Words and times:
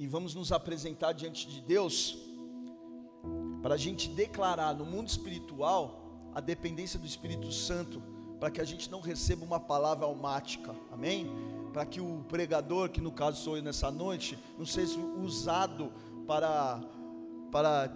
e 0.00 0.06
vamos 0.06 0.34
nos 0.34 0.50
apresentar 0.50 1.12
diante 1.12 1.46
de 1.46 1.60
Deus 1.60 2.16
para 3.60 3.74
a 3.74 3.76
gente 3.76 4.08
declarar 4.08 4.74
no 4.74 4.86
mundo 4.86 5.08
espiritual 5.08 6.30
a 6.34 6.40
dependência 6.40 6.98
do 6.98 7.06
Espírito 7.06 7.52
Santo, 7.52 8.02
para 8.40 8.50
que 8.50 8.62
a 8.62 8.64
gente 8.64 8.90
não 8.90 9.02
receba 9.02 9.44
uma 9.44 9.60
palavra 9.60 10.06
almática, 10.06 10.74
amém? 10.90 11.30
Para 11.70 11.84
que 11.84 12.00
o 12.00 12.24
pregador, 12.30 12.88
que 12.88 12.98
no 12.98 13.12
caso 13.12 13.42
sou 13.42 13.58
eu 13.58 13.62
nessa 13.62 13.90
noite, 13.90 14.38
não 14.58 14.64
seja 14.64 14.98
usado 14.98 15.92
para, 16.26 16.80
para 17.52 17.92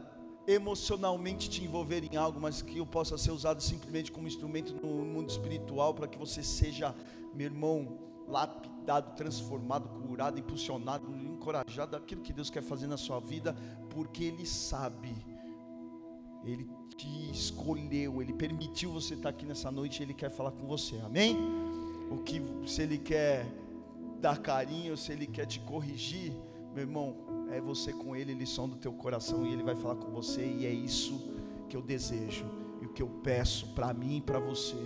emocionalmente 0.47 1.49
te 1.49 1.65
envolver 1.65 2.05
em 2.05 2.19
algo, 2.19 2.39
mas 2.39 2.61
que 2.61 2.77
eu 2.77 2.87
possa 2.87 3.17
ser 3.17 3.31
usado 3.31 3.63
simplesmente 3.63 4.13
como 4.13 4.29
instrumento 4.29 4.75
no 4.75 5.07
mundo 5.07 5.31
espiritual, 5.31 5.95
para 5.95 6.07
que 6.07 6.19
você 6.19 6.43
seja, 6.43 6.95
meu 7.33 7.47
irmão, 7.47 7.97
lapidado, 8.29 9.15
transformado, 9.17 9.89
curado, 10.07 10.39
impulsionado, 10.39 11.09
encorajado 11.45 11.93
daquilo 11.93 12.23
que 12.23 12.33
Deus 12.33 12.49
quer 12.49 12.63
fazer 12.63 12.87
na 12.87 12.97
sua 12.97 13.21
vida, 13.21 13.55
porque 13.91 14.25
Ele 14.25 14.47
sabe, 14.47 15.15
Ele 16.43 16.67
te 16.97 17.31
escolheu, 17.31 18.23
Ele 18.23 18.33
permitiu 18.33 18.91
você 18.91 19.13
estar 19.13 19.29
aqui 19.29 19.45
nessa 19.45 19.71
noite, 19.71 20.03
Ele 20.03 20.15
quer 20.15 20.31
falar 20.31 20.53
com 20.53 20.67
você, 20.67 20.99
amém? 21.05 21.37
O 22.11 22.19
que 22.19 22.41
se 22.67 22.83
Ele 22.83 22.97
quer 22.97 23.47
dar 24.21 24.39
carinho, 24.39 24.97
se 24.97 25.13
Ele 25.13 25.27
quer 25.27 25.45
te 25.45 25.61
corrigir, 25.61 26.33
meu 26.75 26.85
irmão, 26.85 27.15
é 27.53 27.61
você 27.61 27.93
com 27.93 28.17
Ele, 28.17 28.33
Ele 28.33 28.47
som 28.47 28.67
do 28.67 28.77
teu 28.77 28.93
coração 28.95 29.45
e 29.45 29.53
Ele 29.53 29.63
vai 29.63 29.75
falar 29.77 29.97
com 29.97 30.11
você, 30.11 30.47
e 30.47 30.65
é 30.65 30.73
isso 30.73 31.21
que 31.69 31.77
eu 31.77 31.83
desejo, 31.83 32.47
e 32.81 32.87
o 32.87 32.89
que 32.89 33.03
eu 33.03 33.09
peço 33.23 33.67
para 33.75 33.93
mim 33.93 34.17
e 34.17 34.23
para 34.23 34.39
você 34.39 34.79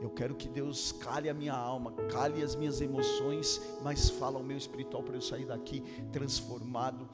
eu 0.00 0.10
quero 0.10 0.34
que 0.34 0.48
Deus 0.48 0.92
cale 0.92 1.28
a 1.28 1.34
minha 1.34 1.54
alma, 1.54 1.92
cale 2.10 2.42
as 2.42 2.54
minhas 2.54 2.80
emoções, 2.80 3.60
mas 3.82 4.10
fala 4.10 4.38
o 4.38 4.44
meu 4.44 4.56
espiritual 4.56 5.02
para 5.02 5.16
eu 5.16 5.22
sair 5.22 5.46
daqui 5.46 5.82
transformado 6.12 7.08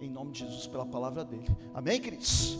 em 0.00 0.10
nome 0.10 0.32
de 0.32 0.40
Jesus 0.40 0.66
pela 0.66 0.86
palavra 0.86 1.24
dele. 1.24 1.46
Amém, 1.74 2.00
queridos? 2.00 2.58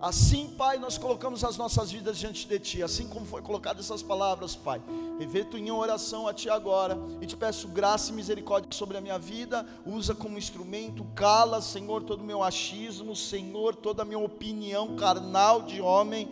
Assim, 0.00 0.54
Pai, 0.58 0.76
nós 0.76 0.98
colocamos 0.98 1.42
as 1.44 1.56
nossas 1.56 1.90
vidas 1.90 2.18
diante 2.18 2.46
de 2.46 2.58
Ti, 2.58 2.82
assim 2.82 3.08
como 3.08 3.24
foi 3.24 3.40
colocadas 3.40 3.86
essas 3.86 4.02
palavras, 4.02 4.54
Pai. 4.54 4.82
Reveto 5.18 5.56
em 5.56 5.70
oração 5.70 6.26
a 6.26 6.34
Ti 6.34 6.50
agora 6.50 6.98
e 7.20 7.26
te 7.26 7.36
peço 7.36 7.68
graça 7.68 8.10
e 8.10 8.14
misericórdia 8.14 8.68
sobre 8.72 8.96
a 8.96 9.00
minha 9.00 9.18
vida. 9.18 9.64
Usa 9.86 10.14
como 10.14 10.38
instrumento, 10.38 11.06
cala, 11.14 11.62
Senhor, 11.62 12.02
todo 12.02 12.20
o 12.20 12.24
meu 12.24 12.42
achismo, 12.42 13.14
Senhor, 13.14 13.76
toda 13.76 14.02
a 14.02 14.04
minha 14.04 14.18
opinião 14.18 14.96
carnal 14.96 15.62
de 15.62 15.80
homem 15.80 16.28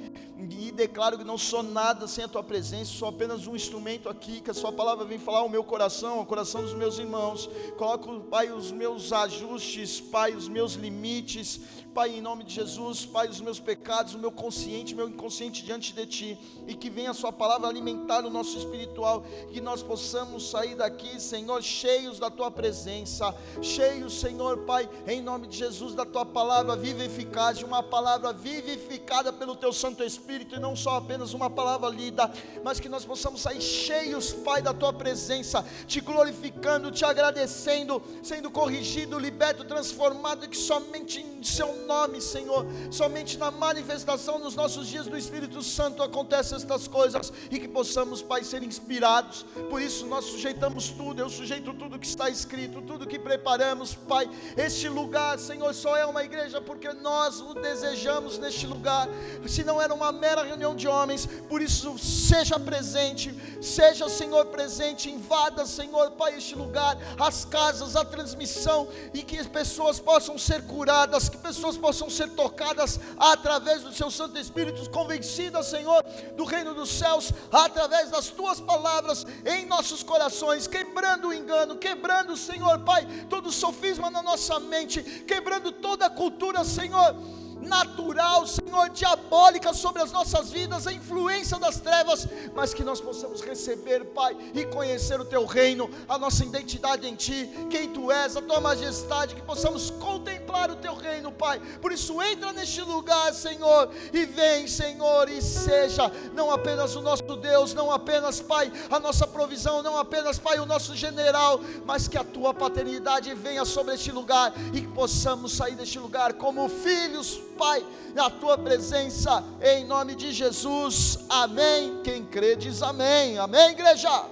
e 0.50 0.72
declaro 0.72 1.18
que 1.18 1.24
não 1.24 1.38
sou 1.38 1.62
nada 1.62 2.08
sem 2.08 2.24
a 2.24 2.28
tua 2.28 2.42
presença, 2.42 2.90
sou 2.90 3.08
apenas 3.08 3.46
um 3.46 3.54
instrumento 3.54 4.08
aqui, 4.08 4.40
que 4.40 4.50
a 4.50 4.54
sua 4.54 4.72
palavra 4.72 5.04
vem 5.04 5.18
falar 5.18 5.40
ao 5.40 5.48
meu 5.48 5.62
coração, 5.62 6.18
ao 6.18 6.26
coração 6.26 6.62
dos 6.62 6.74
meus 6.74 6.98
irmãos. 6.98 7.48
Coloco, 7.76 8.20
Pai, 8.22 8.50
os 8.50 8.72
meus 8.72 9.12
ajustes, 9.12 10.00
Pai, 10.00 10.34
os 10.34 10.48
meus 10.48 10.72
limites, 10.72 11.60
Pai, 11.94 12.10
em 12.10 12.20
nome 12.20 12.44
de 12.44 12.54
Jesus, 12.54 13.04
Pai, 13.04 13.28
os 13.28 13.40
meus 13.40 13.60
pecados, 13.60 14.14
o 14.14 14.18
meu 14.18 14.32
consciente, 14.32 14.94
meu 14.94 15.08
inconsciente 15.08 15.64
diante 15.64 15.92
de 15.92 16.06
ti, 16.06 16.38
e 16.66 16.74
que 16.74 16.90
venha 16.90 17.10
a 17.10 17.14
sua 17.14 17.32
palavra 17.32 17.68
alimentar 17.68 18.24
o 18.24 18.30
nosso 18.30 18.58
espiritual, 18.72 19.22
que 19.52 19.60
nós 19.60 19.82
possamos 19.82 20.50
sair 20.50 20.74
daqui, 20.74 21.20
Senhor, 21.20 21.62
cheios 21.62 22.18
da 22.18 22.30
tua 22.30 22.50
presença, 22.50 23.34
cheios, 23.60 24.18
Senhor, 24.18 24.58
Pai, 24.58 24.88
em 25.06 25.20
nome 25.20 25.46
de 25.46 25.58
Jesus, 25.58 25.94
da 25.94 26.06
tua 26.06 26.24
palavra 26.24 26.74
viva 26.74 27.02
e 27.02 27.06
eficaz, 27.06 27.62
uma 27.62 27.82
palavra 27.82 28.32
vivificada 28.32 29.32
pelo 29.32 29.54
teu 29.54 29.72
Santo 29.72 30.02
Espírito 30.02 30.56
e 30.56 30.58
não 30.58 30.74
só 30.74 30.96
apenas 30.96 31.34
uma 31.34 31.50
palavra 31.50 31.88
lida, 31.90 32.32
mas 32.64 32.80
que 32.80 32.88
nós 32.88 33.04
possamos 33.04 33.42
sair 33.42 33.60
cheios, 33.60 34.32
Pai, 34.32 34.62
da 34.62 34.72
tua 34.72 34.92
presença, 34.92 35.64
te 35.86 36.00
glorificando, 36.00 36.90
te 36.90 37.04
agradecendo, 37.04 38.02
sendo 38.22 38.50
corrigido, 38.50 39.18
liberto, 39.18 39.64
transformado, 39.64 40.44
e 40.44 40.48
que 40.48 40.56
somente 40.56 41.20
em 41.20 41.42
Seu 41.42 41.86
nome, 41.86 42.20
Senhor, 42.20 42.64
somente 42.90 43.36
na 43.36 43.50
manifestação 43.50 44.38
nos 44.38 44.54
nossos 44.54 44.86
dias 44.86 45.06
do 45.06 45.18
Espírito 45.18 45.62
Santo 45.62 46.02
acontecem 46.02 46.56
estas 46.56 46.86
coisas 46.88 47.32
e 47.50 47.58
que 47.58 47.68
possamos, 47.68 48.22
Pai, 48.22 48.44
ser 48.44 48.61
inspirados. 48.64 49.44
Por 49.70 49.80
isso 49.80 50.06
nós 50.06 50.24
sujeitamos 50.26 50.88
tudo, 50.88 51.20
eu 51.20 51.28
sujeito 51.28 51.72
tudo 51.74 51.98
que 51.98 52.06
está 52.06 52.28
escrito, 52.28 52.82
tudo 52.82 53.06
que 53.06 53.18
preparamos, 53.18 53.94
Pai. 53.94 54.28
Este 54.56 54.88
lugar, 54.88 55.38
Senhor, 55.38 55.72
só 55.74 55.96
é 55.96 56.04
uma 56.04 56.24
igreja 56.24 56.60
porque 56.60 56.92
nós 56.92 57.40
o 57.40 57.54
desejamos 57.54 58.38
neste 58.38 58.66
lugar. 58.66 59.08
Se 59.46 59.64
não 59.64 59.80
era 59.80 59.92
uma 59.92 60.12
mera 60.12 60.42
reunião 60.42 60.74
de 60.74 60.88
homens, 60.88 61.26
por 61.48 61.60
isso 61.62 61.98
seja 61.98 62.58
presente, 62.58 63.34
seja 63.62 64.08
Senhor 64.08 64.46
presente, 64.46 65.10
invada 65.10 65.66
Senhor 65.66 66.12
Pai 66.12 66.36
este 66.36 66.54
lugar, 66.54 66.96
as 67.18 67.44
casas, 67.44 67.96
a 67.96 68.04
transmissão 68.04 68.88
e 69.14 69.22
que 69.22 69.38
as 69.38 69.46
pessoas 69.46 69.98
possam 70.00 70.38
ser 70.38 70.62
curadas, 70.66 71.28
que 71.28 71.36
pessoas 71.36 71.76
possam 71.76 72.08
ser 72.08 72.30
tocadas 72.30 72.98
através 73.18 73.82
do 73.82 73.92
Seu 73.92 74.10
Santo 74.10 74.38
Espírito, 74.38 74.88
convencidas 74.90 75.66
Senhor 75.66 76.02
do 76.36 76.44
reino 76.44 76.74
dos 76.74 76.90
céus, 76.90 77.32
através 77.50 78.10
das 78.10 78.28
Tuas 78.28 78.51
palavras 78.60 79.26
em 79.44 79.66
nossos 79.66 80.02
corações, 80.02 80.66
quebrando 80.66 81.28
o 81.28 81.34
engano, 81.34 81.76
quebrando 81.76 82.36
Senhor 82.36 82.78
Pai 82.80 83.06
todo 83.28 83.50
sofisma 83.50 84.10
na 84.10 84.22
nossa 84.22 84.58
mente, 84.60 85.02
quebrando 85.26 85.72
toda 85.72 86.06
a 86.06 86.10
cultura 86.10 86.64
Senhor 86.64 87.16
natural, 87.62 88.46
Senhor, 88.46 88.90
diabólica 88.90 89.72
sobre 89.72 90.02
as 90.02 90.12
nossas 90.12 90.50
vidas, 90.50 90.86
a 90.86 90.92
influência 90.92 91.58
das 91.58 91.80
trevas, 91.80 92.26
mas 92.54 92.74
que 92.74 92.84
nós 92.84 93.00
possamos 93.00 93.40
receber, 93.40 94.04
Pai, 94.06 94.36
e 94.54 94.64
conhecer 94.66 95.20
o 95.20 95.24
Teu 95.24 95.44
reino, 95.44 95.88
a 96.08 96.18
nossa 96.18 96.44
identidade 96.44 97.06
em 97.06 97.14
Ti, 97.14 97.48
quem 97.70 97.88
Tu 97.88 98.10
és, 98.10 98.36
a 98.36 98.42
Tua 98.42 98.60
majestade, 98.60 99.34
que 99.34 99.42
possamos 99.42 99.90
contemplar 99.90 100.70
o 100.70 100.76
Teu 100.76 100.94
reino, 100.94 101.30
Pai. 101.32 101.60
Por 101.80 101.92
isso, 101.92 102.20
entra 102.20 102.52
neste 102.52 102.80
lugar, 102.82 103.32
Senhor, 103.32 103.90
e 104.12 104.24
vem, 104.26 104.66
Senhor, 104.66 105.28
e 105.28 105.40
seja 105.40 106.10
não 106.34 106.50
apenas 106.50 106.96
o 106.96 107.02
nosso 107.02 107.36
Deus, 107.36 107.74
não 107.74 107.90
apenas, 107.90 108.40
Pai, 108.40 108.72
a 108.90 108.98
nossa 108.98 109.26
provisão, 109.26 109.82
não 109.82 109.96
apenas, 109.96 110.38
Pai, 110.38 110.58
o 110.58 110.66
nosso 110.66 110.94
general, 110.94 111.60
mas 111.84 112.08
que 112.08 112.18
a 112.18 112.24
Tua 112.24 112.52
paternidade 112.52 113.32
venha 113.34 113.64
sobre 113.64 113.94
este 113.94 114.10
lugar 114.10 114.52
e 114.72 114.80
que 114.80 114.88
possamos 114.88 115.52
sair 115.52 115.74
deste 115.74 115.98
lugar 115.98 116.32
como 116.34 116.68
filhos, 116.68 117.40
Pai, 117.56 117.84
na 118.14 118.30
tua 118.30 118.58
presença, 118.58 119.44
em 119.60 119.84
nome 119.84 120.14
de 120.14 120.32
Jesus. 120.32 121.18
Amém. 121.28 122.00
Quem 122.02 122.24
crê 122.24 122.56
diz 122.56 122.82
amém. 122.82 123.38
Amém, 123.38 123.70
igreja. 123.70 124.26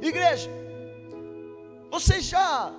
Igreja, 0.00 0.48
vocês 1.90 2.24
já 2.24 2.72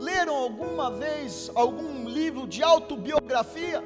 leram 0.00 0.34
alguma 0.34 0.90
vez 0.90 1.50
algum 1.54 2.08
livro 2.08 2.46
de 2.46 2.62
autobiografia? 2.62 3.82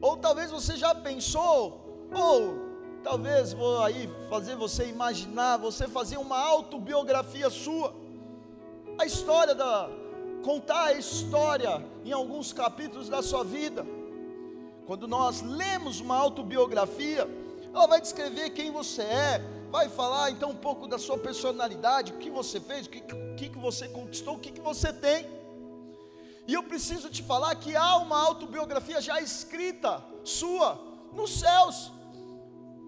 Ou 0.00 0.16
talvez 0.16 0.50
você 0.50 0.76
já 0.76 0.94
pensou, 0.94 2.08
ou 2.12 2.68
talvez 3.02 3.52
vou 3.52 3.82
aí 3.82 4.08
fazer 4.28 4.56
você 4.56 4.86
imaginar, 4.88 5.56
você 5.56 5.86
fazer 5.86 6.16
uma 6.16 6.38
autobiografia 6.38 7.50
sua. 7.50 7.94
A 8.98 9.04
história 9.04 9.54
da 9.54 9.88
contar 10.42 10.86
a 10.86 10.92
história 10.94 11.84
em 12.04 12.12
alguns 12.12 12.52
capítulos 12.52 13.08
da 13.08 13.22
sua 13.22 13.44
vida. 13.44 13.84
Quando 14.86 15.06
nós 15.06 15.42
lemos 15.42 16.00
uma 16.00 16.16
autobiografia, 16.16 17.28
ela 17.72 17.86
vai 17.86 18.00
descrever 18.00 18.50
quem 18.50 18.70
você 18.70 19.02
é, 19.02 19.44
vai 19.70 19.88
falar 19.88 20.30
então 20.30 20.50
um 20.50 20.56
pouco 20.56 20.86
da 20.86 20.98
sua 20.98 21.18
personalidade, 21.18 22.12
o 22.12 22.18
que 22.18 22.30
você 22.30 22.58
fez, 22.58 22.86
o 22.86 22.90
que, 22.90 23.00
que, 23.36 23.48
que 23.50 23.58
você 23.58 23.88
conquistou, 23.88 24.36
o 24.36 24.38
que, 24.38 24.50
que 24.50 24.60
você 24.60 24.92
tem. 24.92 25.26
E 26.46 26.54
eu 26.54 26.62
preciso 26.62 27.10
te 27.10 27.22
falar 27.22 27.54
que 27.56 27.76
há 27.76 27.96
uma 27.98 28.18
autobiografia 28.18 29.00
já 29.02 29.20
escrita, 29.20 30.02
sua, 30.24 30.80
nos 31.12 31.38
céus. 31.38 31.92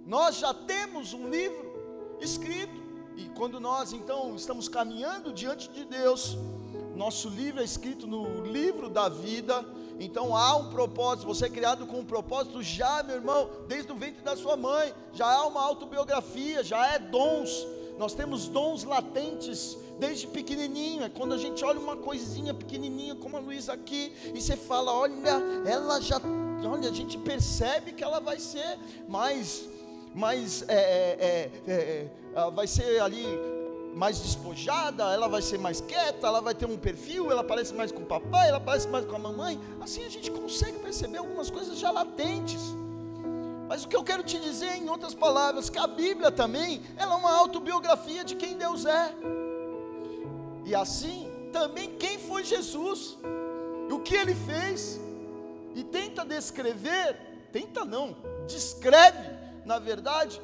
Nós 0.06 0.36
já 0.38 0.54
temos 0.54 1.12
um 1.12 1.28
livro 1.28 2.16
escrito, 2.20 2.80
e 3.16 3.28
quando 3.30 3.60
nós 3.60 3.92
então 3.92 4.34
estamos 4.34 4.66
caminhando 4.66 5.32
diante 5.32 5.68
de 5.68 5.84
Deus, 5.84 6.38
nosso 7.00 7.30
livro 7.30 7.62
é 7.62 7.64
escrito 7.64 8.06
no 8.06 8.42
livro 8.42 8.90
da 8.90 9.08
vida. 9.08 9.64
Então 9.98 10.36
há 10.36 10.54
um 10.56 10.68
propósito, 10.68 11.26
você 11.26 11.46
é 11.46 11.48
criado 11.48 11.86
com 11.86 12.00
um 12.00 12.04
propósito 12.04 12.62
já, 12.62 13.02
meu 13.02 13.16
irmão, 13.16 13.48
desde 13.66 13.90
o 13.90 13.94
ventre 13.94 14.22
da 14.22 14.36
sua 14.36 14.54
mãe. 14.54 14.92
Já 15.14 15.26
há 15.26 15.46
uma 15.46 15.62
autobiografia, 15.62 16.62
já 16.62 16.86
é 16.92 16.98
dons. 16.98 17.66
Nós 17.98 18.12
temos 18.12 18.48
dons 18.48 18.84
latentes 18.84 19.78
desde 19.98 20.26
pequenininho. 20.26 21.02
É 21.02 21.08
quando 21.08 21.32
a 21.32 21.38
gente 21.38 21.64
olha 21.64 21.80
uma 21.80 21.96
coisinha 21.96 22.52
pequenininha, 22.52 23.14
como 23.14 23.34
a 23.38 23.40
Luísa 23.40 23.72
aqui, 23.72 24.12
e 24.34 24.38
você 24.40 24.54
fala: 24.54 24.92
olha, 24.92 25.40
ela 25.66 26.00
já, 26.02 26.20
olha, 26.70 26.90
a 26.90 26.92
gente 26.92 27.16
percebe 27.16 27.92
que 27.92 28.04
ela 28.04 28.20
vai 28.20 28.38
ser 28.38 28.78
mais, 29.08 29.64
mais, 30.14 30.62
é, 30.68 30.74
é, 30.74 31.50
é, 31.66 32.10
é 32.34 32.50
vai 32.50 32.66
ser 32.66 33.00
ali 33.00 33.24
mais 33.94 34.20
despojada, 34.20 35.04
ela 35.12 35.28
vai 35.28 35.42
ser 35.42 35.58
mais 35.58 35.80
quieta, 35.80 36.26
ela 36.26 36.40
vai 36.40 36.54
ter 36.54 36.66
um 36.66 36.76
perfil, 36.76 37.30
ela 37.30 37.42
parece 37.42 37.74
mais 37.74 37.90
com 37.90 38.02
o 38.02 38.06
papai, 38.06 38.48
ela 38.48 38.60
parece 38.60 38.88
mais 38.88 39.04
com 39.04 39.16
a 39.16 39.18
mamãe. 39.18 39.60
Assim 39.80 40.04
a 40.04 40.08
gente 40.08 40.30
consegue 40.30 40.78
perceber 40.78 41.18
algumas 41.18 41.50
coisas 41.50 41.78
já 41.78 41.90
latentes. 41.90 42.62
Mas 43.68 43.84
o 43.84 43.88
que 43.88 43.94
eu 43.94 44.02
quero 44.02 44.22
te 44.22 44.38
dizer, 44.38 44.76
em 44.76 44.88
outras 44.88 45.14
palavras, 45.14 45.70
que 45.70 45.78
a 45.78 45.86
Bíblia 45.86 46.30
também, 46.30 46.82
ela 46.96 47.14
é 47.14 47.16
uma 47.16 47.32
autobiografia 47.32 48.24
de 48.24 48.34
quem 48.34 48.56
Deus 48.56 48.84
é. 48.84 49.14
e 50.64 50.74
assim 50.74 51.30
também 51.52 51.96
quem 51.96 52.18
foi 52.18 52.44
Jesus, 52.44 53.18
o 53.90 53.98
que 54.00 54.14
ele 54.14 54.34
fez, 54.34 55.00
e 55.74 55.82
tenta 55.82 56.24
descrever, 56.24 57.16
tenta 57.52 57.84
não, 57.84 58.16
descreve, 58.46 59.30
na 59.64 59.78
verdade, 59.78 60.40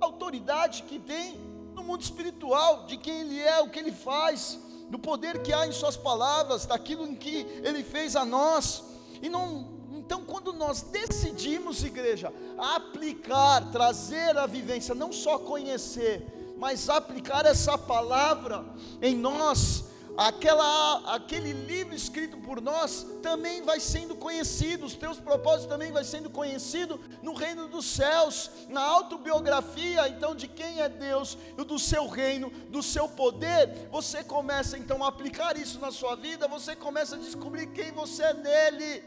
a 0.00 0.04
autoridade 0.04 0.82
que 0.82 0.98
tem 0.98 1.49
no 1.80 1.86
mundo 1.86 2.02
espiritual, 2.02 2.84
de 2.84 2.98
quem 2.98 3.20
ele 3.20 3.40
é, 3.40 3.60
o 3.60 3.70
que 3.70 3.78
ele 3.78 3.90
faz, 3.90 4.58
do 4.90 4.98
poder 4.98 5.42
que 5.42 5.52
há 5.52 5.66
em 5.66 5.72
suas 5.72 5.96
palavras, 5.96 6.66
daquilo 6.66 7.06
em 7.06 7.14
que 7.14 7.46
ele 7.64 7.82
fez 7.82 8.14
a 8.14 8.24
nós. 8.24 8.84
E 9.22 9.28
não, 9.28 9.66
então, 9.92 10.22
quando 10.22 10.52
nós 10.52 10.82
decidimos, 10.82 11.82
igreja, 11.82 12.32
aplicar, 12.58 13.70
trazer 13.70 14.36
a 14.36 14.46
vivência, 14.46 14.94
não 14.94 15.10
só 15.10 15.38
conhecer, 15.38 16.54
mas 16.58 16.90
aplicar 16.90 17.46
essa 17.46 17.78
palavra 17.78 18.62
em 19.00 19.16
nós, 19.16 19.84
aquela, 20.20 21.14
aquele 21.14 21.54
livro 21.54 21.94
escrito 21.94 22.36
por 22.36 22.60
nós 22.60 23.06
também 23.22 23.62
vai 23.62 23.80
sendo 23.80 24.14
conhecido, 24.14 24.84
os 24.84 24.94
teus 24.94 25.18
propósitos 25.18 25.66
também 25.66 25.90
vai 25.90 26.04
sendo 26.04 26.28
conhecido 26.28 27.00
no 27.22 27.32
reino 27.32 27.66
dos 27.68 27.86
céus, 27.86 28.50
na 28.68 28.82
autobiografia 28.82 30.06
então 30.08 30.34
de 30.34 30.46
quem 30.46 30.82
é 30.82 30.90
Deus 30.90 31.38
do 31.56 31.78
seu 31.78 32.06
reino, 32.06 32.50
do 32.68 32.82
seu 32.82 33.08
poder, 33.08 33.88
você 33.90 34.22
começa 34.22 34.76
então 34.76 35.02
a 35.02 35.08
aplicar 35.08 35.56
isso 35.56 35.80
na 35.80 35.90
sua 35.90 36.16
vida, 36.16 36.46
você 36.46 36.76
começa 36.76 37.16
a 37.16 37.18
descobrir 37.18 37.68
quem 37.68 37.90
você 37.90 38.22
é 38.22 38.34
nele, 38.34 39.02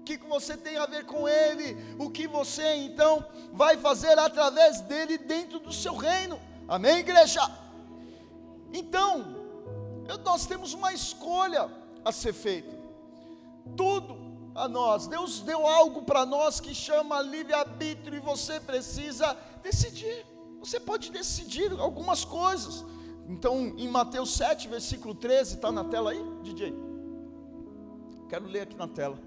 o 0.00 0.02
que 0.02 0.18
você 0.18 0.54
tem 0.54 0.76
a 0.76 0.84
ver 0.84 1.06
com 1.06 1.26
ele, 1.26 1.96
o 1.98 2.10
que 2.10 2.26
você 2.26 2.74
então 2.74 3.24
vai 3.54 3.78
fazer 3.78 4.18
através 4.18 4.82
dele 4.82 5.16
dentro 5.16 5.58
do 5.58 5.72
seu 5.72 5.96
reino. 5.96 6.38
Amém, 6.68 6.98
igreja? 6.98 7.40
Então, 8.70 9.41
nós 10.24 10.46
temos 10.46 10.74
uma 10.74 10.92
escolha 10.92 11.70
a 12.04 12.12
ser 12.12 12.32
feita. 12.32 12.76
Tudo 13.76 14.16
a 14.54 14.68
nós. 14.68 15.06
Deus 15.06 15.40
deu 15.40 15.66
algo 15.66 16.02
para 16.02 16.26
nós 16.26 16.60
que 16.60 16.74
chama 16.74 17.20
livre-arbítrio 17.22 18.16
e 18.16 18.20
você 18.20 18.60
precisa 18.60 19.36
decidir. 19.62 20.26
Você 20.60 20.78
pode 20.78 21.10
decidir 21.10 21.72
algumas 21.78 22.24
coisas. 22.24 22.84
Então, 23.28 23.74
em 23.76 23.88
Mateus 23.88 24.34
7, 24.34 24.68
versículo 24.68 25.14
13, 25.14 25.54
está 25.54 25.72
na 25.72 25.84
tela 25.84 26.10
aí, 26.10 26.22
DJ? 26.42 26.74
Quero 28.28 28.46
ler 28.46 28.62
aqui 28.62 28.76
na 28.76 28.88
tela. 28.88 29.18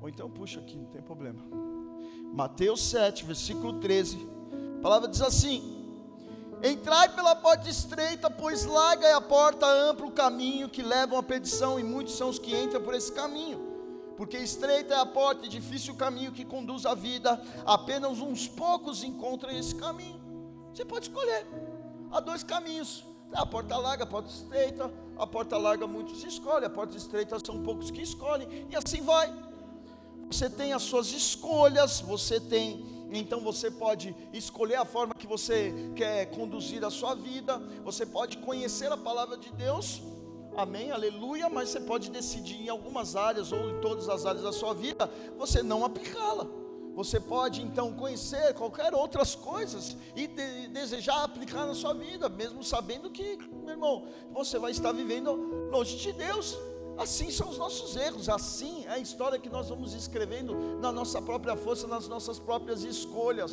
Ou 0.00 0.08
então 0.08 0.30
puxa 0.30 0.60
aqui, 0.60 0.76
não 0.76 0.86
tem 0.86 1.02
problema. 1.02 1.40
Mateus 2.32 2.82
7, 2.90 3.24
versículo 3.24 3.74
13. 3.80 4.18
A 4.78 4.82
palavra 4.82 5.08
diz 5.08 5.22
assim: 5.22 5.77
Entrai 6.62 7.08
pela 7.10 7.36
porta 7.36 7.68
estreita, 7.68 8.28
pois 8.30 8.64
larga 8.64 9.06
é 9.06 9.12
a 9.12 9.20
porta 9.20 9.66
ampla 9.66 10.06
o 10.06 10.10
caminho 10.10 10.68
que 10.68 10.82
leva 10.82 11.18
à 11.18 11.22
perdição, 11.22 11.78
e 11.78 11.84
muitos 11.84 12.14
são 12.14 12.28
os 12.28 12.38
que 12.38 12.56
entram 12.56 12.82
por 12.82 12.94
esse 12.94 13.12
caminho. 13.12 13.66
Porque 14.16 14.36
estreita 14.36 14.94
é 14.94 14.98
a 14.98 15.06
porta 15.06 15.46
e 15.46 15.48
difícil 15.48 15.94
o 15.94 15.96
caminho 15.96 16.32
que 16.32 16.44
conduz 16.44 16.84
à 16.84 16.94
vida, 16.94 17.40
apenas 17.64 18.18
uns 18.18 18.48
poucos 18.48 19.04
encontram 19.04 19.50
esse 19.50 19.74
caminho. 19.74 20.20
Você 20.74 20.84
pode 20.84 21.06
escolher. 21.06 21.46
Há 22.10 22.18
dois 22.18 22.42
caminhos: 22.42 23.04
a 23.32 23.46
porta 23.46 23.76
larga, 23.76 24.02
a 24.02 24.06
porta 24.06 24.28
estreita. 24.28 24.92
A 25.16 25.26
porta 25.26 25.58
larga 25.58 25.84
muitos 25.86 26.22
escolhem, 26.22 26.66
a 26.66 26.70
porta 26.70 26.96
estreita 26.96 27.36
são 27.44 27.60
poucos 27.62 27.90
que 27.90 28.00
escolhem, 28.00 28.66
e 28.70 28.76
assim 28.76 29.02
vai. 29.02 29.34
Você 30.30 30.48
tem 30.48 30.72
as 30.72 30.82
suas 30.82 31.10
escolhas, 31.12 32.00
você 32.00 32.38
tem 32.38 32.97
então 33.10 33.40
você 33.40 33.70
pode 33.70 34.14
escolher 34.32 34.76
a 34.76 34.84
forma 34.84 35.14
que 35.14 35.26
você 35.26 35.72
quer 35.96 36.26
conduzir 36.26 36.84
a 36.84 36.90
sua 36.90 37.14
vida, 37.14 37.58
você 37.82 38.04
pode 38.04 38.38
conhecer 38.38 38.90
a 38.92 38.96
palavra 38.96 39.36
de 39.36 39.50
Deus, 39.52 40.02
amém, 40.56 40.90
aleluia, 40.90 41.48
mas 41.48 41.70
você 41.70 41.80
pode 41.80 42.10
decidir 42.10 42.60
em 42.62 42.68
algumas 42.68 43.16
áreas 43.16 43.52
ou 43.52 43.70
em 43.70 43.80
todas 43.80 44.08
as 44.08 44.26
áreas 44.26 44.42
da 44.42 44.52
sua 44.52 44.74
vida, 44.74 45.10
você 45.38 45.62
não 45.62 45.84
aplicá-la. 45.84 46.46
Você 46.98 47.20
pode 47.20 47.62
então 47.62 47.92
conhecer 47.92 48.54
qualquer 48.54 48.92
outras 48.92 49.36
coisas 49.36 49.96
e 50.16 50.26
de, 50.26 50.66
desejar 50.66 51.22
aplicar 51.22 51.64
na 51.64 51.72
sua 51.72 51.94
vida, 51.94 52.28
mesmo 52.28 52.64
sabendo 52.64 53.08
que, 53.08 53.38
meu 53.62 53.70
irmão, 53.70 54.08
você 54.32 54.58
vai 54.58 54.72
estar 54.72 54.90
vivendo 54.90 55.32
longe 55.70 55.96
de 55.96 56.12
Deus. 56.12 56.58
Assim 56.98 57.30
são 57.30 57.48
os 57.48 57.56
nossos 57.56 57.94
erros, 57.94 58.28
assim 58.28 58.84
é 58.86 58.90
a 58.90 58.98
história 58.98 59.38
que 59.38 59.48
nós 59.48 59.68
vamos 59.68 59.94
escrevendo 59.94 60.78
na 60.80 60.90
nossa 60.90 61.22
própria 61.22 61.56
força, 61.56 61.86
nas 61.86 62.08
nossas 62.08 62.40
próprias 62.40 62.82
escolhas. 62.82 63.52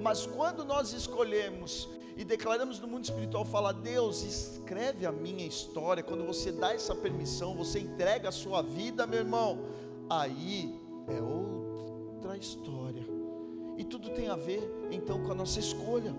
Mas 0.00 0.24
quando 0.24 0.64
nós 0.64 0.92
escolhemos 0.92 1.88
e 2.16 2.24
declaramos 2.24 2.78
no 2.78 2.86
mundo 2.86 3.02
espiritual, 3.04 3.44
fala, 3.44 3.72
Deus, 3.72 4.22
escreve 4.22 5.04
a 5.04 5.10
minha 5.10 5.44
história, 5.44 6.00
quando 6.00 6.24
você 6.24 6.52
dá 6.52 6.72
essa 6.72 6.94
permissão, 6.94 7.56
você 7.56 7.80
entrega 7.80 8.28
a 8.28 8.32
sua 8.32 8.62
vida, 8.62 9.04
meu 9.04 9.18
irmão, 9.18 9.58
aí 10.08 10.80
é 11.08 11.20
outra 11.20 12.36
história. 12.36 13.04
E 13.76 13.82
tudo 13.82 14.10
tem 14.10 14.28
a 14.28 14.36
ver 14.36 14.62
então 14.92 15.24
com 15.24 15.32
a 15.32 15.34
nossa 15.34 15.58
escolha. 15.58 16.14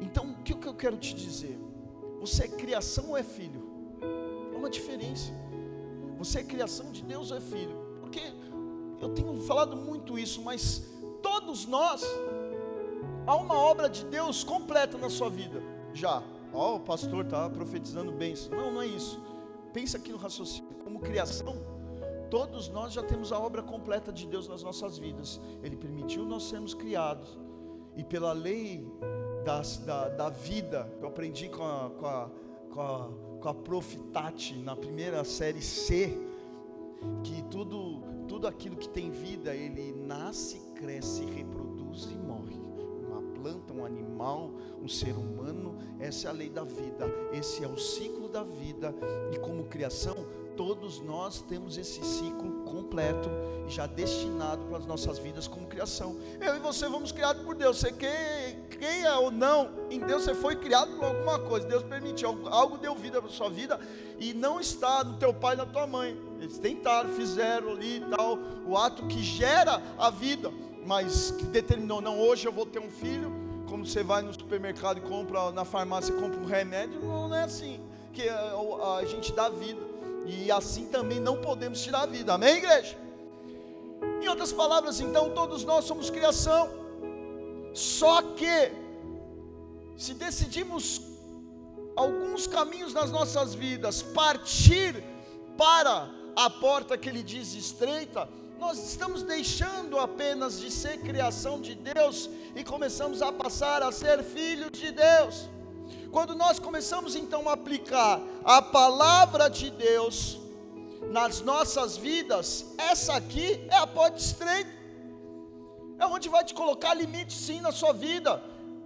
Então, 0.00 0.30
o 0.30 0.42
que 0.42 0.54
eu 0.66 0.72
quero 0.72 0.96
te 0.96 1.14
dizer? 1.14 1.58
Você 2.20 2.44
é 2.44 2.48
criação 2.48 3.10
ou 3.10 3.16
é 3.16 3.22
filho? 3.22 3.67
Uma 4.58 4.68
diferença. 4.68 5.32
Você 6.18 6.40
é 6.40 6.44
criação 6.44 6.90
de 6.90 7.02
Deus 7.02 7.30
ou 7.30 7.36
é 7.36 7.40
filho? 7.40 7.76
Porque 8.00 8.20
eu 9.00 9.10
tenho 9.10 9.34
falado 9.42 9.76
muito 9.76 10.18
isso, 10.18 10.42
mas 10.42 10.82
todos 11.22 11.66
nós 11.66 12.04
há 13.26 13.36
uma 13.36 13.54
obra 13.54 13.88
de 13.88 14.04
Deus 14.04 14.42
completa 14.42 14.98
na 14.98 15.08
sua 15.08 15.30
vida. 15.30 15.62
Já. 15.94 16.22
Ó, 16.52 16.72
oh, 16.72 16.76
o 16.76 16.80
pastor 16.80 17.24
está 17.24 17.48
profetizando 17.48 18.10
bênção. 18.10 18.56
Não, 18.56 18.72
não 18.72 18.82
é 18.82 18.86
isso. 18.86 19.20
Pensa 19.72 19.98
aqui 19.98 20.10
no 20.10 20.18
raciocínio. 20.18 20.74
Como 20.82 20.98
criação, 20.98 21.54
todos 22.30 22.68
nós 22.68 22.92
já 22.92 23.02
temos 23.02 23.32
a 23.32 23.38
obra 23.38 23.62
completa 23.62 24.12
de 24.12 24.26
Deus 24.26 24.48
nas 24.48 24.62
nossas 24.62 24.98
vidas. 24.98 25.40
Ele 25.62 25.76
permitiu 25.76 26.24
nós 26.24 26.44
sermos 26.44 26.74
criados. 26.74 27.38
E 27.94 28.02
pela 28.02 28.32
lei 28.32 28.90
das, 29.44 29.76
da, 29.78 30.08
da 30.08 30.30
vida, 30.30 30.90
eu 31.00 31.08
aprendi 31.08 31.48
com 31.48 31.64
a, 31.64 31.90
com 31.90 32.06
a, 32.06 32.30
com 32.70 32.80
a 32.80 33.27
com 33.40 33.48
a 33.48 33.54
Profitati 33.54 34.54
na 34.54 34.74
primeira 34.74 35.22
série 35.24 35.62
C, 35.62 36.18
que 37.22 37.42
tudo, 37.44 38.02
tudo 38.26 38.46
aquilo 38.46 38.76
que 38.76 38.88
tem 38.88 39.10
vida, 39.10 39.54
ele 39.54 39.92
nasce, 39.92 40.60
cresce, 40.74 41.24
reproduz 41.24 42.04
e 42.10 42.16
morre. 42.16 42.56
Uma 43.06 43.22
planta, 43.34 43.72
um 43.72 43.84
animal, 43.84 44.50
um 44.82 44.88
ser 44.88 45.12
humano, 45.16 45.76
essa 45.98 46.28
é 46.28 46.30
a 46.30 46.34
lei 46.34 46.50
da 46.50 46.64
vida, 46.64 47.06
esse 47.32 47.64
é 47.64 47.68
o 47.68 47.76
ciclo 47.76 48.28
da 48.28 48.42
vida, 48.42 48.94
e 49.32 49.38
como 49.38 49.64
criação, 49.64 50.16
todos 50.58 51.00
nós 51.00 51.40
temos 51.40 51.78
esse 51.78 52.04
ciclo 52.04 52.64
completo 52.64 53.30
e 53.68 53.70
já 53.70 53.86
destinado 53.86 54.64
para 54.64 54.78
as 54.78 54.86
nossas 54.86 55.16
vidas 55.16 55.46
como 55.46 55.68
criação. 55.68 56.16
Eu 56.40 56.56
e 56.56 56.58
você 56.58 56.90
fomos 56.90 57.12
criados 57.12 57.44
por 57.44 57.54
Deus. 57.54 57.78
Você 57.78 57.92
queira 57.92 59.20
ou 59.20 59.30
não, 59.30 59.70
em 59.88 60.00
Deus 60.00 60.24
você 60.24 60.34
foi 60.34 60.56
criado 60.56 60.96
por 60.96 61.04
alguma 61.04 61.38
coisa. 61.38 61.64
Deus 61.64 61.84
permitiu, 61.84 62.48
algo 62.48 62.76
deu 62.76 62.92
vida 62.96 63.22
para 63.22 63.30
a 63.30 63.32
sua 63.32 63.48
vida 63.48 63.78
e 64.18 64.34
não 64.34 64.58
está 64.58 65.04
no 65.04 65.16
teu 65.16 65.32
pai 65.32 65.54
e 65.54 65.58
na 65.58 65.64
tua 65.64 65.86
mãe. 65.86 66.20
Eles 66.40 66.58
tentaram, 66.58 67.10
fizeram 67.10 67.70
ali 67.70 67.98
e 67.98 68.16
tal, 68.16 68.36
o 68.66 68.76
ato 68.76 69.06
que 69.06 69.22
gera 69.22 69.80
a 69.96 70.10
vida, 70.10 70.50
mas 70.84 71.30
que 71.30 71.44
determinou, 71.44 72.00
não, 72.00 72.18
hoje 72.18 72.48
eu 72.48 72.52
vou 72.52 72.66
ter 72.66 72.80
um 72.80 72.90
filho. 72.90 73.30
Como 73.68 73.86
você 73.86 74.02
vai 74.02 74.22
no 74.22 74.32
supermercado 74.32 74.98
e 74.98 75.02
compra, 75.02 75.52
na 75.52 75.64
farmácia 75.64 76.12
compra 76.14 76.40
um 76.40 76.46
remédio, 76.46 77.00
não 77.00 77.32
é 77.32 77.44
assim 77.44 77.80
que 78.12 78.28
a, 78.28 78.96
a 78.98 79.04
gente 79.04 79.32
dá 79.32 79.48
vida 79.48 79.87
e 80.28 80.50
assim 80.52 80.86
também 80.86 81.18
não 81.18 81.40
podemos 81.40 81.80
tirar 81.80 82.02
a 82.02 82.06
vida. 82.06 82.34
Amém, 82.34 82.56
igreja? 82.58 82.96
Em 84.22 84.28
outras 84.28 84.52
palavras, 84.52 85.00
então, 85.00 85.30
todos 85.30 85.64
nós 85.64 85.86
somos 85.86 86.10
criação. 86.10 86.68
Só 87.72 88.20
que, 88.20 88.72
se 89.96 90.14
decidimos 90.14 91.00
alguns 91.96 92.46
caminhos 92.46 92.92
nas 92.92 93.10
nossas 93.10 93.54
vidas, 93.54 94.02
partir 94.02 95.02
para 95.56 96.10
a 96.36 96.50
porta 96.50 96.98
que 96.98 97.08
ele 97.08 97.22
diz 97.22 97.54
estreita, 97.54 98.28
nós 98.58 98.78
estamos 98.78 99.22
deixando 99.22 99.98
apenas 99.98 100.60
de 100.60 100.70
ser 100.70 100.98
criação 100.98 101.60
de 101.60 101.74
Deus 101.74 102.28
e 102.54 102.62
começamos 102.62 103.22
a 103.22 103.32
passar 103.32 103.82
a 103.82 103.90
ser 103.90 104.22
filhos 104.22 104.70
de 104.72 104.90
Deus. 104.90 105.48
Quando 106.10 106.34
nós 106.34 106.58
começamos 106.58 107.14
então 107.14 107.48
a 107.48 107.52
aplicar 107.52 108.20
a 108.44 108.62
palavra 108.62 109.48
de 109.48 109.70
Deus 109.70 110.38
nas 111.10 111.40
nossas 111.42 111.96
vidas, 111.96 112.74
essa 112.78 113.14
aqui 113.14 113.66
é 113.68 113.76
a 113.76 113.86
porta 113.86 114.18
estreita. 114.18 114.70
É 115.98 116.06
onde 116.06 116.28
vai 116.28 116.44
te 116.44 116.54
colocar 116.54 116.94
limite 116.94 117.34
sim 117.34 117.60
na 117.60 117.72
sua 117.72 117.92
vida. 117.92 118.42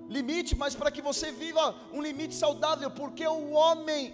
Limite, 0.09 0.57
mas 0.57 0.75
para 0.75 0.91
que 0.91 1.01
você 1.01 1.31
viva 1.31 1.75
um 1.93 2.03
limite 2.03 2.35
saudável, 2.35 2.91
porque 2.91 3.27
o 3.27 3.53
homem 3.53 4.13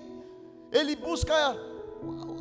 ele 0.70 0.94
busca 0.94 1.34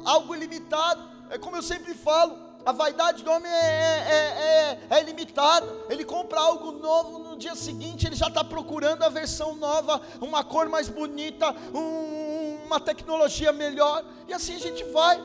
algo 0.04 0.36
ilimitado. 0.36 1.02
É 1.30 1.38
como 1.38 1.56
eu 1.56 1.64
sempre 1.64 1.94
falo, 1.94 2.38
A 2.68 2.74
vaidade 2.74 3.24
do 3.24 3.32
homem 3.32 3.50
é, 3.50 3.56
é, 3.56 4.78
é, 4.92 4.98
é 4.98 5.02
ilimitada. 5.02 5.66
Ele 5.90 6.04
compra 6.04 6.38
algo 6.42 6.74
novo 6.74 7.18
no 7.18 7.38
dia 7.38 7.56
seguinte, 7.56 8.06
ele 8.06 8.16
já 8.18 8.28
está 8.28 8.44
procurando 8.44 9.04
a 9.04 9.08
versão 9.08 9.56
nova, 9.56 10.02
uma 10.20 10.44
cor 10.44 10.68
mais 10.68 10.90
bonita, 10.90 11.56
um, 11.74 12.66
uma 12.66 12.78
tecnologia 12.78 13.54
melhor, 13.54 14.04
e 14.28 14.34
assim 14.34 14.56
a 14.56 14.60
gente 14.60 14.84
vai. 14.92 15.18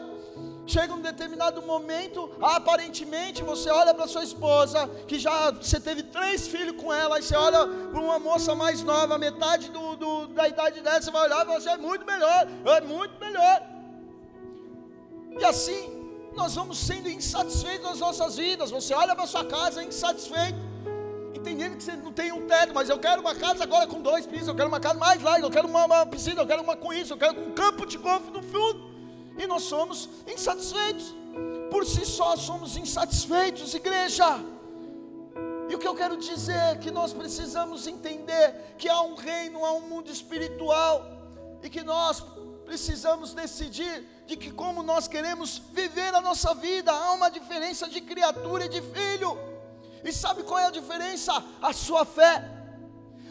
Chega 0.68 0.94
um 0.94 1.00
determinado 1.00 1.60
momento, 1.62 2.30
aparentemente 2.40 3.42
você 3.42 3.68
olha 3.70 3.92
para 3.92 4.06
sua 4.06 4.22
esposa, 4.22 4.86
que 5.08 5.18
já 5.18 5.50
você 5.50 5.80
teve 5.80 6.04
três 6.04 6.46
filhos 6.46 6.80
com 6.80 6.94
ela, 6.94 7.18
e 7.18 7.24
você 7.24 7.34
olha 7.34 7.66
para 7.66 8.00
uma 8.00 8.20
moça 8.20 8.54
mais 8.54 8.84
nova, 8.84 9.18
metade 9.18 9.68
do, 9.68 9.96
do, 9.96 10.28
da 10.28 10.46
idade 10.46 10.80
dela, 10.80 11.02
você 11.02 11.10
vai 11.10 11.24
olhar 11.24 11.42
e 11.42 11.46
você 11.46 11.70
assim, 11.70 11.70
é 11.70 11.76
muito 11.76 12.06
melhor, 12.06 12.46
é 12.66 12.80
muito 12.82 13.18
melhor. 13.18 13.62
E 15.40 15.44
assim, 15.44 16.01
nós 16.34 16.54
vamos 16.54 16.78
sendo 16.78 17.08
insatisfeitos 17.08 17.88
nas 17.88 18.00
nossas 18.00 18.36
vidas. 18.36 18.70
Você 18.70 18.94
olha 18.94 19.14
para 19.14 19.26
sua 19.26 19.44
casa 19.44 19.82
insatisfeito, 19.82 20.58
entendendo 21.34 21.76
que 21.76 21.82
você 21.82 21.96
não 21.96 22.12
tem 22.12 22.32
um 22.32 22.46
teto, 22.46 22.72
mas 22.74 22.88
eu 22.88 22.98
quero 22.98 23.20
uma 23.20 23.34
casa 23.34 23.64
agora 23.64 23.86
com 23.86 24.00
dois 24.00 24.26
pisos, 24.26 24.48
eu 24.48 24.54
quero 24.54 24.68
uma 24.68 24.80
casa 24.80 24.98
mais 24.98 25.22
larga, 25.22 25.46
eu 25.46 25.50
quero 25.50 25.68
uma, 25.68 25.84
uma 25.84 26.06
piscina, 26.06 26.40
eu 26.40 26.46
quero 26.46 26.62
uma 26.62 26.76
com 26.76 26.92
isso, 26.92 27.12
eu 27.12 27.18
quero 27.18 27.40
um 27.40 27.52
campo 27.52 27.86
de 27.86 27.98
golfe 27.98 28.30
no 28.30 28.42
fundo. 28.42 28.92
E 29.38 29.46
nós 29.46 29.62
somos 29.62 30.08
insatisfeitos. 30.26 31.14
Por 31.70 31.86
si 31.86 32.04
só 32.04 32.36
somos 32.36 32.76
insatisfeitos, 32.76 33.74
igreja. 33.74 34.38
E 35.68 35.74
o 35.74 35.78
que 35.78 35.88
eu 35.88 35.94
quero 35.94 36.18
dizer 36.18 36.56
é 36.56 36.74
que 36.76 36.90
nós 36.90 37.14
precisamos 37.14 37.86
entender 37.86 38.74
que 38.76 38.88
há 38.88 39.00
um 39.00 39.14
reino, 39.14 39.64
há 39.64 39.72
um 39.72 39.80
mundo 39.80 40.10
espiritual, 40.10 41.06
e 41.62 41.70
que 41.70 41.82
nós 41.82 42.22
precisamos 42.64 43.34
decidir 43.34 44.06
de 44.26 44.36
que 44.36 44.50
como 44.50 44.82
nós 44.82 45.08
queremos 45.08 45.58
viver 45.72 46.14
a 46.14 46.20
nossa 46.20 46.54
vida, 46.54 46.92
há 46.92 47.12
uma 47.12 47.30
diferença 47.30 47.88
de 47.88 48.00
criatura 48.00 48.66
e 48.66 48.68
de 48.68 48.80
filho. 48.80 49.36
E 50.04 50.12
sabe 50.12 50.42
qual 50.42 50.58
é 50.58 50.66
a 50.66 50.70
diferença? 50.70 51.32
A 51.60 51.72
sua 51.72 52.04
fé. 52.04 52.50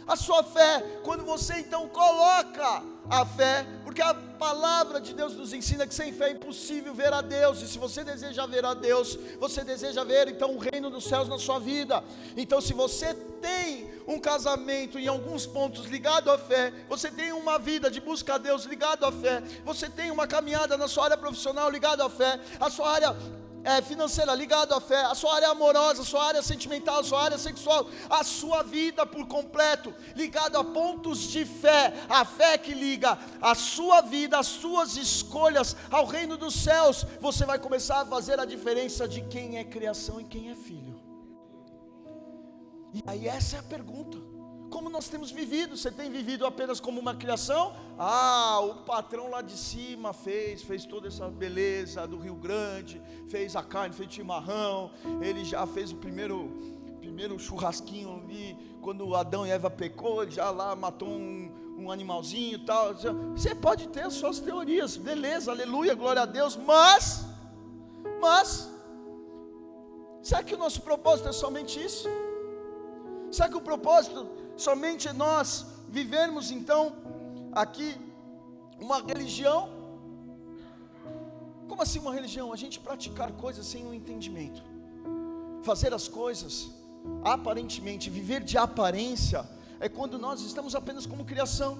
A 0.07 0.15
sua 0.15 0.43
fé, 0.43 0.81
quando 1.03 1.23
você 1.23 1.59
então 1.59 1.87
coloca 1.89 2.83
a 3.09 3.25
fé, 3.25 3.65
porque 3.83 4.01
a 4.01 4.13
palavra 4.13 5.01
de 5.01 5.13
Deus 5.13 5.35
nos 5.35 5.53
ensina 5.53 5.85
que 5.85 5.93
sem 5.93 6.13
fé 6.13 6.29
é 6.29 6.31
impossível 6.31 6.93
ver 6.93 7.13
a 7.13 7.21
Deus, 7.21 7.61
e 7.61 7.67
se 7.67 7.77
você 7.77 8.03
deseja 8.03 8.45
ver 8.45 8.65
a 8.65 8.73
Deus, 8.73 9.17
você 9.39 9.63
deseja 9.63 10.03
ver 10.03 10.27
então 10.27 10.55
o 10.55 10.57
reino 10.57 10.89
dos 10.89 11.03
céus 11.03 11.27
na 11.27 11.37
sua 11.37 11.59
vida. 11.59 12.03
Então, 12.37 12.61
se 12.61 12.73
você 12.73 13.13
tem 13.41 13.91
um 14.07 14.19
casamento 14.19 14.97
em 14.97 15.07
alguns 15.07 15.45
pontos 15.45 15.85
ligado 15.85 16.31
à 16.31 16.37
fé, 16.37 16.73
você 16.87 17.09
tem 17.11 17.31
uma 17.31 17.59
vida 17.59 17.89
de 17.89 17.99
busca 17.99 18.35
a 18.35 18.37
Deus 18.37 18.65
ligado 18.65 19.05
à 19.05 19.11
fé, 19.11 19.43
você 19.65 19.89
tem 19.89 20.11
uma 20.11 20.27
caminhada 20.27 20.77
na 20.77 20.87
sua 20.87 21.05
área 21.05 21.17
profissional 21.17 21.69
ligado 21.69 22.01
à 22.01 22.09
fé, 22.09 22.39
a 22.59 22.69
sua 22.69 22.89
área 22.89 23.15
é, 23.63 23.81
financeira 23.81 24.33
ligado 24.33 24.73
à 24.73 24.81
fé, 24.81 25.03
a 25.05 25.15
sua 25.15 25.35
área 25.35 25.49
amorosa, 25.49 26.01
a 26.01 26.05
sua 26.05 26.25
área 26.25 26.41
sentimental, 26.41 26.99
a 26.99 27.03
sua 27.03 27.23
área 27.23 27.37
sexual, 27.37 27.87
a 28.09 28.23
sua 28.23 28.63
vida 28.63 29.05
por 29.05 29.27
completo, 29.27 29.93
ligado 30.15 30.57
a 30.57 30.63
pontos 30.63 31.19
de 31.29 31.45
fé, 31.45 31.93
a 32.09 32.25
fé 32.25 32.57
que 32.57 32.73
liga 32.73 33.17
a 33.41 33.55
sua 33.55 34.01
vida, 34.01 34.39
as 34.39 34.47
suas 34.47 34.97
escolhas 34.97 35.75
ao 35.89 36.05
reino 36.05 36.37
dos 36.37 36.55
céus, 36.55 37.05
você 37.19 37.45
vai 37.45 37.59
começar 37.59 38.01
a 38.01 38.05
fazer 38.05 38.39
a 38.39 38.45
diferença 38.45 39.07
de 39.07 39.21
quem 39.21 39.57
é 39.57 39.63
criação 39.63 40.19
e 40.19 40.25
quem 40.25 40.49
é 40.49 40.55
filho. 40.55 40.99
E 42.93 43.01
aí 43.07 43.27
essa 43.27 43.57
é 43.57 43.59
a 43.59 43.63
pergunta. 43.63 44.40
Como 44.71 44.89
nós 44.89 45.09
temos 45.09 45.31
vivido? 45.31 45.75
Você 45.75 45.91
tem 45.91 46.09
vivido 46.09 46.45
apenas 46.45 46.79
como 46.79 46.97
uma 46.97 47.13
criação? 47.13 47.73
Ah, 47.99 48.61
o 48.61 48.75
patrão 48.85 49.29
lá 49.29 49.41
de 49.41 49.57
cima 49.57 50.13
fez, 50.13 50.63
fez 50.63 50.85
toda 50.85 51.09
essa 51.09 51.27
beleza 51.27 52.07
do 52.07 52.17
Rio 52.17 52.35
Grande, 52.35 53.01
fez 53.27 53.53
a 53.57 53.61
carne, 53.61 53.93
fez 53.93 54.09
chimarrão, 54.13 54.89
ele 55.21 55.43
já 55.43 55.67
fez 55.67 55.91
o 55.91 55.97
primeiro, 55.97 56.49
primeiro 57.01 57.37
churrasquinho 57.37 58.23
ali, 58.23 58.57
quando 58.81 59.13
Adão 59.13 59.45
e 59.45 59.49
Eva 59.49 59.69
pecou, 59.69 60.23
ele 60.23 60.31
já 60.31 60.49
lá 60.49 60.73
matou 60.73 61.09
um, 61.09 61.51
um 61.77 61.91
animalzinho 61.91 62.55
e 62.55 62.65
tal. 62.65 62.93
Você 63.35 63.53
pode 63.53 63.89
ter 63.89 64.05
as 64.05 64.13
suas 64.13 64.39
teorias, 64.39 64.95
beleza, 64.95 65.51
aleluia, 65.51 65.93
glória 65.93 66.21
a 66.21 66.25
Deus, 66.25 66.55
mas, 66.55 67.25
mas, 68.21 68.71
será 70.23 70.41
que 70.41 70.55
o 70.55 70.57
nosso 70.57 70.81
propósito 70.81 71.27
é 71.27 71.33
somente 71.33 71.83
isso? 71.83 72.07
Será 73.29 73.49
que 73.49 73.57
o 73.57 73.61
propósito 73.61 74.40
somente 74.61 75.11
nós 75.11 75.65
vivermos 75.89 76.51
então 76.51 76.93
aqui 77.51 77.89
uma 78.79 79.01
religião? 79.01 79.69
Como 81.67 81.81
assim 81.81 81.99
uma 81.99 82.13
religião? 82.13 82.53
A 82.53 82.55
gente 82.55 82.79
praticar 82.79 83.31
coisas 83.31 83.65
sem 83.65 83.85
um 83.85 83.93
entendimento, 83.93 84.61
fazer 85.63 85.93
as 85.93 86.07
coisas 86.07 86.69
aparentemente, 87.23 88.09
viver 88.09 88.43
de 88.43 88.57
aparência, 88.57 89.49
é 89.79 89.89
quando 89.89 90.19
nós 90.19 90.41
estamos 90.41 90.75
apenas 90.75 91.05
como 91.07 91.25
criação, 91.25 91.79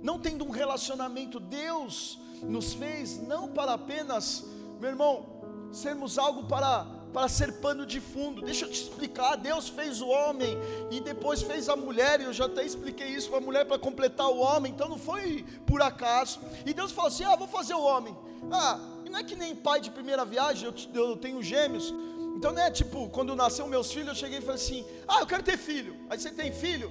não 0.00 0.18
tendo 0.20 0.44
um 0.44 0.50
relacionamento. 0.50 1.40
Deus 1.40 2.20
nos 2.42 2.74
fez 2.74 3.20
não 3.20 3.48
para 3.48 3.72
apenas, 3.74 4.44
meu 4.80 4.90
irmão, 4.90 5.26
sermos 5.72 6.16
algo 6.16 6.44
para 6.44 6.86
para 7.12 7.28
ser 7.28 7.52
pano 7.54 7.86
de 7.86 8.00
fundo. 8.00 8.42
Deixa 8.42 8.64
eu 8.64 8.70
te 8.70 8.82
explicar. 8.82 9.36
Deus 9.36 9.68
fez 9.68 10.00
o 10.00 10.08
homem 10.08 10.56
e 10.90 11.00
depois 11.00 11.42
fez 11.42 11.68
a 11.68 11.76
mulher, 11.76 12.20
e 12.20 12.24
eu 12.24 12.32
já 12.32 12.46
até 12.46 12.64
expliquei 12.64 13.08
isso 13.08 13.28
para 13.28 13.38
a 13.38 13.40
mulher 13.40 13.64
para 13.64 13.78
completar 13.78 14.28
o 14.28 14.38
homem, 14.38 14.72
então 14.72 14.88
não 14.88 14.98
foi 14.98 15.44
por 15.66 15.82
acaso. 15.82 16.40
E 16.64 16.72
Deus 16.72 16.92
falou 16.92 17.08
assim: 17.08 17.24
Ah, 17.24 17.36
vou 17.36 17.48
fazer 17.48 17.74
o 17.74 17.82
homem. 17.82 18.16
Ah, 18.52 18.78
não 19.10 19.18
é 19.18 19.24
que 19.24 19.34
nem 19.34 19.54
pai 19.54 19.80
de 19.80 19.90
primeira 19.90 20.24
viagem, 20.24 20.66
eu, 20.66 21.02
eu 21.02 21.16
tenho 21.16 21.42
gêmeos. 21.42 21.92
Então 22.36 22.52
não 22.52 22.62
é 22.62 22.70
tipo, 22.70 23.08
quando 23.08 23.34
nasceu 23.34 23.66
meus 23.66 23.90
filhos, 23.92 24.08
eu 24.08 24.14
cheguei 24.14 24.38
e 24.38 24.42
falei 24.42 24.56
assim: 24.56 24.84
Ah, 25.06 25.20
eu 25.20 25.26
quero 25.26 25.42
ter 25.42 25.56
filho. 25.56 25.96
Aí 26.08 26.18
você 26.18 26.30
tem 26.30 26.52
filho, 26.52 26.90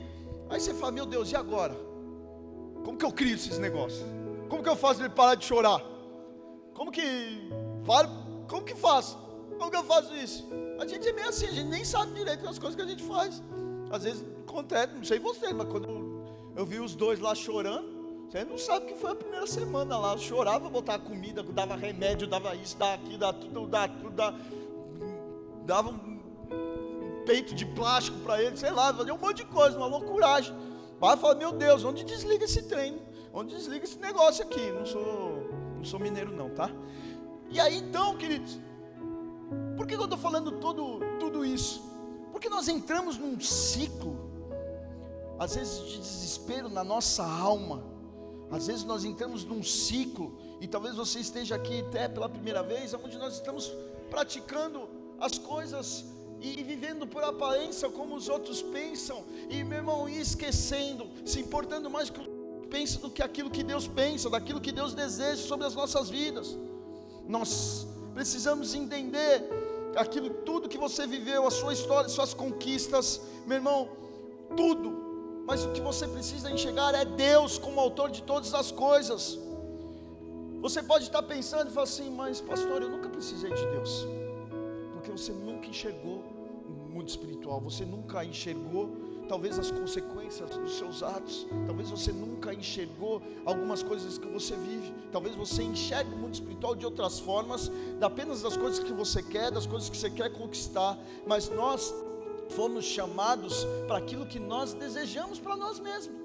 aí 0.50 0.60
você 0.60 0.74
fala: 0.74 0.92
Meu 0.92 1.06
Deus, 1.06 1.32
e 1.32 1.36
agora? 1.36 1.76
Como 2.84 2.98
que 2.98 3.06
eu 3.06 3.12
crio 3.12 3.36
esses 3.36 3.58
negócios? 3.58 4.04
Como 4.50 4.64
que 4.64 4.70
eu 4.70 4.76
faço 4.76 5.02
ele 5.02 5.10
parar 5.10 5.36
de 5.36 5.46
chorar? 5.46 5.82
Como 6.74 6.92
que. 6.92 7.50
Como 8.48 8.64
que 8.64 8.76
faço? 8.76 9.27
Como 9.58 9.72
que 9.72 9.78
eu 9.78 9.84
faço 9.84 10.14
isso? 10.16 10.48
A 10.80 10.86
gente 10.86 11.08
é 11.08 11.14
meio 11.14 11.30
assim, 11.30 11.46
a 11.48 11.52
gente 11.52 11.68
nem 11.68 11.84
sabe 11.84 12.14
direito 12.14 12.48
as 12.48 12.60
coisas 12.60 12.76
que 12.76 12.82
a 12.82 12.86
gente 12.86 13.04
faz. 13.04 13.42
Às 13.90 14.04
vezes 14.04 14.26
acontece, 14.48 14.94
não 14.94 15.04
sei 15.04 15.20
você, 15.20 15.54
mas 15.54 15.68
quando 15.68 15.90
eu, 15.90 16.26
eu 16.56 16.66
vi 16.66 16.80
os 16.80 16.96
dois 16.96 17.20
lá 17.20 17.34
chorando, 17.34 17.98
você 18.30 18.44
não 18.44 18.58
sabe 18.58 18.88
que 18.88 18.96
foi 18.96 19.12
a 19.12 19.16
primeira 19.16 19.48
semana 19.48 19.98
lá. 19.98 20.14
Eu 20.14 20.20
chorava, 20.20 20.70
botava 20.70 21.04
comida, 21.04 21.42
dava 21.42 21.76
remédio, 21.76 22.28
dava 22.28 22.56
isso, 22.56 22.78
dava 22.78 22.96
aquilo, 22.96 23.18
dava 23.18 23.34
tudo, 23.34 23.68
dava 23.68 23.94
tudo, 23.94 24.10
dava, 24.12 24.40
dava 25.66 25.90
um 25.90 26.18
peito 27.26 27.56
de 27.56 27.66
plástico 27.66 28.20
para 28.20 28.42
ele, 28.42 28.56
sei 28.58 28.72
lá, 28.72 28.94
fazia 28.94 29.14
um 29.14 29.18
monte 29.18 29.38
de 29.38 29.46
coisa, 29.46 29.78
uma 29.78 29.88
loucuragem. 29.88 30.56
Mas 31.00 31.20
fala, 31.20 31.36
meu 31.36 31.52
Deus, 31.52 31.84
onde 31.84 32.04
desliga 32.04 32.46
esse 32.46 32.64
trem? 32.64 33.02
Onde 33.34 33.56
desliga 33.56 33.86
esse 33.86 34.00
negócio 34.00 34.44
aqui? 34.44 34.72
Não 34.72 34.86
sou, 34.86 35.50
não 35.76 35.84
sou 35.84 36.00
mineiro 36.00 36.36
não, 36.36 36.50
tá? 36.50 36.70
E 37.50 37.60
aí 37.60 37.78
então, 37.78 38.18
queridos, 38.18 38.60
por 39.78 39.86
que 39.86 39.96
eu 39.96 40.04
estou 40.04 40.18
falando 40.18 40.54
todo, 40.54 41.00
tudo 41.20 41.46
isso? 41.46 41.82
Porque 42.32 42.50
nós 42.50 42.68
entramos 42.68 43.18
num 43.18 43.40
ciclo, 43.40 44.18
às 45.40 45.56
vezes 45.56 45.88
de 45.88 46.00
desespero 46.00 46.68
na 46.68 46.84
nossa 46.84 47.24
alma, 47.24 47.84
às 48.50 48.68
vezes 48.68 48.84
nós 48.84 49.06
entramos 49.06 49.46
num 49.46 49.62
ciclo, 49.64 50.38
e 50.60 50.68
talvez 50.68 50.96
você 50.96 51.20
esteja 51.20 51.56
aqui 51.56 51.82
até 51.82 52.08
pela 52.08 52.28
primeira 52.28 52.64
vez, 52.64 52.94
onde 52.94 53.18
nós 53.18 53.36
estamos 53.36 53.72
praticando 54.10 54.90
as 55.20 55.38
coisas 55.38 56.06
e 56.42 56.64
vivendo 56.64 57.08
por 57.08 57.24
aparência 57.24 57.90
como 57.90 58.16
os 58.16 58.28
outros 58.30 58.62
pensam, 58.62 59.24
e 59.50 59.64
meu 59.64 59.78
irmão, 59.78 60.10
e 60.10 60.20
esquecendo, 60.20 61.08
se 61.26 61.40
importando 61.40 61.90
mais 61.90 62.10
com 62.10 62.24
pensa 62.68 63.00
do 63.00 63.10
que 63.10 63.24
aquilo 63.24 63.50
que 63.50 63.64
Deus 63.64 63.88
pensa, 63.88 64.30
daquilo 64.30 64.60
que 64.60 64.72
Deus 64.72 64.94
deseja 64.94 65.42
sobre 65.42 65.66
as 65.66 65.74
nossas 65.74 66.10
vidas. 66.10 66.58
Nós 67.28 67.88
precisamos 68.14 68.74
entender 68.74 69.44
aquilo 69.98 70.30
tudo 70.30 70.70
que 70.70 70.78
você 70.78 71.06
viveu, 71.08 71.46
a 71.46 71.52
sua 71.52 71.74
história, 71.74 72.10
suas 72.10 72.34
conquistas, 72.34 73.22
meu 73.46 73.58
irmão, 73.58 73.90
tudo. 74.56 75.06
Mas 75.46 75.64
o 75.64 75.72
que 75.72 75.82
você 75.82 76.08
precisa 76.08 76.52
enxergar 76.52 76.94
é 76.94 77.06
Deus 77.06 77.58
como 77.58 77.80
autor 77.80 78.12
de 78.12 78.22
todas 78.24 78.54
as 78.54 78.72
coisas. 78.72 79.40
Você 80.62 80.84
pode 80.84 81.06
estar 81.06 81.24
pensando 81.24 81.70
e 81.70 81.74
falar 81.74 81.84
assim, 81.84 82.10
mas 82.10 82.42
pastor, 82.42 82.82
eu 82.82 82.90
nunca 82.90 83.10
precisei 83.10 83.52
de 83.52 83.66
Deus. 83.68 84.06
Porque 84.94 85.12
você 85.12 85.32
nunca 85.32 85.68
enxergou 85.68 86.24
o 86.66 86.90
mundo 86.90 87.08
espiritual, 87.08 87.62
você 87.62 87.86
nunca 87.86 88.26
enxergou 88.26 89.07
talvez 89.28 89.60
as 89.60 89.72
consequências 89.72 90.50
dos 90.50 90.78
seus 90.78 91.04
atos, 91.04 91.48
talvez 91.66 91.90
você 91.90 92.12
nunca 92.12 92.54
enxergou 92.54 93.22
algumas 93.46 93.84
coisas 93.84 94.18
que 94.18 94.28
você 94.28 94.56
vive, 94.56 94.94
talvez 95.12 95.36
você 95.36 95.64
enxergue 95.64 96.14
o 96.14 96.18
mundo 96.18 96.34
espiritual 96.34 96.76
de 96.76 96.86
outras 96.86 97.20
formas, 97.20 97.72
apenas 98.02 98.42
das 98.42 98.56
coisas 98.56 98.80
que 98.80 98.94
você 98.94 99.22
quer, 99.22 99.52
das 99.52 99.66
coisas 99.66 99.90
que 99.90 99.98
você 99.98 100.10
quer 100.10 100.32
conquistar, 100.32 100.98
mas 101.26 101.50
nós 101.50 101.94
fomos 102.50 102.86
chamados 102.86 103.66
para 103.88 103.98
aquilo 103.98 104.26
que 104.26 104.40
nós 104.40 104.74
desejamos 104.74 105.40
para 105.40 105.56
nós 105.56 105.80
mesmos. 105.80 106.16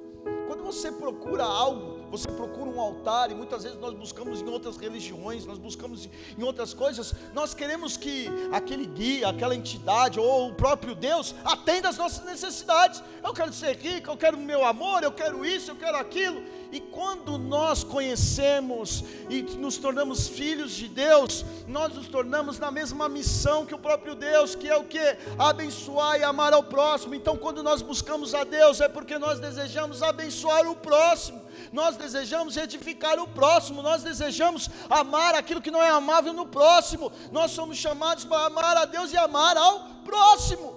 Quando 0.46 0.62
você 0.62 0.92
procura 0.92 1.44
algo, 1.44 2.01
você 2.12 2.28
procura 2.28 2.68
um 2.68 2.78
altar 2.78 3.30
e 3.30 3.34
muitas 3.34 3.62
vezes 3.62 3.78
nós 3.78 3.94
buscamos 3.94 4.42
em 4.42 4.46
outras 4.46 4.76
religiões, 4.76 5.46
nós 5.46 5.56
buscamos 5.56 6.10
em 6.38 6.42
outras 6.42 6.74
coisas, 6.74 7.14
nós 7.32 7.54
queremos 7.54 7.96
que 7.96 8.28
aquele 8.52 8.84
guia, 8.84 9.30
aquela 9.30 9.56
entidade 9.56 10.20
ou 10.20 10.50
o 10.50 10.54
próprio 10.54 10.94
Deus 10.94 11.34
atenda 11.42 11.88
às 11.88 11.96
nossas 11.96 12.22
necessidades. 12.26 13.02
Eu 13.24 13.32
quero 13.32 13.50
ser 13.50 13.78
rico, 13.78 14.10
eu 14.10 14.16
quero 14.18 14.36
meu 14.36 14.62
amor, 14.62 15.02
eu 15.02 15.10
quero 15.10 15.42
isso, 15.42 15.70
eu 15.70 15.76
quero 15.76 15.96
aquilo. 15.96 16.42
E 16.72 16.80
quando 16.80 17.36
nós 17.36 17.84
conhecemos 17.84 19.04
e 19.28 19.42
nos 19.58 19.76
tornamos 19.76 20.26
filhos 20.26 20.72
de 20.72 20.88
Deus, 20.88 21.44
nós 21.68 21.94
nos 21.94 22.08
tornamos 22.08 22.58
na 22.58 22.70
mesma 22.70 23.10
missão 23.10 23.66
que 23.66 23.74
o 23.74 23.78
próprio 23.78 24.14
Deus, 24.14 24.54
que 24.54 24.70
é 24.70 24.76
o 24.76 24.84
que? 24.84 25.18
Abençoar 25.38 26.18
e 26.18 26.24
amar 26.24 26.54
ao 26.54 26.62
próximo. 26.62 27.14
Então, 27.14 27.36
quando 27.36 27.62
nós 27.62 27.82
buscamos 27.82 28.34
a 28.34 28.42
Deus, 28.42 28.80
é 28.80 28.88
porque 28.88 29.18
nós 29.18 29.38
desejamos 29.38 30.02
abençoar 30.02 30.66
o 30.66 30.74
próximo, 30.74 31.41
nós 31.72 31.96
desejamos 31.96 32.56
edificar 32.56 33.18
o 33.18 33.28
próximo, 33.28 33.82
nós 33.82 34.02
desejamos 34.02 34.68
amar 34.88 35.34
aquilo 35.34 35.60
que 35.60 35.70
não 35.70 35.82
é 35.82 35.90
amável 35.90 36.32
no 36.32 36.46
próximo. 36.46 37.12
Nós 37.30 37.50
somos 37.50 37.76
chamados 37.76 38.24
para 38.24 38.46
amar 38.46 38.76
a 38.76 38.84
Deus 38.84 39.12
e 39.12 39.16
amar 39.16 39.56
ao 39.56 39.80
próximo, 40.04 40.74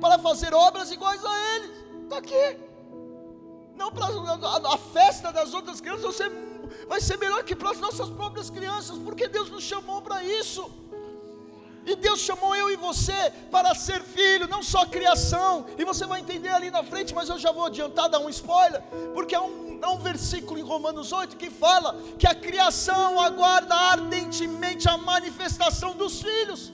para 0.00 0.18
fazer 0.18 0.54
obras 0.54 0.90
iguais 0.90 1.24
a 1.24 1.54
Ele. 1.54 1.72
Está 2.04 2.18
aqui. 2.18 2.58
Não 3.76 3.92
para 3.92 4.06
a, 4.06 4.74
a 4.74 4.78
festa 4.78 5.32
das 5.32 5.54
outras 5.54 5.80
crianças 5.80 6.16
vai 6.88 7.00
ser 7.00 7.16
melhor 7.18 7.44
que 7.44 7.54
para 7.54 7.70
as 7.70 7.78
nossas 7.78 8.08
próprias 8.10 8.50
crianças, 8.50 8.98
porque 8.98 9.28
Deus 9.28 9.50
nos 9.50 9.62
chamou 9.62 10.02
para 10.02 10.22
isso. 10.24 10.70
E 11.88 11.96
Deus 11.96 12.20
chamou 12.20 12.54
eu 12.54 12.70
e 12.70 12.76
você 12.76 13.32
para 13.50 13.74
ser 13.74 14.02
filho, 14.02 14.46
não 14.46 14.62
só 14.62 14.84
criação. 14.84 15.64
E 15.78 15.84
você 15.86 16.04
vai 16.04 16.20
entender 16.20 16.50
ali 16.50 16.70
na 16.70 16.84
frente, 16.84 17.14
mas 17.14 17.30
eu 17.30 17.38
já 17.38 17.50
vou 17.50 17.64
adiantar, 17.64 18.10
dar 18.10 18.18
um 18.18 18.28
spoiler, 18.28 18.82
porque 19.14 19.34
há 19.34 19.40
um, 19.40 19.78
há 19.80 19.90
um 19.92 19.98
versículo 19.98 20.60
em 20.60 20.62
Romanos 20.62 21.12
8 21.12 21.38
que 21.38 21.48
fala 21.48 21.98
que 22.18 22.26
a 22.26 22.34
criação 22.34 23.18
aguarda 23.18 23.74
ardentemente 23.74 24.86
a 24.86 24.98
manifestação 24.98 25.96
dos 25.96 26.20
filhos. 26.20 26.70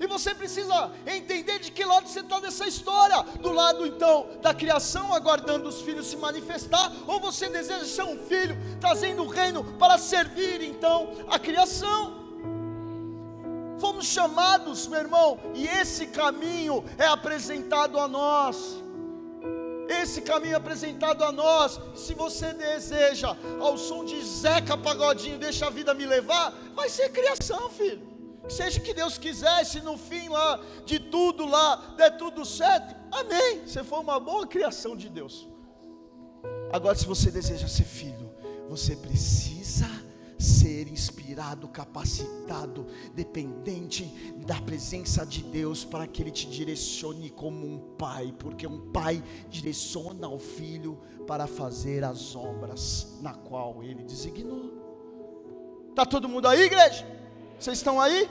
E 0.00 0.06
você 0.06 0.34
precisa 0.34 0.90
entender 1.06 1.58
de 1.58 1.70
que 1.70 1.84
lado 1.84 2.08
você 2.08 2.20
está 2.20 2.40
nessa 2.40 2.66
história. 2.66 3.22
Do 3.42 3.52
lado 3.52 3.86
então 3.86 4.26
da 4.40 4.54
criação, 4.54 5.12
aguardando 5.12 5.68
os 5.68 5.82
filhos 5.82 6.06
se 6.06 6.16
manifestar, 6.16 6.90
ou 7.06 7.20
você 7.20 7.50
deseja 7.50 7.84
ser 7.84 8.04
um 8.04 8.16
filho, 8.16 8.56
trazendo 8.80 9.22
o 9.22 9.28
reino 9.28 9.62
para 9.78 9.98
servir 9.98 10.62
então 10.62 11.12
a 11.28 11.38
criação. 11.38 12.19
Fomos 13.80 14.06
chamados, 14.06 14.86
meu 14.86 15.00
irmão, 15.00 15.38
e 15.54 15.66
esse 15.66 16.06
caminho 16.08 16.84
é 16.98 17.06
apresentado 17.06 17.98
a 17.98 18.06
nós. 18.06 18.82
Esse 19.88 20.20
caminho 20.20 20.52
é 20.52 20.56
apresentado 20.56 21.24
a 21.24 21.32
nós. 21.32 21.80
Se 21.94 22.14
você 22.14 22.52
deseja, 22.52 23.36
ao 23.58 23.76
som 23.76 24.04
de 24.04 24.22
Zeca 24.22 24.76
Pagodinho, 24.76 25.38
deixa 25.38 25.66
a 25.66 25.70
vida 25.70 25.92
me 25.94 26.06
levar, 26.06 26.52
vai 26.74 26.88
ser 26.88 27.10
criação, 27.10 27.70
filho 27.70 28.10
seja 28.48 28.80
que 28.80 28.92
Deus 28.92 29.16
quisesse 29.16 29.80
no 29.80 29.96
fim 29.96 30.28
lá 30.28 30.60
de 30.84 30.98
tudo 30.98 31.46
lá, 31.46 31.94
der 31.96 32.16
tudo 32.16 32.44
certo, 32.44 32.94
amém. 33.12 33.66
Você 33.66 33.84
foi 33.84 34.00
uma 34.00 34.18
boa 34.18 34.46
criação 34.46 34.96
de 34.96 35.08
Deus. 35.08 35.48
Agora, 36.72 36.94
se 36.94 37.06
você 37.06 37.30
deseja 37.30 37.68
ser 37.68 37.84
filho, 37.84 38.30
você 38.68 38.96
precisa 38.96 39.59
ser 40.40 40.88
inspirado, 40.88 41.68
capacitado, 41.68 42.86
dependente 43.14 44.04
da 44.46 44.60
presença 44.60 45.24
de 45.26 45.42
Deus 45.42 45.84
para 45.84 46.06
que 46.06 46.22
Ele 46.22 46.30
te 46.30 46.48
direcione 46.48 47.30
como 47.30 47.66
um 47.66 47.78
pai, 47.96 48.34
porque 48.38 48.66
um 48.66 48.90
pai 48.90 49.22
direciona 49.48 50.28
o 50.28 50.38
filho 50.38 50.98
para 51.26 51.46
fazer 51.46 52.02
as 52.04 52.34
obras 52.34 53.18
na 53.20 53.34
qual 53.34 53.82
Ele 53.82 54.02
designou. 54.02 54.72
Tá 55.94 56.06
todo 56.06 56.28
mundo 56.28 56.48
aí, 56.48 56.62
igreja? 56.62 57.06
Vocês 57.58 57.76
estão 57.78 58.00
aí? 58.00 58.28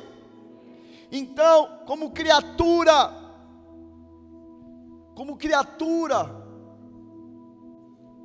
Então, 1.11 1.79
como 1.85 2.11
criatura, 2.11 3.13
como 5.15 5.37
criatura 5.37 6.39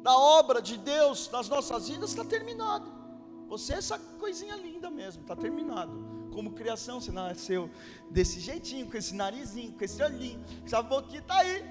da 0.03 0.17
obra 0.17 0.61
de 0.61 0.77
Deus 0.79 1.31
nas 1.31 1.49
nossas 1.49 1.89
vidas, 1.89 2.11
está 2.11 2.25
terminado. 2.25 2.94
Você 3.49 3.75
é 3.75 3.77
essa 3.77 3.99
coisinha 3.99 4.57
linda 4.57 4.91
mesmo, 4.91 5.23
está 5.23 5.37
terminado. 5.37 5.93
Como 6.33 6.53
criação, 6.53 7.01
você 7.01 7.13
nasceu 7.13 7.71
desse 8.11 8.41
jeitinho, 8.41 8.87
com 8.91 8.97
esse 8.97 9.15
narizinho, 9.15 9.73
com 9.73 9.85
esse 9.85 10.03
olhinho, 10.03 10.43
essa 10.65 10.83
boquinha 10.83 11.21
está 11.21 11.39
aí. 11.39 11.65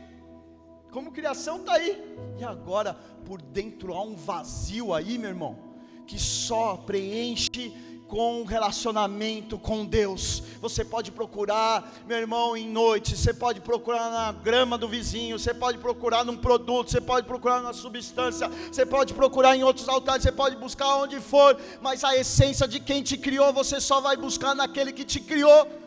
Como 0.91 1.11
criação 1.11 1.57
está 1.57 1.73
aí. 1.73 2.17
E 2.39 2.43
agora, 2.43 2.93
por 3.25 3.41
dentro 3.41 3.93
há 3.93 4.01
um 4.01 4.15
vazio 4.15 4.93
aí, 4.93 5.17
meu 5.17 5.29
irmão, 5.29 5.59
que 6.05 6.19
só 6.19 6.77
preenche 6.77 7.73
com 8.13 8.43
relacionamento 8.43 9.57
com 9.57 9.83
Deus. 9.83 10.43
Você 10.61 10.85
pode 10.85 11.11
procurar, 11.11 11.91
meu 12.07 12.15
irmão, 12.15 12.55
em 12.55 12.69
noite, 12.69 13.17
você 13.17 13.33
pode 13.33 13.59
procurar 13.59 14.11
na 14.11 14.31
grama 14.31 14.77
do 14.77 14.87
vizinho, 14.87 15.39
você 15.39 15.51
pode 15.51 15.79
procurar 15.79 16.23
num 16.23 16.37
produto, 16.37 16.91
você 16.91 17.01
pode 17.01 17.25
procurar 17.25 17.63
na 17.63 17.73
substância, 17.73 18.47
você 18.71 18.85
pode 18.85 19.15
procurar 19.15 19.55
em 19.55 19.63
outros 19.63 19.89
altares, 19.89 20.21
você 20.21 20.31
pode 20.31 20.55
buscar 20.57 20.97
onde 20.97 21.19
for, 21.19 21.59
mas 21.81 22.03
a 22.03 22.15
essência 22.15 22.67
de 22.67 22.79
quem 22.79 23.01
te 23.01 23.17
criou, 23.17 23.51
você 23.51 23.81
só 23.81 23.99
vai 23.99 24.15
buscar 24.15 24.53
naquele 24.53 24.91
que 24.91 25.03
te 25.03 25.19
criou. 25.19 25.82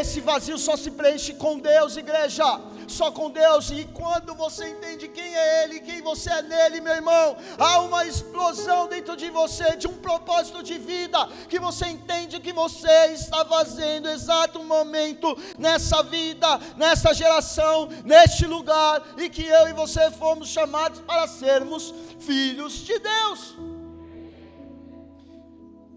Esse 0.00 0.20
vazio 0.20 0.58
só 0.58 0.76
se 0.76 0.90
preenche 0.90 1.34
com 1.34 1.58
Deus, 1.58 1.96
igreja 1.96 2.44
só 2.88 3.10
com 3.12 3.30
Deus. 3.30 3.70
E 3.70 3.84
quando 3.94 4.34
você 4.34 4.68
entende 4.68 5.08
quem 5.08 5.34
é 5.34 5.64
Ele, 5.64 5.80
quem 5.80 6.02
você 6.02 6.30
é 6.30 6.42
nele, 6.42 6.80
meu 6.80 6.94
irmão, 6.94 7.36
há 7.58 7.80
uma 7.80 8.04
explosão 8.04 8.88
dentro 8.88 9.16
de 9.16 9.30
você 9.30 9.76
de 9.76 9.86
um 9.86 9.96
propósito 9.98 10.62
de 10.62 10.78
vida 10.78 11.26
que 11.48 11.60
você 11.60 11.86
entende 11.86 12.40
que 12.40 12.52
você 12.52 13.06
está 13.12 13.44
fazendo 13.44 14.08
exato 14.08 14.62
momento 14.64 15.36
nessa 15.58 16.02
vida, 16.02 16.58
nessa 16.76 17.14
geração, 17.14 17.88
neste 18.04 18.46
lugar 18.46 19.00
e 19.16 19.28
que 19.28 19.44
eu 19.44 19.68
e 19.68 19.72
você 19.72 20.10
fomos 20.10 20.48
chamados 20.48 21.00
para 21.00 21.26
sermos 21.28 21.94
filhos 22.18 22.72
de 22.84 22.98
Deus. 22.98 23.54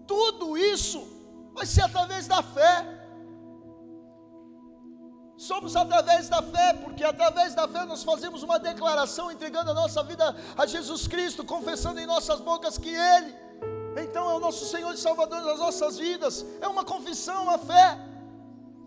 Tudo 0.06 0.56
isso 0.56 1.06
vai 1.52 1.66
ser 1.66 1.82
através 1.82 2.26
da 2.26 2.42
fé. 2.42 2.97
Somos 5.38 5.76
através 5.76 6.28
da 6.28 6.42
fé, 6.42 6.72
porque 6.74 7.04
através 7.04 7.54
da 7.54 7.68
fé 7.68 7.84
nós 7.84 8.02
fazemos 8.02 8.42
uma 8.42 8.58
declaração 8.58 9.30
entregando 9.30 9.70
a 9.70 9.74
nossa 9.74 10.02
vida 10.02 10.34
a 10.56 10.66
Jesus 10.66 11.06
Cristo, 11.06 11.44
confessando 11.44 12.00
em 12.00 12.06
nossas 12.06 12.40
bocas 12.40 12.76
que 12.76 12.92
Ele, 12.92 13.34
então 14.02 14.28
é 14.30 14.34
o 14.34 14.40
nosso 14.40 14.66
Senhor 14.66 14.92
e 14.92 14.96
Salvador 14.96 15.40
das 15.42 15.60
nossas 15.60 15.96
vidas. 15.96 16.44
É 16.60 16.66
uma 16.66 16.84
confissão, 16.84 17.48
a 17.48 17.56
fé. 17.56 17.98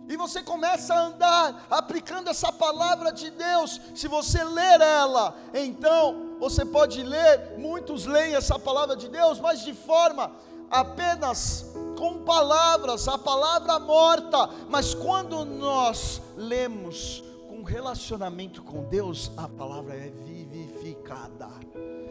E 0.10 0.18
você 0.18 0.44
começa 0.44 0.94
a 0.94 1.00
andar 1.00 1.68
aplicando 1.70 2.30
essa 2.30 2.52
palavra 2.52 3.14
de 3.14 3.30
Deus. 3.30 3.80
Se 3.96 4.10
você 4.10 4.44
ler 4.44 4.82
ela, 4.82 5.34
então 5.54 6.36
você 6.38 6.66
pode 6.66 7.02
ler, 7.02 7.58
muitos 7.58 8.06
leem 8.06 8.36
essa 8.36 8.60
palavra 8.60 8.98
de 8.98 9.08
Deus, 9.08 9.40
mas 9.40 9.62
de 9.64 9.74
forma 9.74 10.32
apenas 10.70 11.66
com 12.02 12.18
palavras, 12.24 13.08
a 13.08 13.16
palavra 13.16 13.78
morta, 13.78 14.50
mas 14.68 14.92
quando 14.92 15.46
nós 15.46 16.20
lemos 16.36 17.24
com 17.48 17.62
relacionamento 17.62 18.64
com 18.64 18.82
Deus, 18.86 19.30
a 19.38 19.48
palavra 19.48 19.94
é 19.94 20.10
vivificada, 20.10 21.48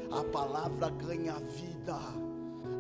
a 0.09 0.23
palavra 0.23 0.91
ganha 0.91 1.35
vida, 1.41 1.99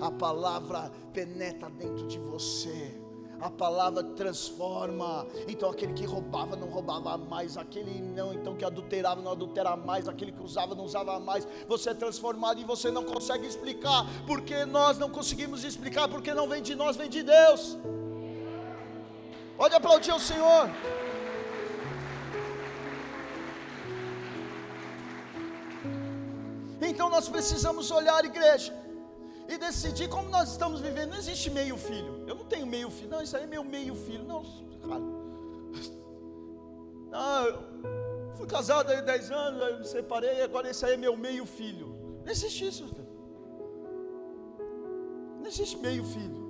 a 0.00 0.08
palavra 0.08 0.88
penetra 1.12 1.68
dentro 1.68 2.06
de 2.06 2.20
você 2.20 2.99
a 3.40 3.50
palavra 3.50 4.02
transforma. 4.02 5.26
Então 5.48 5.70
aquele 5.70 5.92
que 5.92 6.04
roubava 6.04 6.56
não 6.56 6.68
roubava 6.68 7.16
mais, 7.16 7.56
aquele 7.56 8.00
não, 8.00 8.32
então 8.32 8.54
que 8.54 8.64
adulterava 8.64 9.20
não 9.22 9.32
adultera 9.32 9.76
mais, 9.76 10.08
aquele 10.08 10.32
que 10.32 10.42
usava 10.42 10.74
não 10.74 10.84
usava 10.84 11.18
mais. 11.18 11.46
Você 11.66 11.90
é 11.90 11.94
transformado 11.94 12.60
e 12.60 12.64
você 12.64 12.90
não 12.90 13.04
consegue 13.04 13.46
explicar, 13.46 14.04
porque 14.26 14.64
nós 14.64 14.98
não 14.98 15.08
conseguimos 15.08 15.64
explicar, 15.64 16.08
porque 16.08 16.34
não 16.34 16.48
vem 16.48 16.62
de 16.62 16.74
nós, 16.74 16.96
vem 16.96 17.08
de 17.08 17.22
Deus. 17.22 17.78
Pode 19.56 19.74
aplaudir 19.74 20.12
o 20.12 20.20
Senhor. 20.20 20.70
Então 26.82 27.08
nós 27.10 27.28
precisamos 27.28 27.90
olhar, 27.90 28.24
igreja 28.24 28.80
e 29.54 29.58
decidir 29.58 30.08
como 30.08 30.28
nós 30.28 30.50
estamos 30.50 30.80
vivendo. 30.80 31.10
Não 31.10 31.18
existe 31.18 31.50
meio 31.50 31.76
filho. 31.76 32.24
Eu 32.26 32.34
não 32.34 32.44
tenho 32.44 32.66
meio 32.66 32.90
filho. 32.90 33.10
Não, 33.10 33.22
isso 33.22 33.36
aí 33.36 33.44
é 33.44 33.46
meu 33.46 33.64
meio 33.64 33.94
filho. 33.94 34.24
Não, 34.24 34.42
cara. 34.88 35.02
Ah, 37.12 37.42
eu 37.44 38.36
fui 38.36 38.46
casado 38.46 38.88
há 38.92 39.00
10 39.00 39.32
anos, 39.32 39.60
aí 39.60 39.78
me 39.80 39.84
separei, 39.84 40.42
agora 40.42 40.70
esse 40.70 40.86
aí 40.86 40.94
é 40.94 40.96
meu 40.96 41.16
meio 41.16 41.44
filho. 41.44 41.88
Não 42.24 42.30
existe 42.30 42.68
isso. 42.68 42.88
Não 45.40 45.46
existe 45.46 45.76
meio 45.78 46.04
filho. 46.04 46.40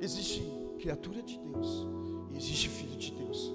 Existe 0.00 0.42
criatura 0.78 1.22
de 1.22 1.38
Deus 1.38 1.86
e 2.30 2.38
existe 2.38 2.70
filho 2.70 2.96
de 2.96 3.12
Deus. 3.12 3.54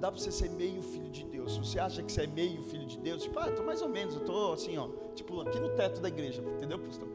dá 0.00 0.10
para 0.10 0.18
você 0.18 0.32
ser 0.32 0.48
meio 0.50 0.80
filho 0.80 1.10
de 1.10 1.24
Deus. 1.24 1.31
Se 1.48 1.58
você 1.58 1.78
acha 1.78 2.02
que 2.02 2.12
você 2.12 2.22
é 2.22 2.26
meio 2.26 2.62
filho 2.62 2.86
de 2.86 2.98
Deus, 2.98 3.22
tipo, 3.22 3.38
ah, 3.38 3.50
tô 3.50 3.62
mais 3.62 3.82
ou 3.82 3.88
menos, 3.88 4.14
eu 4.14 4.20
tô 4.20 4.52
assim, 4.52 4.76
ó, 4.76 4.88
tipo, 5.14 5.40
aqui 5.40 5.58
no 5.58 5.70
teto 5.70 6.00
da 6.00 6.08
igreja, 6.08 6.42
entendeu, 6.42 6.78
pastor? 6.78 7.08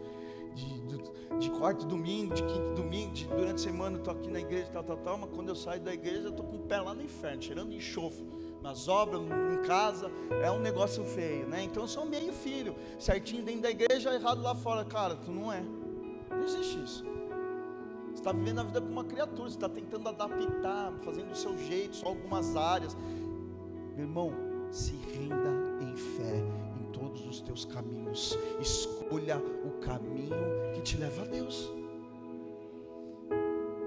De, 0.54 0.80
de, 0.82 0.98
de 1.40 1.52
quarto 1.52 1.86
domingo, 1.86 2.34
de 2.34 2.44
quinto 2.44 2.74
domingo, 2.76 3.13
de, 3.13 3.28
durante 3.28 3.56
a 3.56 3.58
semana 3.58 3.98
eu 3.98 4.04
tô 4.04 4.12
aqui 4.12 4.30
na 4.30 4.40
igreja, 4.40 4.70
tal, 4.72 4.84
tal, 4.84 4.98
tal, 4.98 5.18
mas 5.20 5.30
quando 5.34 5.50
eu 5.50 5.56
saio 5.56 5.82
da 5.82 5.94
igreja 5.94 6.28
eu 6.28 6.32
tô 6.32 6.44
com 6.44 6.58
o 6.58 6.62
pé 6.62 6.82
lá 6.82 6.94
no 6.94 7.04
inferno, 7.04 7.42
cheirando 7.42 7.74
enxofre 7.74 8.26
nas 8.62 8.88
obras, 8.88 9.22
em 9.22 9.62
casa, 9.66 10.12
é 10.44 10.52
um 10.52 10.60
negócio 10.60 11.04
feio, 11.04 11.48
né? 11.48 11.63
Então 11.63 11.84
eu 11.84 11.88
sou 11.88 12.06
meio 12.06 12.34
filho, 12.34 12.76
certinho 13.00 13.44
dentro 13.44 13.62
da 13.62 13.70
igreja, 13.70 14.13
errado 14.13 14.42
lá 14.42 14.56
fora. 14.56 14.84
Cara, 14.84 15.16
tu 15.16 15.32
não 15.32 15.52
é. 15.52 15.63
Não 16.30 16.44
existe 16.44 16.84
isso. 16.84 17.06
Você 18.08 18.22
está 18.22 18.32
vivendo 18.32 18.60
a 18.60 18.63
vida 18.63 18.82
como 18.82 18.94
uma 18.94 19.04
criatura, 19.04 19.50
você 19.50 19.56
está 19.56 19.70
tentando 19.70 20.10
adaptar, 20.10 20.92
fazendo 21.02 21.30
do 21.30 21.38
seu 21.38 21.58
jeito, 21.58 21.96
só 21.96 22.08
algumas 22.08 22.56
áreas. 22.56 22.98
Meu 23.98 24.06
irmão, 24.06 24.32
se 24.70 24.92
renda 24.92 25.50
em 25.82 25.98
fé 25.98 26.36
em 26.80 26.92
todos 26.92 27.26
os 27.26 27.42
teus 27.42 27.66
caminhos. 27.66 28.38
Escolha 28.62 29.42
o 29.66 29.72
caminho 29.80 30.36
que 30.76 30.82
te 30.82 30.98
leva 30.98 31.24
a 31.24 31.26
Deus. 31.26 31.68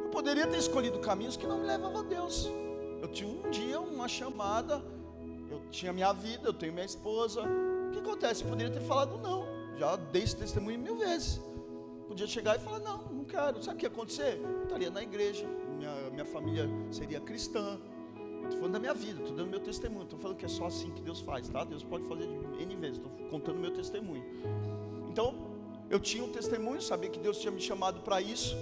Eu 0.03 0.11
poderia 0.11 0.49
ter 0.49 0.59
escolhido 0.59 0.99
caminhos 0.99 1.37
que 1.37 1.47
não 1.47 1.61
me 1.61 1.67
levavam 1.69 2.01
a 2.01 2.03
Deus. 2.03 2.51
Eu 3.01 3.07
tive 3.07 3.31
um 3.31 3.51
dia 3.51 3.81
uma 3.81 4.09
chamada, 4.09 4.83
eu 5.49 5.61
tinha 5.71 5.93
minha 5.93 6.13
vida, 6.13 6.49
eu 6.49 6.55
tenho 6.55 6.73
minha 6.73 6.87
esposa. 6.87 7.43
O 7.43 7.93
que 7.93 8.01
acontece? 8.01 8.43
Eu 8.43 8.49
poderia 8.49 8.73
ter 8.73 8.83
falado 8.83 9.17
não. 9.17 9.45
Já 9.79 9.95
dei 9.95 10.25
esse 10.25 10.35
testemunho 10.35 10.81
mil 10.81 10.97
vezes. 10.97 11.41
Podia 12.09 12.27
chegar 12.27 12.57
e 12.57 12.59
falar, 12.59 12.81
não, 12.81 13.05
não 13.13 13.25
quero. 13.25 13.63
Sabe 13.63 13.77
o 13.77 13.79
que 13.79 13.87
ia 13.87 13.91
acontecer? 13.91 14.41
Eu 14.43 14.65
estaria 14.65 14.91
na 14.91 15.05
igreja, 15.05 15.47
minha, 15.79 16.11
minha 16.11 16.25
família 16.25 16.69
seria 16.91 17.21
cristã. 17.21 17.79
Estou 18.45 18.59
falando 18.59 18.73
da 18.73 18.79
minha 18.79 18.95
vida, 18.95 19.21
estou 19.21 19.37
dando 19.37 19.51
meu 19.51 19.61
testemunho. 19.61 20.05
Estou 20.05 20.19
falando 20.19 20.37
que 20.37 20.45
é 20.45 20.49
só 20.49 20.67
assim 20.67 20.91
que 20.91 21.03
Deus 21.03 21.21
faz, 21.21 21.49
tá? 21.49 21.65
Deus 21.65 21.83
pode 21.83 22.05
fazer 22.05 22.25
N 22.59 22.77
vezes. 22.77 22.99
Estou 22.99 23.11
contando 23.29 23.59
meu 23.59 23.73
testemunho. 23.73 24.25
Então, 25.09 25.35
eu 25.89 25.99
tinha 25.99 26.23
um 26.23 26.31
testemunho, 26.31 26.81
sabia 26.81 27.11
que 27.11 27.19
Deus 27.19 27.39
tinha 27.39 27.51
me 27.51 27.61
chamado 27.61 28.01
para 28.01 28.21
isso. 28.21 28.57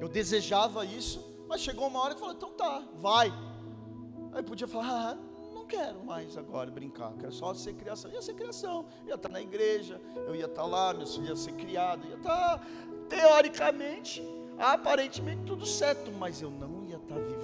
Eu 0.00 0.08
desejava 0.08 0.84
isso. 0.84 1.32
Mas 1.48 1.60
chegou 1.60 1.86
uma 1.86 2.00
hora 2.00 2.14
que 2.14 2.20
falou, 2.20 2.34
então 2.34 2.50
tá, 2.52 2.82
vai. 2.96 3.32
Aí 4.32 4.42
podia 4.42 4.66
falar, 4.66 5.10
ah, 5.10 5.18
não 5.52 5.66
quero 5.66 6.02
mais 6.04 6.38
agora 6.38 6.70
brincar, 6.70 7.12
quero 7.18 7.32
só 7.32 7.52
ser 7.52 7.74
criação. 7.74 8.10
Ia 8.10 8.22
ser 8.22 8.34
criação, 8.34 8.86
ia 9.06 9.16
estar 9.16 9.28
na 9.28 9.40
igreja, 9.40 10.00
eu 10.26 10.34
ia 10.34 10.46
estar 10.46 10.64
lá, 10.64 10.94
meus 10.94 11.14
filhos 11.14 11.28
iam 11.28 11.36
ser 11.36 11.52
criados, 11.52 12.08
ia 12.08 12.16
estar, 12.16 12.66
teoricamente, 13.08 14.22
aparentemente 14.58 15.42
tudo 15.44 15.66
certo, 15.66 16.10
mas 16.12 16.40
eu 16.40 16.50
não 16.50 16.84
ia 16.84 16.96
estar 16.96 17.18
vivendo 17.18 17.38
o 17.38 17.41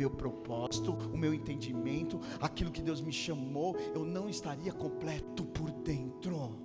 meu 0.00 0.08
propósito, 0.08 0.96
o 1.12 1.18
meu 1.18 1.34
entendimento, 1.34 2.18
aquilo 2.40 2.70
que 2.70 2.80
Deus 2.80 3.02
me 3.02 3.12
chamou, 3.12 3.76
eu 3.94 4.02
não 4.02 4.30
estaria 4.30 4.72
completo 4.72 5.44
por 5.44 5.70
dentro. 5.70 6.56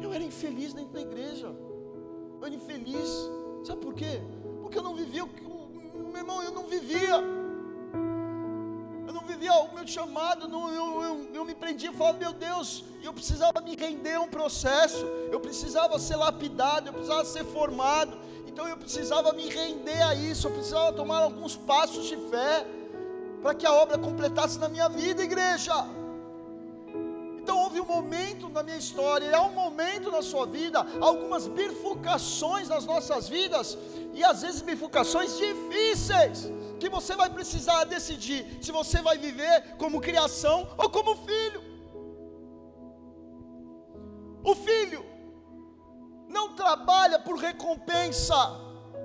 Eu 0.00 0.14
era 0.14 0.24
infeliz 0.24 0.72
dentro 0.72 0.92
da 0.92 1.02
igreja, 1.02 1.54
eu 2.40 2.46
era 2.46 2.54
infeliz, 2.54 3.30
sabe 3.64 3.82
por 3.82 3.92
quê? 3.92 4.22
Porque 4.62 4.78
eu 4.78 4.82
não 4.82 4.96
vivia 4.96 5.24
o 5.24 5.28
que 5.28 5.44
meu 6.10 6.16
irmão, 6.16 6.42
eu 6.42 6.52
não 6.52 6.66
vivia. 6.66 7.39
Eu 9.10 9.14
não 9.14 9.22
vivia 9.22 9.52
o 9.52 9.74
meu 9.74 9.84
chamado, 9.88 10.46
não, 10.46 10.72
eu, 10.72 11.02
eu, 11.02 11.28
eu 11.34 11.44
me 11.44 11.52
prendia 11.52 11.90
e 11.90 11.92
falava, 11.92 12.16
meu 12.16 12.32
Deus, 12.32 12.84
eu 13.02 13.12
precisava 13.12 13.60
me 13.60 13.74
render 13.74 14.14
a 14.14 14.20
um 14.20 14.28
processo, 14.28 15.04
eu 15.32 15.40
precisava 15.40 15.98
ser 15.98 16.14
lapidado, 16.14 16.90
eu 16.90 16.92
precisava 16.92 17.24
ser 17.24 17.44
formado, 17.46 18.16
então 18.46 18.68
eu 18.68 18.76
precisava 18.76 19.32
me 19.32 19.48
render 19.48 20.00
a 20.00 20.14
isso, 20.14 20.46
eu 20.46 20.52
precisava 20.52 20.92
tomar 20.92 21.22
alguns 21.24 21.56
passos 21.56 22.06
de 22.06 22.16
fé, 22.30 22.64
para 23.42 23.52
que 23.52 23.66
a 23.66 23.72
obra 23.72 23.98
completasse 23.98 24.60
na 24.60 24.68
minha 24.68 24.88
vida, 24.88 25.24
igreja. 25.24 25.74
Então 27.42 27.58
houve 27.64 27.80
um 27.80 27.86
momento 27.86 28.48
na 28.48 28.62
minha 28.62 28.76
história, 28.76 29.26
e 29.26 29.34
há 29.34 29.42
um 29.42 29.52
momento 29.52 30.12
na 30.12 30.22
sua 30.22 30.46
vida, 30.46 30.86
algumas 31.00 31.48
bifurcações 31.48 32.68
nas 32.68 32.86
nossas 32.86 33.28
vidas, 33.28 33.76
e 34.14 34.22
às 34.22 34.42
vezes 34.42 34.62
bifurcações 34.62 35.36
difíceis, 35.36 36.48
que 36.80 36.88
você 36.88 37.14
vai 37.14 37.30
precisar 37.30 37.84
decidir 37.84 38.40
se 38.64 38.72
você 38.72 39.00
vai 39.08 39.16
viver 39.26 39.76
como 39.76 40.00
criação 40.00 40.58
ou 40.76 40.88
como 40.96 41.14
filho. 41.28 41.62
O 44.42 44.54
filho 44.66 45.04
não 46.36 46.46
trabalha 46.54 47.18
por 47.18 47.36
recompensa, 47.36 48.40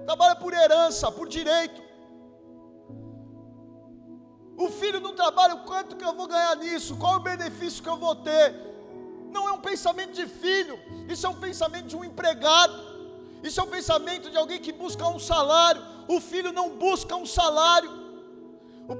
trabalha 0.05 0.35
por 0.35 0.53
herança, 0.53 1.11
por 1.11 1.27
direito. 1.27 1.83
O 4.57 4.69
filho 4.69 5.01
não 5.01 5.13
trabalha, 5.13 5.55
o 5.55 5.63
quanto 5.65 5.97
que 5.97 6.05
eu 6.09 6.15
vou 6.15 6.27
ganhar 6.27 6.55
nisso, 6.55 6.95
qual 6.95 7.15
o 7.17 7.25
benefício 7.31 7.83
que 7.83 7.89
eu 7.89 7.97
vou 7.97 8.15
ter. 8.15 8.55
Não 9.29 9.49
é 9.49 9.51
um 9.51 9.59
pensamento 9.59 10.13
de 10.13 10.25
filho, 10.27 10.79
isso 11.09 11.25
é 11.27 11.29
um 11.29 11.41
pensamento 11.47 11.87
de 11.87 11.97
um 11.97 12.05
empregado. 12.05 12.95
Isso 13.47 13.59
é 13.59 13.63
um 13.63 13.67
pensamento 13.67 14.31
de 14.31 14.37
alguém 14.37 14.59
que 14.59 14.71
busca 14.71 15.07
um 15.07 15.19
salário. 15.19 15.94
O 16.07 16.19
filho 16.19 16.51
não 16.51 16.77
busca 16.77 17.15
um 17.15 17.25
salário, 17.25 17.91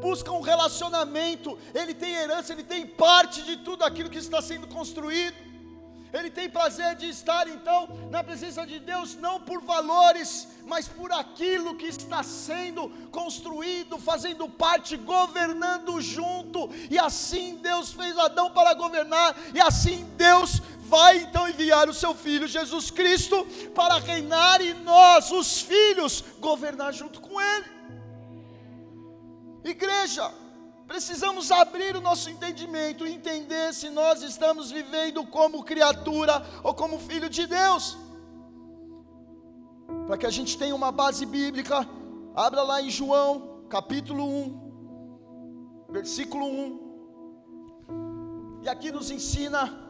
busca 0.01 0.31
um 0.31 0.41
relacionamento. 0.41 1.57
Ele 1.73 1.93
tem 1.93 2.13
herança, 2.13 2.53
ele 2.53 2.63
tem 2.63 2.85
parte 2.85 3.43
de 3.43 3.57
tudo 3.57 3.83
aquilo 3.83 4.09
que 4.09 4.17
está 4.17 4.41
sendo 4.41 4.67
construído. 4.67 5.35
Ele 6.15 6.31
tem 6.31 6.49
prazer 6.49 6.95
de 6.95 7.09
estar 7.09 7.45
então 7.45 7.89
na 8.09 8.23
presença 8.23 8.65
de 8.65 8.79
Deus, 8.79 9.15
não 9.15 9.37
por 9.37 9.61
valores, 9.61 10.47
mas 10.65 10.87
por 10.87 11.11
aquilo 11.11 11.75
que 11.75 11.87
está 11.87 12.23
sendo 12.23 12.87
construído, 13.11 13.97
fazendo 13.97 14.47
parte, 14.47 14.95
governando 14.95 15.99
junto. 15.99 16.69
E 16.89 16.97
assim 16.97 17.57
Deus 17.57 17.91
fez 17.91 18.17
Adão 18.17 18.49
para 18.49 18.73
governar, 18.73 19.35
e 19.53 19.59
assim 19.59 20.05
Deus 20.15 20.61
vai 20.79 21.17
então 21.17 21.49
enviar 21.49 21.89
o 21.89 21.93
seu 21.93 22.15
filho 22.15 22.47
Jesus 22.47 22.89
Cristo 22.89 23.45
para 23.75 23.97
reinar 23.97 24.61
e 24.61 24.73
nós, 24.73 25.31
os 25.31 25.59
filhos, 25.59 26.23
governar 26.39 26.93
junto 26.93 27.19
com 27.19 27.41
ele. 27.41 27.65
Igreja, 29.65 30.31
precisamos 30.87 31.51
abrir 31.51 31.95
o 31.95 32.01
nosso 32.01 32.29
entendimento 32.29 33.05
entender 33.05 33.73
se 33.73 33.89
nós 33.89 34.21
estamos 34.21 34.71
vivendo 34.71 35.25
como 35.25 35.63
criatura 35.63 36.45
ou 36.63 36.73
como 36.73 36.99
filho 36.99 37.29
de 37.29 37.47
Deus. 37.47 37.97
Para 40.07 40.17
que 40.17 40.25
a 40.25 40.29
gente 40.29 40.57
tenha 40.57 40.75
uma 40.75 40.91
base 40.91 41.25
bíblica, 41.25 41.87
abra 42.35 42.61
lá 42.61 42.81
em 42.81 42.89
João, 42.89 43.65
capítulo 43.69 44.23
1, 44.25 45.87
versículo 45.89 46.45
1. 46.45 46.85
E 48.63 48.69
aqui 48.69 48.91
nos 48.91 49.09
ensina 49.09 49.85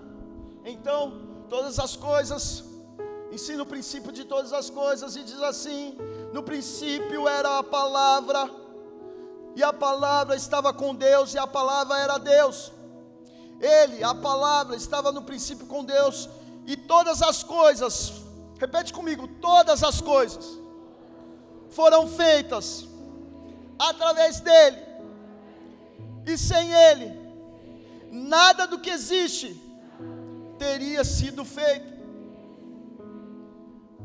então 0.63 1.45
todas 1.49 1.79
as 1.79 1.95
coisas, 1.95 2.63
ensina 3.31 3.63
o 3.63 3.65
princípio 3.65 4.11
de 4.11 4.25
todas 4.25 4.53
as 4.53 4.69
coisas 4.69 5.15
e 5.15 5.23
diz 5.23 5.41
assim: 5.41 5.97
no 6.33 6.43
princípio 6.43 7.27
era 7.27 7.59
a 7.59 7.63
palavra, 7.63 8.49
e 9.55 9.63
a 9.63 9.71
palavra 9.71 10.35
estava 10.35 10.73
com 10.73 10.93
Deus, 10.93 11.33
e 11.33 11.37
a 11.37 11.47
palavra 11.47 11.97
era 11.97 12.17
Deus. 12.17 12.73
Ele, 13.59 14.03
a 14.03 14.13
palavra, 14.13 14.75
estava 14.75 15.11
no 15.11 15.21
princípio 15.21 15.65
com 15.65 15.83
Deus, 15.83 16.29
e 16.67 16.75
todas 16.75 17.21
as 17.21 17.41
coisas, 17.41 18.11
repete 18.59 18.91
comigo: 18.91 19.27
todas 19.39 19.81
as 19.83 20.01
coisas 20.01 20.59
foram 21.69 22.07
feitas 22.07 22.85
através 23.79 24.41
dele, 24.41 24.77
e 26.25 26.37
sem 26.37 26.73
ele, 26.73 27.17
nada 28.11 28.67
do 28.67 28.79
que 28.79 28.89
existe 28.89 29.61
teria 30.59 31.03
sido 31.05 31.45
feito. 31.45 31.95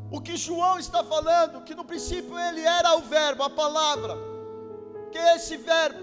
O 0.09 0.19
que 0.19 0.35
João 0.35 0.77
está 0.77 1.03
falando, 1.03 1.63
que 1.63 1.75
no 1.75 1.85
princípio 1.85 2.37
ele 2.37 2.61
era 2.61 2.95
o 2.97 3.01
Verbo, 3.01 3.43
a 3.43 3.49
palavra, 3.49 4.30
que 5.11 5.17
esse 5.17 5.57
Verbo, 5.57 5.99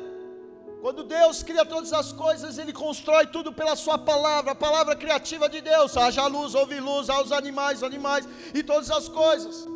quando 0.81 1.03
Deus 1.03 1.43
cria 1.43 1.65
todas 1.65 1.93
as 1.93 2.13
coisas, 2.13 2.59
Ele 2.59 2.73
constrói 2.73 3.27
tudo 3.27 3.53
pela 3.53 3.75
Sua 3.75 3.99
palavra, 3.99 4.53
a 4.53 4.55
palavra 4.55 4.95
criativa 4.95 5.49
de 5.49 5.61
Deus. 5.61 5.97
Haja 5.97 6.27
luz, 6.27 6.55
houve 6.55 6.79
luz, 6.79 7.11
aos 7.11 7.33
animais, 7.33 7.83
animais 7.83 8.29
e 8.55 8.63
todas 8.63 8.91
as 8.91 9.09
coisas. 9.09 9.67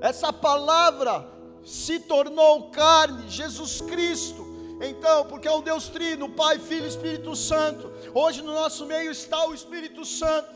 Essa 0.00 0.32
palavra 0.32 1.28
se 1.64 1.98
tornou 1.98 2.70
carne, 2.70 3.28
Jesus 3.28 3.80
Cristo. 3.80 4.46
Então, 4.80 5.24
porque 5.24 5.48
é 5.48 5.52
um 5.52 5.62
Deus 5.62 5.88
Trino, 5.88 6.28
Pai, 6.28 6.58
Filho 6.58 6.84
e 6.84 6.88
Espírito 6.88 7.34
Santo. 7.34 7.90
Hoje 8.14 8.42
no 8.42 8.52
nosso 8.52 8.84
meio 8.86 9.10
está 9.10 9.46
o 9.46 9.54
Espírito 9.54 10.04
Santo. 10.04 10.55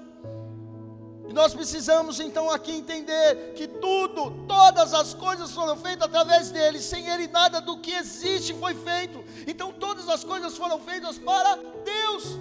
E 1.30 1.32
nós 1.32 1.54
precisamos 1.54 2.18
então 2.18 2.50
aqui 2.50 2.72
entender 2.72 3.52
que 3.54 3.68
tudo, 3.68 4.32
todas 4.48 4.92
as 4.92 5.14
coisas 5.14 5.52
foram 5.52 5.76
feitas 5.76 6.08
através 6.08 6.50
dele, 6.50 6.80
sem 6.80 7.08
ele 7.08 7.28
nada 7.28 7.60
do 7.60 7.78
que 7.78 7.92
existe 7.92 8.52
foi 8.52 8.74
feito. 8.74 9.24
Então 9.46 9.72
todas 9.72 10.08
as 10.08 10.24
coisas 10.24 10.56
foram 10.56 10.80
feitas 10.80 11.18
para 11.18 11.54
Deus. 11.84 12.36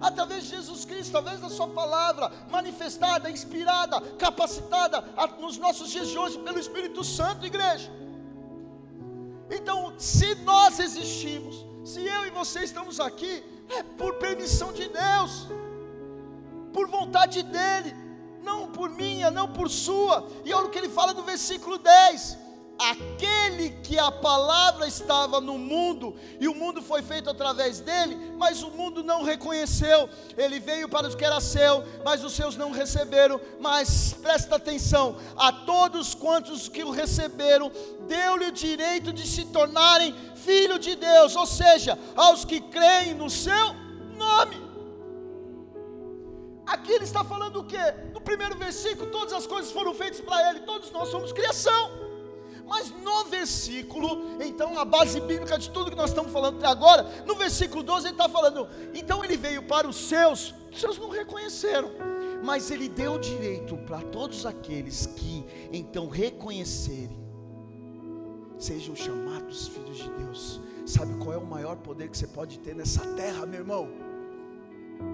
Através 0.00 0.44
de 0.44 0.50
Jesus 0.50 0.84
Cristo, 0.84 1.18
através 1.18 1.40
da 1.40 1.48
Sua 1.48 1.66
palavra, 1.66 2.30
manifestada, 2.48 3.28
inspirada, 3.28 4.00
capacitada 4.16 5.02
nos 5.40 5.58
nossos 5.58 5.90
dias 5.90 6.06
de 6.06 6.16
hoje 6.16 6.38
pelo 6.38 6.60
Espírito 6.60 7.02
Santo, 7.02 7.44
igreja. 7.44 7.90
Então, 9.50 9.94
se 9.98 10.32
nós 10.36 10.78
existimos, 10.78 11.66
se 11.84 12.06
eu 12.06 12.24
e 12.24 12.30
você 12.30 12.60
estamos 12.62 13.00
aqui, 13.00 13.42
é 13.68 13.82
por 13.82 14.14
permissão 14.14 14.72
de 14.72 14.88
Deus, 14.88 15.48
por 16.76 16.88
vontade 16.88 17.42
dEle, 17.42 17.96
não 18.42 18.70
por 18.70 18.90
minha, 18.90 19.30
não 19.30 19.48
por 19.48 19.70
sua. 19.70 20.28
E 20.44 20.52
olha 20.52 20.66
o 20.66 20.70
que 20.70 20.76
ele 20.76 20.90
fala 20.90 21.14
no 21.14 21.22
versículo 21.22 21.78
10: 21.78 22.36
aquele 22.78 23.70
que 23.82 23.98
a 23.98 24.12
palavra 24.12 24.86
estava 24.86 25.40
no 25.40 25.56
mundo, 25.56 26.14
e 26.38 26.46
o 26.46 26.54
mundo 26.54 26.82
foi 26.82 27.00
feito 27.00 27.30
através 27.30 27.80
dele, 27.80 28.34
mas 28.36 28.62
o 28.62 28.70
mundo 28.72 29.02
não 29.02 29.22
reconheceu. 29.22 30.06
Ele 30.36 30.60
veio 30.60 30.86
para 30.86 31.08
os 31.08 31.14
que 31.14 31.24
era 31.24 31.40
seu, 31.40 31.82
mas 32.04 32.22
os 32.22 32.34
seus 32.34 32.58
não 32.58 32.70
receberam. 32.72 33.40
Mas 33.58 34.12
presta 34.12 34.56
atenção: 34.56 35.16
a 35.34 35.50
todos 35.50 36.14
quantos 36.14 36.68
que 36.68 36.84
o 36.84 36.90
receberam, 36.90 37.72
deu-lhe 38.06 38.48
o 38.48 38.52
direito 38.52 39.14
de 39.14 39.26
se 39.26 39.46
tornarem 39.46 40.14
filho 40.34 40.78
de 40.78 40.94
Deus, 40.94 41.34
ou 41.36 41.46
seja, 41.46 41.98
aos 42.14 42.44
que 42.44 42.60
creem 42.60 43.14
no 43.14 43.30
seu 43.30 43.74
nome. 44.14 44.65
Aqui 46.66 46.92
ele 46.92 47.04
está 47.04 47.22
falando 47.22 47.60
o 47.60 47.64
que? 47.64 47.78
No 48.12 48.20
primeiro 48.20 48.56
versículo, 48.56 49.10
todas 49.10 49.32
as 49.32 49.46
coisas 49.46 49.70
foram 49.70 49.94
feitas 49.94 50.20
para 50.20 50.50
ele, 50.50 50.60
todos 50.60 50.90
nós 50.90 51.08
somos 51.08 51.32
criação. 51.32 52.06
Mas 52.66 52.90
no 52.90 53.24
versículo, 53.26 54.42
então 54.42 54.76
a 54.76 54.84
base 54.84 55.20
bíblica 55.20 55.56
de 55.56 55.70
tudo 55.70 55.90
que 55.90 55.96
nós 55.96 56.10
estamos 56.10 56.32
falando 56.32 56.56
até 56.56 56.66
agora, 56.66 57.04
no 57.24 57.36
versículo 57.36 57.82
12 57.84 58.08
ele 58.08 58.14
está 58.14 58.28
falando, 58.28 58.68
então 58.92 59.24
ele 59.24 59.36
veio 59.36 59.62
para 59.62 59.86
os 59.86 59.96
seus, 59.96 60.52
os 60.72 60.80
seus 60.80 60.98
não 60.98 61.08
reconheceram, 61.08 61.92
mas 62.42 62.72
ele 62.72 62.88
deu 62.88 63.18
direito 63.18 63.76
para 63.76 64.00
todos 64.02 64.44
aqueles 64.44 65.06
que 65.06 65.46
então 65.72 66.08
reconhecerem, 66.08 67.24
sejam 68.58 68.96
chamados 68.96 69.68
filhos 69.68 69.98
de 69.98 70.10
Deus. 70.10 70.60
Sabe 70.84 71.14
qual 71.18 71.32
é 71.32 71.38
o 71.38 71.46
maior 71.46 71.76
poder 71.76 72.08
que 72.08 72.18
você 72.18 72.26
pode 72.26 72.58
ter 72.58 72.74
nessa 72.74 73.04
terra, 73.14 73.46
meu 73.46 73.60
irmão? 73.60 73.88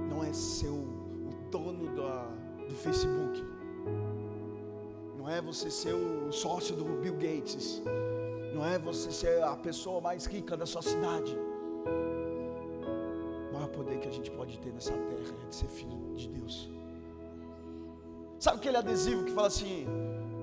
Não 0.08 0.22
é 0.22 0.30
o, 0.68 1.01
o 1.01 1.01
dono 1.52 1.94
da, 1.94 2.24
do 2.66 2.74
Facebook 2.74 3.44
não 5.22 5.30
é 5.30 5.40
você 5.40 5.70
ser 5.70 5.94
o 5.94 6.32
sócio 6.32 6.74
do 6.74 6.84
Bill 6.84 7.14
Gates, 7.14 7.80
não 8.52 8.66
é 8.66 8.76
você 8.76 9.12
ser 9.12 9.40
a 9.44 9.54
pessoa 9.54 10.00
mais 10.00 10.26
rica 10.26 10.56
da 10.56 10.66
sua 10.66 10.82
cidade. 10.82 11.38
O 13.48 13.52
maior 13.52 13.68
poder 13.68 14.00
que 14.00 14.08
a 14.08 14.10
gente 14.10 14.32
pode 14.32 14.58
ter 14.58 14.72
nessa 14.72 14.90
terra 14.90 15.36
é 15.44 15.48
de 15.48 15.54
ser 15.54 15.68
filho 15.68 16.16
de 16.16 16.28
Deus. 16.28 16.68
Sabe 18.40 18.56
aquele 18.56 18.76
adesivo 18.76 19.24
que 19.24 19.30
fala 19.30 19.46
assim: 19.46 19.86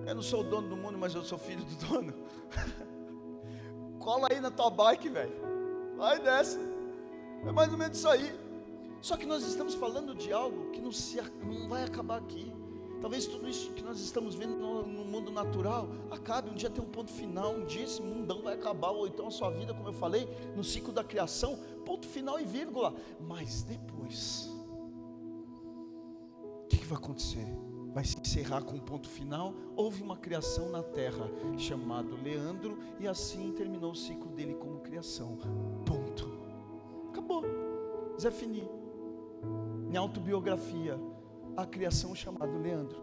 Eu 0.07 0.15
não 0.15 0.21
sou 0.21 0.39
o 0.39 0.43
dono 0.45 0.69
do 0.69 0.77
mundo, 0.77 0.97
mas 0.97 1.13
eu 1.13 1.25
sou 1.25 1.37
filho 1.37 1.65
do 1.65 1.75
dono? 1.85 2.13
Cola 3.99 4.29
aí 4.31 4.39
na 4.39 4.49
tua 4.49 4.69
bike, 4.69 5.09
velho. 5.09 5.33
Vai 5.97 6.21
dessa. 6.21 6.57
É 7.45 7.51
mais 7.51 7.69
ou 7.69 7.77
menos 7.77 7.97
isso 7.97 8.07
aí. 8.07 8.33
Só 9.01 9.15
que 9.15 9.25
nós 9.25 9.43
estamos 9.43 9.73
falando 9.75 10.13
de 10.13 10.31
algo 10.31 10.71
que 10.71 10.81
não, 10.81 10.91
se, 10.91 11.21
não 11.43 11.67
vai 11.67 11.83
acabar 11.83 12.17
aqui. 12.17 12.53
Talvez 13.01 13.25
tudo 13.25 13.47
isso 13.47 13.71
que 13.71 13.81
nós 13.81 13.99
estamos 14.01 14.35
vendo 14.35 14.57
no, 14.57 14.85
no, 14.85 15.05
mundo 15.05 15.31
natural 15.31 15.87
acabe. 16.11 16.49
Um 16.49 16.53
dia 16.53 16.69
tem 16.69 16.83
um 16.83 16.89
ponto 16.89 17.11
final, 17.11 17.53
um 17.53 17.65
dia 17.65 17.83
esse 17.83 18.01
mundão 18.01 18.41
vai 18.41 18.55
acabar, 18.55 18.91
ou 18.91 19.07
então 19.07 19.27
a 19.27 19.31
sua 19.31 19.49
vida, 19.51 19.73
como 19.73 19.87
eu 19.87 19.93
falei, 19.93 20.27
no 20.55 20.63
ciclo 20.63 20.91
da 20.91 21.03
criação, 21.03 21.57
ponto 21.85 22.05
final 22.07 22.39
e 22.39 22.43
vírgula. 22.43 22.93
Mas 23.21 23.63
depois, 23.63 24.49
o 26.63 26.67
que, 26.67 26.77
que 26.77 26.85
vai 26.85 26.97
acontecer? 26.97 27.45
Vai 27.93 28.03
se 28.03 28.19
encerrar 28.19 28.63
com 28.63 28.75
um 28.75 28.79
ponto 28.79 29.07
final. 29.07 29.53
Houve 29.77 30.03
uma 30.03 30.17
criação 30.17 30.69
na 30.69 30.83
terra 30.83 31.31
chamado 31.57 32.21
Leandro, 32.21 32.77
e 32.99 33.07
assim 33.07 33.53
terminou 33.53 33.91
o 33.91 33.95
ciclo 33.95 34.29
dele 34.31 34.55
como 34.55 34.81
criação. 34.81 35.37
Ponto. 35.85 36.29
Acabou. 37.09 37.45
Zé 38.19 38.29
Fini. 38.29 38.78
Minha 39.89 40.01
autobiografia 40.01 40.99
a 41.57 41.65
criação 41.65 42.15
chamado 42.15 42.57
Leandro. 42.57 43.01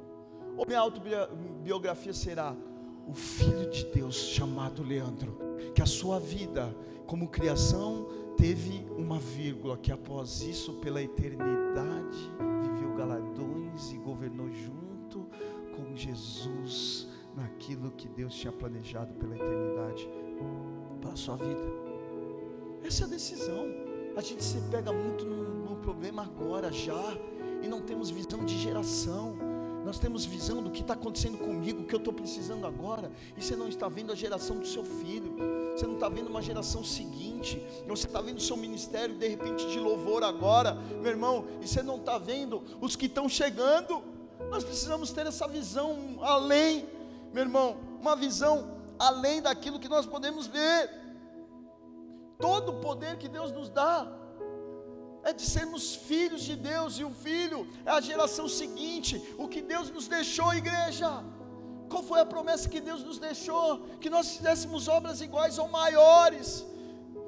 Ou 0.57 0.65
minha 0.67 0.79
autobiografia 0.79 2.15
será 2.15 2.57
o 3.07 3.13
filho 3.13 3.69
de 3.71 3.85
Deus 3.87 4.15
chamado 4.15 4.83
Leandro, 4.83 5.37
que 5.75 5.83
a 5.83 5.87
sua 5.87 6.19
vida 6.19 6.75
como 7.07 7.29
criação 7.29 8.07
teve 8.37 8.87
uma 8.97 9.19
vírgula, 9.19 9.77
que 9.77 9.93
após 9.93 10.43
isso, 10.43 10.75
pela 10.75 11.03
eternidade, 11.03 12.33
viveu 12.63 12.95
galardões 12.97 13.93
e 13.93 13.99
governou 13.99 14.51
junto 14.51 15.29
com 15.77 15.95
Jesus 15.95 17.09
naquilo 17.35 17.91
que 17.91 18.09
Deus 18.09 18.35
tinha 18.35 18.53
planejado 18.53 19.13
pela 19.15 19.37
eternidade 19.37 20.09
para 21.01 21.13
a 21.13 21.17
sua 21.17 21.37
vida. 21.37 21.73
Essa 22.83 23.05
é 23.05 23.07
a 23.07 23.11
decisão. 23.11 23.86
A 24.17 24.23
gente 24.23 24.43
se 24.43 24.59
pega 24.71 24.91
muito 24.93 25.27
no, 25.27 25.69
no 25.69 25.77
problema 25.77 26.23
agora, 26.23 26.73
já 26.73 27.17
e 27.63 27.69
não 27.69 27.83
temos 27.83 28.09
visão 28.09 28.47
de 28.47 28.57
geração. 28.59 29.37
Nós 29.85 29.99
temos 29.99 30.25
visão 30.25 30.63
do 30.63 30.71
que 30.71 30.81
está 30.81 30.95
acontecendo 30.95 31.37
comigo, 31.37 31.83
o 31.83 31.85
que 31.85 31.95
eu 31.95 31.99
estou 31.99 32.15
precisando 32.15 32.67
agora, 32.67 33.13
e 33.37 33.43
você 33.43 33.55
não 33.55 33.69
está 33.69 33.89
vendo 33.89 34.11
a 34.11 34.15
geração 34.17 34.59
do 34.59 34.67
seu 34.67 34.83
filho, 34.83 35.37
você 35.77 35.87
não 35.87 35.95
está 35.95 36.09
vendo 36.09 36.29
uma 36.29 36.41
geração 36.41 36.83
seguinte, 36.83 37.63
você 37.87 38.07
está 38.07 38.21
vendo 38.21 38.39
o 38.39 38.41
seu 38.41 38.57
ministério 38.57 39.15
de 39.15 39.29
repente 39.29 39.65
de 39.69 39.79
louvor 39.79 40.25
agora, 40.25 40.75
meu 40.75 41.11
irmão, 41.13 41.45
e 41.63 41.69
você 41.69 41.83
não 41.83 41.97
está 41.99 42.19
vendo 42.19 42.65
os 42.81 42.97
que 42.97 43.07
estão 43.07 43.29
chegando. 43.29 44.03
Nós 44.51 44.65
precisamos 44.65 45.13
ter 45.13 45.27
essa 45.27 45.47
visão 45.47 46.19
além, 46.23 46.89
meu 47.33 47.45
irmão, 47.45 47.77
uma 48.01 48.17
visão 48.17 48.77
além 48.99 49.43
daquilo 49.43 49.79
que 49.79 49.89
nós 49.89 50.07
podemos 50.07 50.47
ver. 50.47 51.06
Todo 52.39 52.71
o 52.73 52.81
poder 52.81 53.17
que 53.17 53.29
Deus 53.29 53.51
nos 53.53 53.69
dá, 53.69 54.07
é 55.23 55.33
de 55.33 55.43
sermos 55.43 55.95
filhos 55.95 56.43
de 56.43 56.55
Deus, 56.55 56.99
e 56.99 57.05
o 57.05 57.11
filho 57.11 57.67
é 57.85 57.91
a 57.91 58.01
geração 58.01 58.49
seguinte, 58.49 59.21
o 59.37 59.49
que 59.49 59.61
Deus 59.61 59.91
nos 59.91 60.07
deixou, 60.07 60.55
igreja. 60.55 61.25
Qual 61.89 62.03
foi 62.03 62.21
a 62.21 62.27
promessa 62.27 62.69
que 62.69 62.81
Deus 62.81 63.03
nos 63.03 63.19
deixou? 63.19 63.81
Que 64.01 64.11
nós 64.11 64.37
fizéssemos 64.37 64.89
obras 64.89 65.21
iguais 65.21 65.59
ou 65.59 65.69
maiores 65.69 66.65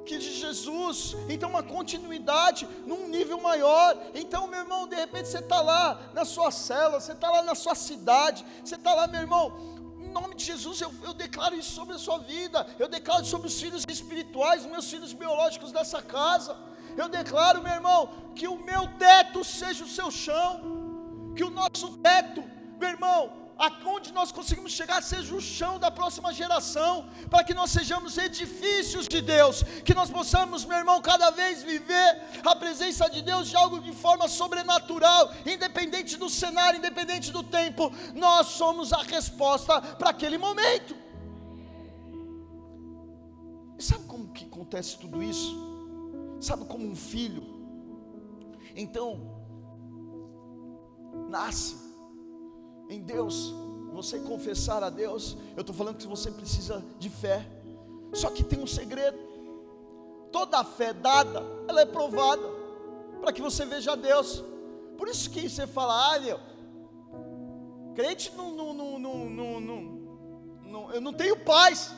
que 0.09 0.17
de 0.17 0.33
Jesus. 0.33 1.15
Então, 1.29 1.49
uma 1.49 1.61
continuidade 1.61 2.67
num 2.85 3.07
nível 3.07 3.39
maior. 3.39 3.95
Então, 4.15 4.47
meu 4.47 4.61
irmão, 4.61 4.87
de 4.87 4.95
repente 4.95 5.27
você 5.29 5.37
está 5.37 5.61
lá 5.61 6.09
na 6.13 6.25
sua 6.25 6.49
cela, 6.49 6.99
você 6.99 7.11
está 7.11 7.29
lá 7.29 7.43
na 7.43 7.53
sua 7.53 7.75
cidade, 7.75 8.43
você 8.63 8.75
está 8.75 8.93
lá, 8.95 9.07
meu 9.07 9.21
irmão. 9.21 9.78
Em 10.09 10.11
nome 10.11 10.33
de 10.33 10.43
Jesus, 10.43 10.81
eu, 10.81 10.91
eu 11.03 11.13
declaro 11.13 11.55
isso 11.55 11.71
sobre 11.71 11.93
a 11.95 11.99
sua 11.99 12.17
vida. 12.17 12.65
Eu 12.79 12.87
declaro 12.87 13.23
sobre 13.25 13.47
os 13.47 13.61
filhos 13.61 13.83
espirituais, 13.87 14.65
meus 14.65 14.89
filhos 14.89 15.13
biológicos 15.13 15.71
dessa 15.71 16.01
casa. 16.01 16.57
Eu 16.97 17.07
declaro, 17.07 17.61
meu 17.61 17.71
irmão, 17.71 18.09
que 18.35 18.47
o 18.47 18.57
meu 18.57 18.87
teto 18.97 19.43
seja 19.43 19.83
o 19.83 19.87
seu 19.87 20.09
chão, 20.09 21.33
que 21.35 21.43
o 21.43 21.51
nosso 21.51 21.97
teto, 21.99 22.43
meu 22.79 22.89
irmão, 22.89 23.38
aonde 23.59 24.13
nós 24.13 24.31
conseguimos 24.31 24.71
chegar 24.71 25.03
seja 25.03 25.35
o 25.35 25.41
chão 25.41 25.77
da 25.77 25.91
próxima 25.91 26.33
geração, 26.33 27.09
para 27.29 27.43
que 27.43 27.53
nós 27.53 27.71
sejamos 27.71 28.17
edifícios 28.17 29.07
de 29.07 29.21
Deus, 29.21 29.63
que 29.83 29.93
nós 29.93 30.09
possamos, 30.09 30.65
meu 30.65 30.77
irmão, 30.77 31.01
cada 31.01 31.29
vez 31.29 31.61
viver 31.61 32.21
a 32.45 32.55
presença 32.55 33.09
de 33.09 33.21
Deus 33.21 33.49
de 33.49 33.55
algo 33.55 33.79
de 33.79 33.91
forma 33.91 34.27
sobrenatural, 34.27 35.31
independente 35.45 36.17
do 36.17 36.29
cenário, 36.29 36.77
independente 36.77 37.31
do 37.31 37.43
tempo, 37.43 37.91
nós 38.15 38.47
somos 38.47 38.93
a 38.93 39.03
resposta 39.03 39.81
para 39.81 40.11
aquele 40.11 40.37
momento. 40.37 40.95
E 43.77 43.83
sabe 43.83 44.05
como 44.05 44.31
que 44.31 44.45
acontece 44.45 44.97
tudo 44.97 45.21
isso? 45.21 45.69
sabe, 46.39 46.65
como 46.65 46.85
um 46.85 46.95
filho. 46.95 47.43
Então, 48.75 49.19
nasce 51.29 51.75
em 52.89 53.01
Deus, 53.01 53.53
você 53.93 54.19
confessar 54.19 54.83
a 54.83 54.89
Deus. 54.89 55.37
Eu 55.55 55.61
estou 55.61 55.75
falando 55.75 55.97
que 55.97 56.07
você 56.07 56.31
precisa 56.31 56.83
de 56.97 57.09
fé, 57.09 57.47
só 58.13 58.29
que 58.31 58.43
tem 58.43 58.59
um 58.59 58.67
segredo: 58.67 59.17
toda 60.31 60.59
a 60.59 60.63
fé 60.63 60.91
dada, 60.91 61.43
ela 61.67 61.81
é 61.81 61.85
provada, 61.85 62.43
para 63.21 63.31
que 63.31 63.41
você 63.41 63.65
veja 63.65 63.95
Deus. 63.95 64.43
Por 64.97 65.07
isso 65.07 65.29
que 65.29 65.47
você 65.47 65.65
fala, 65.65 66.15
ah, 66.15 66.19
meu, 66.19 66.39
crente 67.95 68.35
não, 68.35 68.51
não, 68.51 68.73
não, 68.73 68.99
não, 68.99 69.59
não, 69.61 69.81
não, 70.65 70.91
eu 70.91 70.99
não 70.99 71.13
tenho 71.13 71.37
paz. 71.37 71.93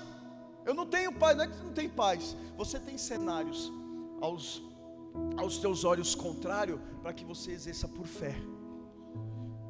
Eu 0.63 0.75
não 0.75 0.85
tenho 0.85 1.11
paz, 1.11 1.35
não 1.35 1.45
é 1.45 1.47
que 1.47 1.55
você 1.55 1.63
não 1.63 1.73
tem 1.73 1.89
paz. 1.89 2.37
Você 2.55 2.79
tem 2.79 2.97
cenários 2.97 3.71
aos, 4.21 4.61
aos 5.37 5.57
teus 5.57 5.83
olhos 5.83 6.13
contrário, 6.13 6.79
para 7.01 7.11
que 7.13 7.25
você 7.25 7.51
exerça 7.51 7.87
por 7.87 8.05
fé. 8.05 8.35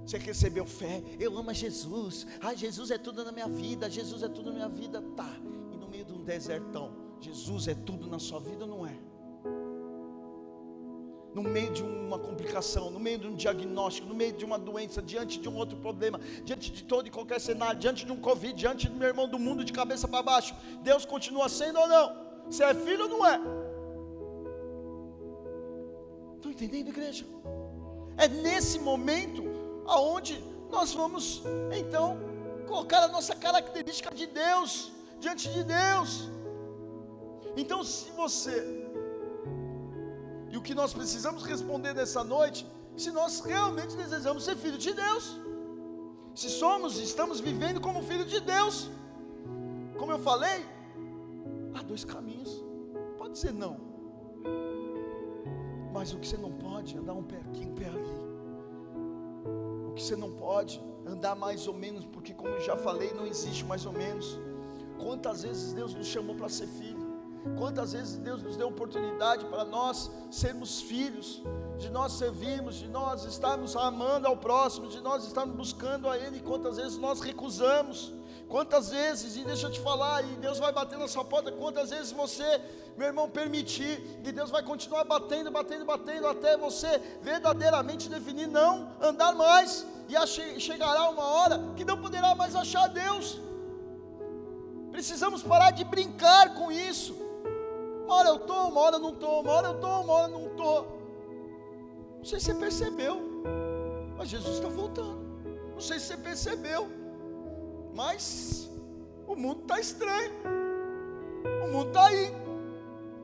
Você 0.06 0.18
recebeu 0.18 0.66
fé, 0.66 1.04
eu 1.20 1.38
amo 1.38 1.54
Jesus, 1.54 2.26
ah, 2.42 2.54
Jesus 2.54 2.92
é 2.92 2.98
tudo 2.98 3.24
na 3.24 3.32
minha 3.32 3.48
vida, 3.48 3.90
Jesus 3.90 4.24
é 4.24 4.28
tudo 4.28 4.50
na 4.50 4.56
minha 4.56 4.70
vida, 4.70 5.02
tá. 5.16 5.30
E 5.72 5.78
no 5.78 5.88
meio 5.88 6.06
de 6.06 6.14
um 6.14 6.24
desertão, 6.24 6.92
Jesus 7.20 7.68
é 7.68 7.76
tudo 7.76 8.08
na 8.08 8.20
sua 8.20 8.40
vida 8.40 8.66
não 8.66 8.86
é? 8.86 8.98
no 11.34 11.42
meio 11.42 11.72
de 11.72 11.82
uma 11.82 12.20
complicação, 12.20 12.90
no 12.90 13.00
meio 13.00 13.18
de 13.20 13.28
um 13.28 13.36
diagnóstico, 13.36 14.08
no 14.08 14.14
meio 14.14 14.34
de 14.34 14.44
uma 14.44 14.60
doença, 14.60 15.02
diante 15.02 15.40
de 15.40 15.48
um 15.48 15.56
outro 15.56 15.78
problema, 15.78 16.20
diante 16.44 16.72
de 16.72 16.84
todo 16.84 17.08
e 17.08 17.10
qualquer 17.10 17.40
cenário, 17.40 17.80
diante 17.80 18.06
de 18.06 18.12
um 18.12 18.20
Covid, 18.20 18.54
diante 18.54 18.90
do 18.90 18.96
meu 18.96 19.08
irmão 19.08 19.28
do 19.28 19.40
mundo 19.40 19.64
de 19.64 19.72
cabeça 19.72 20.08
para 20.08 20.22
baixo, 20.22 20.54
Deus 20.84 21.06
continua 21.06 21.48
sendo 21.48 21.80
ou 21.80 21.88
não? 21.88 22.16
Você 22.48 22.64
é 22.64 22.74
filho 22.74 23.04
ou 23.04 23.10
não 23.10 23.26
é? 23.26 23.40
Estão 26.36 26.52
entendendo, 26.52 26.90
igreja? 26.90 27.26
É 28.18 28.28
nesse 28.28 28.78
momento 28.80 29.44
aonde 29.86 30.44
nós 30.70 30.94
vamos 30.94 31.44
então 31.78 32.18
colocar 32.68 33.04
a 33.04 33.08
nossa 33.08 33.36
característica 33.36 34.14
de 34.14 34.28
Deus 34.28 34.92
diante 35.20 35.50
de 35.50 35.64
Deus. 35.64 36.30
Então, 37.56 37.84
se 37.84 38.10
você 38.12 38.82
e 40.50 40.58
o 40.58 40.62
que 40.62 40.74
nós 40.74 40.94
precisamos 40.94 41.44
responder 41.44 41.94
nessa 41.94 42.24
noite, 42.24 42.66
se 42.98 43.12
nós 43.12 43.40
realmente 43.42 43.96
desejamos 43.96 44.44
ser 44.44 44.56
filho 44.56 44.78
de 44.78 44.94
Deus. 44.94 45.38
Se 46.36 46.50
somos, 46.50 46.98
estamos 46.98 47.40
vivendo 47.40 47.80
como 47.80 48.02
filho 48.04 48.26
de 48.26 48.40
Deus. 48.40 48.90
Como 49.98 50.12
eu 50.12 50.20
falei, 50.20 50.66
há 51.74 51.82
dois 51.82 52.04
caminhos. 52.04 52.64
Pode 53.18 53.38
ser 53.38 53.54
não. 53.54 53.78
Mas 55.94 56.14
o 56.14 56.20
que 56.20 56.28
você 56.28 56.38
não 56.38 56.52
pode 56.52 56.96
é 56.96 57.00
andar 57.00 57.14
um 57.14 57.24
pé 57.24 57.38
aqui, 57.38 57.66
um 57.66 57.76
pé 57.76 57.88
ali. 57.88 58.31
O 59.92 59.94
que 59.94 60.02
você 60.02 60.16
não 60.16 60.32
pode 60.32 60.82
andar 61.06 61.36
mais 61.36 61.68
ou 61.68 61.74
menos, 61.74 62.06
porque 62.06 62.34
como 62.34 62.50
eu 62.50 62.62
já 62.62 62.78
falei, 62.78 63.14
não 63.14 63.28
existe 63.28 63.66
mais 63.66 63.86
ou 63.86 63.92
menos. 63.92 64.40
Quantas 64.98 65.44
vezes 65.44 65.74
Deus 65.74 65.94
nos 65.94 66.08
chamou 66.08 66.36
para 66.36 66.48
ser 66.48 66.68
filho? 66.68 67.12
Quantas 67.58 67.92
vezes 67.92 68.18
Deus 68.18 68.42
nos 68.42 68.56
deu 68.56 68.70
oportunidade 68.70 69.46
para 69.46 69.66
nós 69.66 70.10
sermos 70.30 70.80
filhos, 70.82 71.42
de 71.78 71.90
nós 71.90 72.14
servirmos, 72.14 72.76
de 72.76 72.88
nós 72.88 73.26
estarmos 73.26 73.76
amando 73.76 74.28
ao 74.28 74.38
próximo, 74.38 74.88
de 74.88 75.02
nós 75.02 75.26
estarmos 75.26 75.56
buscando 75.56 76.08
a 76.08 76.18
Ele, 76.18 76.40
quantas 76.40 76.78
vezes 76.78 76.98
nós 76.98 77.20
recusamos, 77.20 78.14
quantas 78.52 78.90
vezes, 78.90 79.38
e 79.38 79.44
deixa 79.46 79.68
eu 79.68 79.72
te 79.72 79.80
falar, 79.80 80.22
e 80.24 80.36
Deus 80.46 80.60
vai 80.60 80.72
bater 80.74 81.00
na 81.00 81.08
sua 81.08 81.24
porta, 81.24 81.52
quantas 81.54 81.90
vezes 81.90 82.12
você, 82.12 82.62
meu 82.98 83.08
irmão, 83.08 83.30
permitir, 83.30 83.94
e 84.26 84.32
Deus 84.32 84.52
vai 84.52 84.62
continuar 84.62 85.06
batendo, 85.06 85.50
batendo, 85.50 85.86
batendo, 85.86 86.28
até 86.28 86.58
você 86.58 87.02
verdadeiramente 87.22 88.10
definir 88.10 88.48
não 88.48 88.92
andar 89.02 89.34
mais, 89.34 89.88
e 90.10 90.60
chegará 90.60 91.10
uma 91.10 91.24
hora 91.24 91.64
que 91.78 91.86
não 91.86 91.98
poderá 92.02 92.36
mais 92.36 92.54
achar 92.54 92.88
Deus. 92.90 93.40
Precisamos 94.92 95.42
parar 95.42 95.72
de 95.72 95.86
brincar 95.86 96.54
com 96.54 96.70
isso. 96.70 97.16
Uma 98.04 98.16
hora 98.16 98.30
eu 98.30 98.36
estou, 98.36 98.68
uma 98.68 98.82
hora 98.82 98.96
eu 98.98 99.00
não 99.00 99.14
estou, 99.14 99.42
uma 99.42 99.54
hora 99.54 99.68
eu 99.70 99.76
estou, 99.76 100.02
uma 100.04 100.14
hora 100.14 100.28
eu 100.30 100.38
não 100.38 100.48
estou. 100.48 100.78
Não 102.18 102.26
sei 102.26 102.40
se 102.42 102.48
você 102.48 102.56
percebeu, 102.56 103.22
mas 104.18 104.28
Jesus 104.28 104.56
está 104.56 104.68
voltando. 104.68 105.22
Não 105.74 105.80
sei 105.80 105.98
se 105.98 106.08
você 106.08 106.18
percebeu, 106.18 107.01
mas 107.94 108.70
o 109.28 109.36
mundo 109.36 109.62
está 109.62 109.80
estranho. 109.80 110.32
O 111.64 111.68
mundo 111.72 111.88
está 111.88 112.08
aí. 112.08 112.34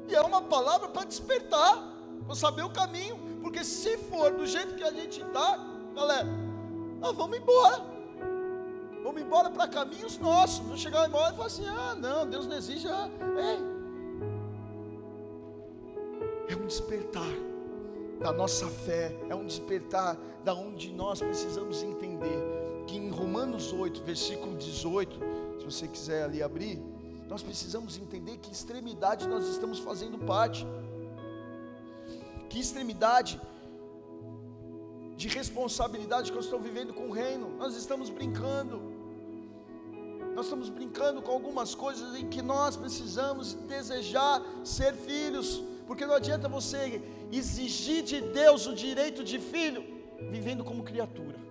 E 0.08 0.16
é 0.16 0.22
uma 0.22 0.42
palavra 0.42 0.88
para 0.88 1.06
despertar, 1.06 1.84
para 2.26 2.36
saber 2.36 2.64
o 2.64 2.70
caminho. 2.70 3.18
Porque 3.42 3.64
se 3.64 3.98
for 3.98 4.32
do 4.32 4.46
jeito 4.46 4.76
que 4.76 4.84
a 4.84 4.92
gente 4.92 5.22
está, 5.22 5.60
galera, 5.96 6.28
nós 7.00 7.16
vamos 7.16 7.38
embora. 7.38 7.82
Vamos 9.04 9.22
embora 9.22 9.50
para 9.50 9.68
caminhos 9.68 10.18
nossos. 10.18 10.60
Vamos 10.60 10.82
chegar 10.82 11.08
embora 11.08 11.34
e 11.34 11.36
falar 11.36 11.48
assim: 11.48 11.68
ah, 11.68 11.96
não, 11.96 12.26
Deus 12.28 12.48
não 12.48 12.58
exige. 12.58 12.88
Ah, 12.88 13.10
ei, 13.38 13.78
é 16.54 16.56
um 16.56 16.66
despertar 16.66 17.34
da 18.20 18.32
nossa 18.32 18.68
fé, 18.68 19.16
é 19.30 19.36
um 19.36 19.46
despertar 19.46 20.18
da 20.44 20.54
onde 20.54 20.92
nós 20.92 21.20
precisamos 21.20 21.84
entender 21.84 22.67
que 22.88 22.98
em 22.98 23.10
Romanos 23.10 23.72
8, 23.72 24.02
versículo 24.04 24.58
18, 24.58 25.20
se 25.60 25.66
você 25.66 25.88
quiser 25.88 26.24
ali 26.24 26.42
abrir, 26.42 26.80
nós 27.28 27.44
precisamos 27.44 27.98
entender 27.98 28.38
que 28.38 28.52
extremidade 28.52 29.28
nós 29.28 29.48
estamos 29.48 29.80
fazendo 29.80 30.18
parte. 30.18 30.66
Que 32.50 32.60
extremidade 32.60 33.40
de 35.16 35.28
responsabilidade 35.28 36.32
que 36.32 36.38
eu 36.38 36.42
estou 36.42 36.60
vivendo 36.60 36.94
com 36.94 37.10
o 37.10 37.12
reino. 37.12 37.50
Nós 37.58 37.76
estamos 37.76 38.10
brincando. 38.10 38.82
Nós 40.34 40.46
estamos 40.46 40.70
brincando 40.70 41.22
com 41.22 41.32
algumas 41.32 41.76
coisas 41.76 42.16
em 42.16 42.28
que 42.28 42.42
nós 42.42 42.78
precisamos 42.78 43.54
desejar 43.54 44.42
ser 44.64 44.94
filhos 44.94 45.62
porque 45.88 46.06
não 46.06 46.14
adianta 46.14 46.50
você 46.50 47.02
exigir 47.32 48.04
de 48.04 48.20
Deus 48.20 48.68
o 48.68 48.76
direito 48.76 49.24
de 49.24 49.40
filho, 49.40 49.84
vivendo 50.30 50.64
como 50.64 50.84
criatura. 50.84 51.47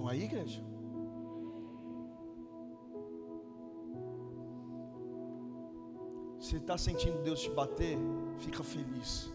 Estão 0.00 0.08
aí, 0.08 0.24
igreja? 0.24 0.64
Se 6.38 6.56
está 6.56 6.78
sentindo 6.78 7.22
Deus 7.22 7.42
te 7.42 7.50
bater, 7.50 7.98
fica 8.38 8.62
feliz, 8.62 9.30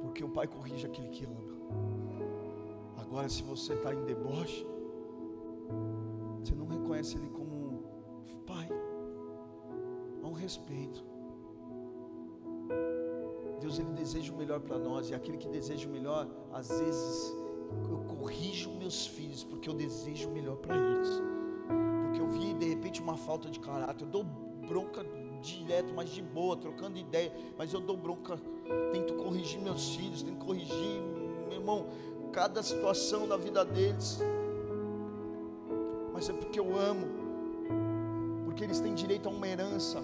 porque 0.00 0.24
o 0.24 0.30
Pai 0.30 0.46
corrige 0.48 0.86
aquele 0.86 1.08
que 1.08 1.26
ama. 1.26 1.42
Agora, 2.96 3.28
se 3.28 3.42
você 3.42 3.74
está 3.74 3.92
em 3.92 4.02
deboche, 4.06 4.66
você 6.40 6.54
não 6.54 6.66
reconhece 6.66 7.18
Ele 7.18 7.28
como 7.28 7.84
Pai, 8.46 8.68
há 10.22 10.26
um 10.26 10.32
respeito. 10.32 11.04
Deus 13.60 13.78
ele 13.78 13.92
deseja 13.92 14.32
o 14.32 14.36
melhor 14.36 14.60
para 14.60 14.78
nós, 14.78 15.10
e 15.10 15.14
aquele 15.14 15.36
que 15.36 15.48
deseja 15.48 15.86
o 15.86 15.92
melhor, 15.92 16.26
às 16.52 16.68
vezes 16.68 17.45
eu 17.90 17.98
corrijo 18.16 18.70
meus 18.70 19.06
filhos, 19.06 19.44
porque 19.44 19.68
eu 19.68 19.74
desejo 19.74 20.28
o 20.28 20.32
melhor 20.32 20.56
para 20.56 20.76
eles. 20.76 21.08
Porque 22.04 22.20
eu 22.20 22.28
vi 22.28 22.54
de 22.54 22.68
repente 22.68 23.00
uma 23.00 23.16
falta 23.16 23.50
de 23.50 23.58
caráter, 23.60 24.04
eu 24.04 24.10
dou 24.10 24.24
bronca 24.24 25.04
direto, 25.42 25.92
mas 25.94 26.10
de 26.10 26.22
boa, 26.22 26.56
trocando 26.56 26.98
ideia, 26.98 27.32
mas 27.56 27.72
eu 27.72 27.80
dou 27.80 27.96
bronca, 27.96 28.38
tento 28.92 29.14
corrigir 29.14 29.60
meus 29.60 29.94
filhos, 29.94 30.22
tento 30.22 30.44
corrigir, 30.44 31.00
meu 31.48 31.58
irmão, 31.58 31.86
cada 32.32 32.62
situação 32.62 33.28
da 33.28 33.36
vida 33.36 33.64
deles. 33.64 34.20
Mas 36.12 36.28
é 36.28 36.32
porque 36.32 36.58
eu 36.58 36.78
amo, 36.78 37.06
porque 38.44 38.64
eles 38.64 38.80
têm 38.80 38.94
direito 38.94 39.28
a 39.28 39.32
uma 39.32 39.46
herança, 39.46 40.02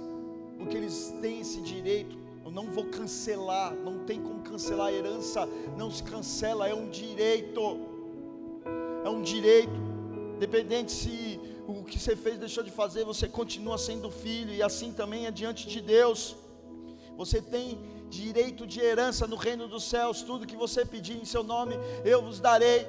porque 0.58 0.76
eles 0.76 1.14
têm 1.20 1.40
esse 1.40 1.60
direito 1.60 2.21
eu 2.44 2.50
não 2.50 2.70
vou 2.70 2.84
cancelar, 2.86 3.74
não 3.74 4.00
tem 4.00 4.20
como 4.20 4.42
cancelar 4.42 4.88
a 4.88 4.92
herança, 4.92 5.48
não 5.76 5.90
se 5.90 6.02
cancela, 6.02 6.68
é 6.68 6.74
um 6.74 6.88
direito. 6.90 7.80
É 9.04 9.08
um 9.08 9.22
direito. 9.22 9.72
Dependente 10.38 10.92
se 10.92 11.40
o 11.66 11.84
que 11.84 11.98
você 11.98 12.16
fez 12.16 12.38
deixou 12.38 12.62
de 12.62 12.70
fazer, 12.70 13.04
você 13.04 13.28
continua 13.28 13.78
sendo 13.78 14.10
filho, 14.10 14.52
e 14.52 14.62
assim 14.62 14.92
também 14.92 15.26
é 15.26 15.30
diante 15.30 15.68
de 15.68 15.80
Deus. 15.80 16.36
Você 17.16 17.40
tem 17.40 17.78
direito 18.08 18.66
de 18.66 18.80
herança 18.80 19.26
no 19.26 19.36
reino 19.36 19.68
dos 19.68 19.84
céus, 19.84 20.22
tudo 20.22 20.46
que 20.46 20.56
você 20.56 20.84
pedir 20.84 21.16
em 21.16 21.24
seu 21.24 21.42
nome, 21.42 21.76
eu 22.04 22.20
vos 22.22 22.40
darei 22.40 22.86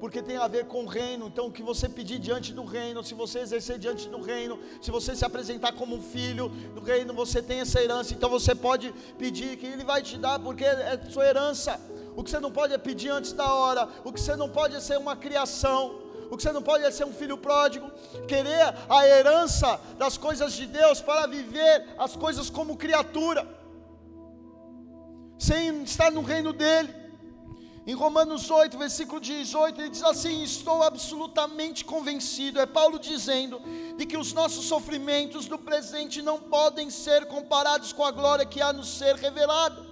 porque 0.00 0.22
tem 0.22 0.38
a 0.38 0.48
ver 0.48 0.64
com 0.64 0.84
o 0.84 0.86
reino. 0.86 1.26
Então, 1.26 1.46
o 1.46 1.52
que 1.52 1.62
você 1.62 1.88
pedir 1.88 2.18
diante 2.18 2.52
do 2.52 2.64
reino, 2.64 3.04
se 3.04 3.14
você 3.14 3.40
exercer 3.40 3.78
diante 3.78 4.08
do 4.08 4.20
reino, 4.20 4.58
se 4.80 4.90
você 4.90 5.14
se 5.14 5.24
apresentar 5.24 5.72
como 5.72 5.94
um 5.94 6.02
filho 6.02 6.48
do 6.74 6.80
reino, 6.80 7.12
você 7.12 7.42
tem 7.42 7.60
essa 7.60 7.80
herança. 7.80 8.14
Então, 8.14 8.30
você 8.30 8.54
pode 8.54 8.92
pedir 9.18 9.58
que 9.58 9.66
Ele 9.66 9.84
vai 9.84 10.02
te 10.02 10.16
dar, 10.16 10.38
porque 10.38 10.64
é 10.64 10.98
sua 11.10 11.26
herança. 11.26 11.78
O 12.16 12.24
que 12.24 12.30
você 12.30 12.40
não 12.40 12.50
pode 12.50 12.72
é 12.72 12.78
pedir 12.78 13.10
antes 13.10 13.32
da 13.32 13.52
hora, 13.52 13.86
o 14.02 14.12
que 14.12 14.20
você 14.20 14.34
não 14.34 14.48
pode 14.48 14.74
é 14.74 14.80
ser 14.80 14.96
uma 14.98 15.14
criação. 15.14 16.00
O 16.30 16.36
que 16.36 16.44
você 16.44 16.52
não 16.52 16.62
pode 16.62 16.84
é 16.84 16.90
ser 16.92 17.04
um 17.04 17.12
filho 17.12 17.36
pródigo, 17.36 17.90
querer 18.28 18.72
a 18.88 19.06
herança 19.06 19.80
das 19.98 20.16
coisas 20.16 20.52
de 20.52 20.64
Deus 20.64 21.00
para 21.00 21.26
viver 21.26 21.88
as 21.98 22.14
coisas 22.14 22.48
como 22.48 22.76
criatura, 22.76 23.46
sem 25.36 25.82
estar 25.82 26.12
no 26.12 26.22
reino 26.22 26.52
dele. 26.52 26.99
Em 27.90 27.94
Romanos 27.94 28.48
8, 28.52 28.78
versículo 28.78 29.20
18, 29.20 29.80
ele 29.80 29.90
diz 29.90 30.04
assim: 30.04 30.44
Estou 30.44 30.80
absolutamente 30.80 31.84
convencido, 31.84 32.60
é 32.60 32.64
Paulo 32.64 33.00
dizendo, 33.00 33.60
de 33.96 34.06
que 34.06 34.16
os 34.16 34.32
nossos 34.32 34.66
sofrimentos 34.66 35.46
do 35.46 35.58
presente 35.58 36.22
não 36.22 36.38
podem 36.38 36.88
ser 36.88 37.26
comparados 37.26 37.92
com 37.92 38.04
a 38.04 38.12
glória 38.12 38.46
que 38.46 38.62
há 38.62 38.72
nos 38.72 38.96
ser 38.96 39.16
revelada. 39.16 39.84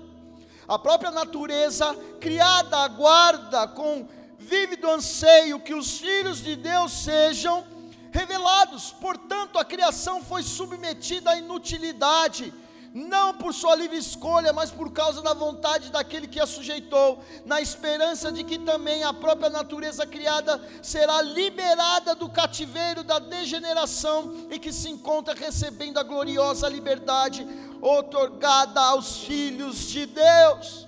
A 0.69 0.79
própria 0.79 1.11
natureza 1.11 1.93
criada 2.21 2.77
aguarda 2.77 3.67
com 3.67 4.07
vívido 4.39 4.89
anseio 4.89 5.59
que 5.59 5.75
os 5.75 5.99
filhos 5.99 6.39
de 6.39 6.55
Deus 6.55 6.93
sejam 6.93 7.67
revelados. 8.13 8.93
Portanto, 8.93 9.59
a 9.59 9.65
criação 9.65 10.23
foi 10.23 10.45
submetida 10.45 11.33
à 11.33 11.39
inutilidade 11.39 12.55
não 12.99 13.35
por 13.35 13.55
sua 13.55 13.77
livre 13.77 13.97
escolha, 13.97 14.53
mas 14.53 14.71
por 14.71 14.91
causa 14.91 15.23
da 15.23 15.33
vontade 15.33 15.91
daquele 15.91 16.27
que 16.27 16.41
a 16.41 16.47
sujeitou, 16.47 17.23
na 17.45 17.61
esperança 17.61 18.33
de 18.33 18.43
que 18.43 18.59
também 18.59 19.05
a 19.05 19.15
própria 19.15 19.49
natureza 19.49 20.07
criada 20.07 20.61
será 20.83 21.23
liberada 21.23 22.15
do 22.15 22.29
cativeiro 22.29 23.05
da 23.05 23.21
degeneração 23.21 24.49
e 24.51 24.59
que 24.59 24.73
se 24.73 24.89
encontra 24.89 25.35
recebendo 25.35 25.99
a 25.99 26.03
gloriosa 26.03 26.69
liberdade 26.69 27.47
otorgada 27.81 28.81
aos 28.81 29.19
filhos 29.19 29.89
de 29.89 30.07
Deus. 30.07 30.88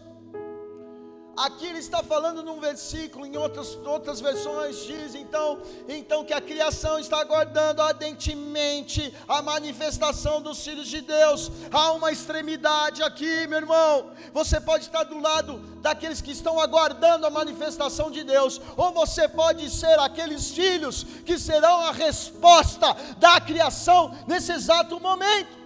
Aqui 1.41 1.65
ele 1.65 1.79
está 1.79 2.03
falando 2.03 2.43
num 2.43 2.61
versículo, 2.61 3.25
em 3.25 3.35
outras, 3.35 3.75
outras 3.87 4.21
versões 4.21 4.85
diz 4.85 5.15
então, 5.15 5.63
então 5.89 6.23
que 6.23 6.35
a 6.35 6.41
criação 6.41 6.99
está 6.99 7.19
aguardando 7.19 7.81
ardentemente 7.81 9.15
a 9.27 9.41
manifestação 9.41 10.43
dos 10.43 10.63
filhos 10.63 10.87
de 10.87 11.01
Deus. 11.01 11.51
Há 11.73 11.93
uma 11.93 12.13
extremidade 12.13 13.03
aqui, 13.03 13.47
meu 13.47 13.57
irmão. 13.57 14.11
Você 14.35 14.61
pode 14.61 14.85
estar 14.85 15.05
do 15.05 15.19
lado 15.19 15.61
daqueles 15.81 16.21
que 16.21 16.31
estão 16.31 16.61
aguardando 16.61 17.25
a 17.25 17.31
manifestação 17.31 18.11
de 18.11 18.23
Deus, 18.23 18.61
ou 18.77 18.93
você 18.93 19.27
pode 19.27 19.71
ser 19.71 19.99
aqueles 19.99 20.51
filhos 20.51 21.05
que 21.25 21.39
serão 21.39 21.81
a 21.81 21.91
resposta 21.91 22.95
da 23.17 23.41
criação 23.41 24.15
nesse 24.27 24.53
exato 24.53 25.01
momento. 25.01 25.59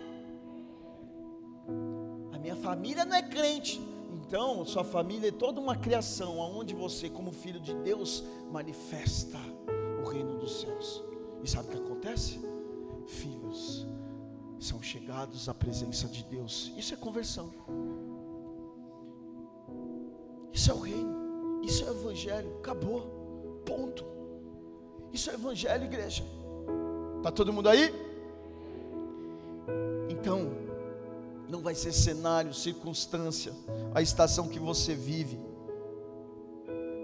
A 2.33 2.39
minha 2.39 2.55
família 2.55 3.05
não 3.05 3.17
é 3.17 3.23
crente 3.23 3.94
então, 4.35 4.65
sua 4.65 4.83
família 4.83 5.29
é 5.29 5.31
toda 5.31 5.61
uma 5.61 5.77
criação, 5.77 6.41
onde 6.41 6.75
você, 6.75 7.09
como 7.09 7.31
filho 7.31 7.61
de 7.61 7.73
Deus, 7.73 8.25
manifesta 8.51 9.39
o 10.03 10.09
reino 10.09 10.37
dos 10.39 10.61
céus. 10.61 11.05
E 11.45 11.49
sabe 11.49 11.69
o 11.69 11.71
que 11.71 11.77
acontece? 11.77 12.41
Filhos 13.07 13.87
são 14.59 14.83
chegados 14.83 15.49
à 15.49 15.55
presença 15.55 16.09
de 16.09 16.25
Deus. 16.25 16.73
Isso 16.77 16.95
é 16.95 16.97
conversão. 16.97 17.49
Isso 20.53 20.69
é 20.69 20.75
o 20.75 20.81
reino. 20.81 21.61
Isso 21.63 21.85
é 21.85 21.93
o 21.93 21.95
evangelho. 21.95 22.57
Acabou. 22.59 23.63
Ponto. 23.65 24.05
Isso 25.13 25.31
é 25.31 25.35
evangelho, 25.35 25.85
igreja. 25.85 26.25
Está 27.19 27.31
todo 27.31 27.53
mundo 27.53 27.69
aí? 27.69 27.95
Então, 30.09 30.64
não 31.55 31.63
vai 31.63 31.75
ser 31.77 31.93
cenário, 31.93 32.53
circunstância, 32.53 33.53
a 33.95 34.03
estação 34.03 34.49
que 34.49 34.59
você 34.59 34.93
vive, 34.93 35.39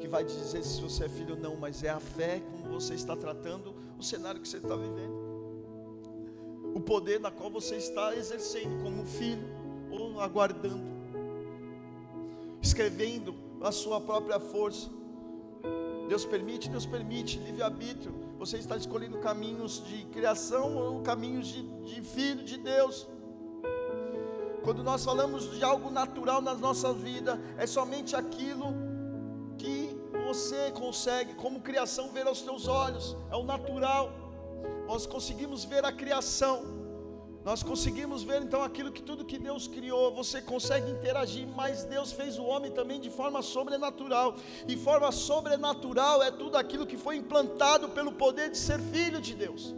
que 0.01 0.09
vai 0.09 0.25
dizer 0.25 0.65
se 0.65 0.81
você 0.81 1.05
é 1.05 1.09
filho 1.09 1.37
ou 1.37 1.41
não, 1.41 1.55
mas 1.55 1.85
é 1.85 1.89
a 1.89 2.01
fé 2.01 2.41
como 2.51 2.75
você 2.75 2.95
está 2.95 3.15
tratando 3.15 3.73
o 3.97 4.03
cenário 4.03 4.41
que 4.41 4.49
você 4.49 4.57
está 4.57 4.75
vivendo, 4.75 5.15
o 6.75 6.81
poder 6.81 7.21
na 7.21 7.31
qual 7.31 7.49
você 7.49 7.77
está 7.77 8.17
exercendo 8.17 8.83
como 8.83 9.05
filho 9.07 9.47
ou 9.89 10.21
aguardando, 10.21 10.83
escrevendo 12.61 13.33
a 13.61 13.71
sua 13.71 14.01
própria 14.01 14.41
força. 14.41 14.91
Deus 16.09 16.25
permite, 16.25 16.69
Deus 16.69 16.87
permite, 16.87 17.39
livre-arbítrio. 17.39 18.13
Você 18.37 18.57
está 18.57 18.77
escolhendo 18.77 19.19
caminhos 19.19 19.81
de 19.85 20.07
criação 20.07 20.77
ou 20.77 21.03
caminhos 21.03 21.47
de, 21.47 21.63
de 21.85 22.03
filho 22.03 22.43
de 22.43 22.57
Deus. 22.57 23.07
Quando 24.63 24.83
nós 24.83 25.05
falamos 25.05 25.51
de 25.51 25.65
algo 25.65 25.91
natural 25.91 26.43
na 26.43 26.55
nossa 26.55 26.93
vida, 26.93 27.41
é 27.57 27.67
somente 27.67 28.15
aquilo 28.15 28.75
que 29.57 29.97
você 30.27 30.71
consegue, 30.73 31.35
como 31.35 31.61
criação, 31.61 32.11
ver 32.13 32.27
aos 32.27 32.43
teus 32.43 32.69
olhos, 32.69 33.17
é 33.31 33.37
o 33.37 33.43
natural. 33.43 34.13
Nós 34.87 35.07
conseguimos 35.07 35.65
ver 35.65 35.85
a 35.85 35.93
criação, 35.93 36.63
nós 37.43 37.63
conseguimos 37.63 38.23
ver 38.23 38.43
então 38.43 38.63
aquilo 38.63 38.93
que 38.93 39.03
tudo 39.03 39.25
que 39.25 39.39
Deus 39.39 39.67
criou, 39.67 40.15
você 40.15 40.43
consegue 40.43 40.91
interagir, 40.91 41.47
mas 41.49 41.85
Deus 41.85 42.13
fez 42.13 42.39
o 42.39 42.45
homem 42.45 42.71
também 42.71 43.01
de 43.01 43.09
forma 43.09 43.41
sobrenatural, 43.41 44.37
e 44.69 44.77
forma 44.77 45.11
sobrenatural 45.11 46.23
é 46.23 46.31
tudo 46.31 46.59
aquilo 46.59 46.87
que 46.87 46.99
foi 46.99 47.17
implantado 47.17 47.89
pelo 47.89 48.13
poder 48.13 48.51
de 48.51 48.59
ser 48.59 48.79
filho 48.79 49.23
de 49.23 49.35
Deus. 49.35 49.75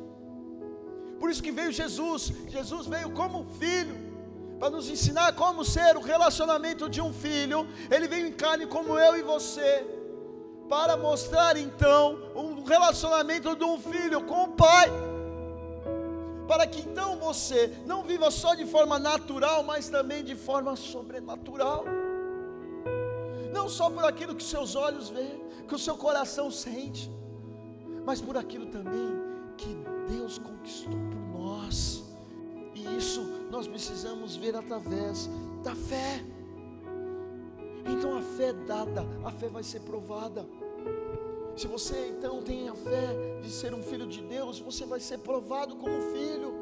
Por 1.20 1.30
isso 1.30 1.42
que 1.42 1.52
veio 1.52 1.70
Jesus, 1.70 2.32
Jesus 2.48 2.88
veio 2.88 3.12
como 3.12 3.46
filho 3.60 4.11
para 4.62 4.70
nos 4.70 4.88
ensinar 4.88 5.32
como 5.32 5.64
ser 5.64 5.96
o 5.96 6.00
relacionamento 6.00 6.88
de 6.88 7.00
um 7.00 7.12
filho. 7.12 7.66
Ele 7.90 8.06
veio 8.06 8.28
em 8.28 8.32
carne 8.32 8.64
como 8.64 8.96
eu 8.96 9.16
e 9.16 9.22
você, 9.24 9.84
para 10.68 10.96
mostrar 10.96 11.56
então 11.56 12.30
um 12.32 12.62
relacionamento 12.62 13.56
de 13.56 13.64
um 13.64 13.76
filho 13.76 14.22
com 14.22 14.44
o 14.44 14.48
pai. 14.52 14.88
Para 16.46 16.64
que 16.64 16.80
então 16.80 17.16
você 17.16 17.76
não 17.84 18.04
viva 18.04 18.30
só 18.30 18.54
de 18.54 18.64
forma 18.64 19.00
natural, 19.00 19.64
mas 19.64 19.88
também 19.88 20.22
de 20.22 20.36
forma 20.36 20.76
sobrenatural. 20.76 21.84
Não 23.52 23.68
só 23.68 23.90
por 23.90 24.04
aquilo 24.04 24.32
que 24.32 24.44
seus 24.44 24.76
olhos 24.76 25.08
veem, 25.08 25.42
que 25.66 25.74
o 25.74 25.78
seu 25.78 25.96
coração 25.96 26.52
sente, 26.52 27.10
mas 28.06 28.20
por 28.20 28.36
aquilo 28.36 28.66
também 28.66 29.10
que 29.56 29.76
Deus 30.08 30.38
conquistou 30.38 30.92
por 30.92 31.40
nós. 31.40 32.01
E 32.82 32.98
isso 32.98 33.22
nós 33.50 33.68
precisamos 33.68 34.36
ver 34.36 34.56
através 34.56 35.30
da 35.62 35.74
fé. 35.74 36.24
Então 37.86 38.16
a 38.16 38.22
fé 38.22 38.48
é 38.48 38.52
dada, 38.52 39.06
a 39.24 39.30
fé 39.30 39.48
vai 39.48 39.62
ser 39.62 39.80
provada. 39.80 40.44
Se 41.56 41.66
você 41.66 42.08
então 42.08 42.42
tem 42.42 42.68
a 42.68 42.74
fé 42.74 43.40
de 43.42 43.50
ser 43.50 43.74
um 43.74 43.82
filho 43.82 44.06
de 44.06 44.20
Deus, 44.22 44.58
você 44.58 44.84
vai 44.84 45.00
ser 45.00 45.18
provado 45.18 45.76
como 45.76 45.94
filho. 46.12 46.52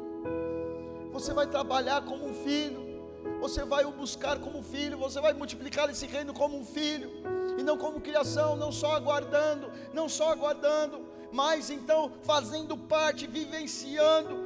Você 1.11 1.33
vai 1.33 1.47
trabalhar 1.47 2.03
como 2.05 2.27
um 2.27 2.33
filho. 2.33 2.91
Você 3.39 3.63
vai 3.63 3.85
o 3.85 3.91
buscar 3.91 4.39
como 4.39 4.63
filho, 4.63 4.97
você 4.97 5.19
vai 5.19 5.33
multiplicar 5.33 5.89
esse 5.89 6.05
reino 6.05 6.33
como 6.33 6.57
um 6.57 6.65
filho, 6.65 7.09
e 7.57 7.63
não 7.63 7.77
como 7.77 8.01
criação, 8.01 8.55
não 8.55 8.71
só 8.71 8.95
aguardando, 8.95 9.71
não 9.93 10.09
só 10.09 10.31
aguardando, 10.31 11.01
mas 11.31 11.69
então 11.69 12.11
fazendo 12.23 12.77
parte, 12.77 13.27
vivenciando 13.27 14.40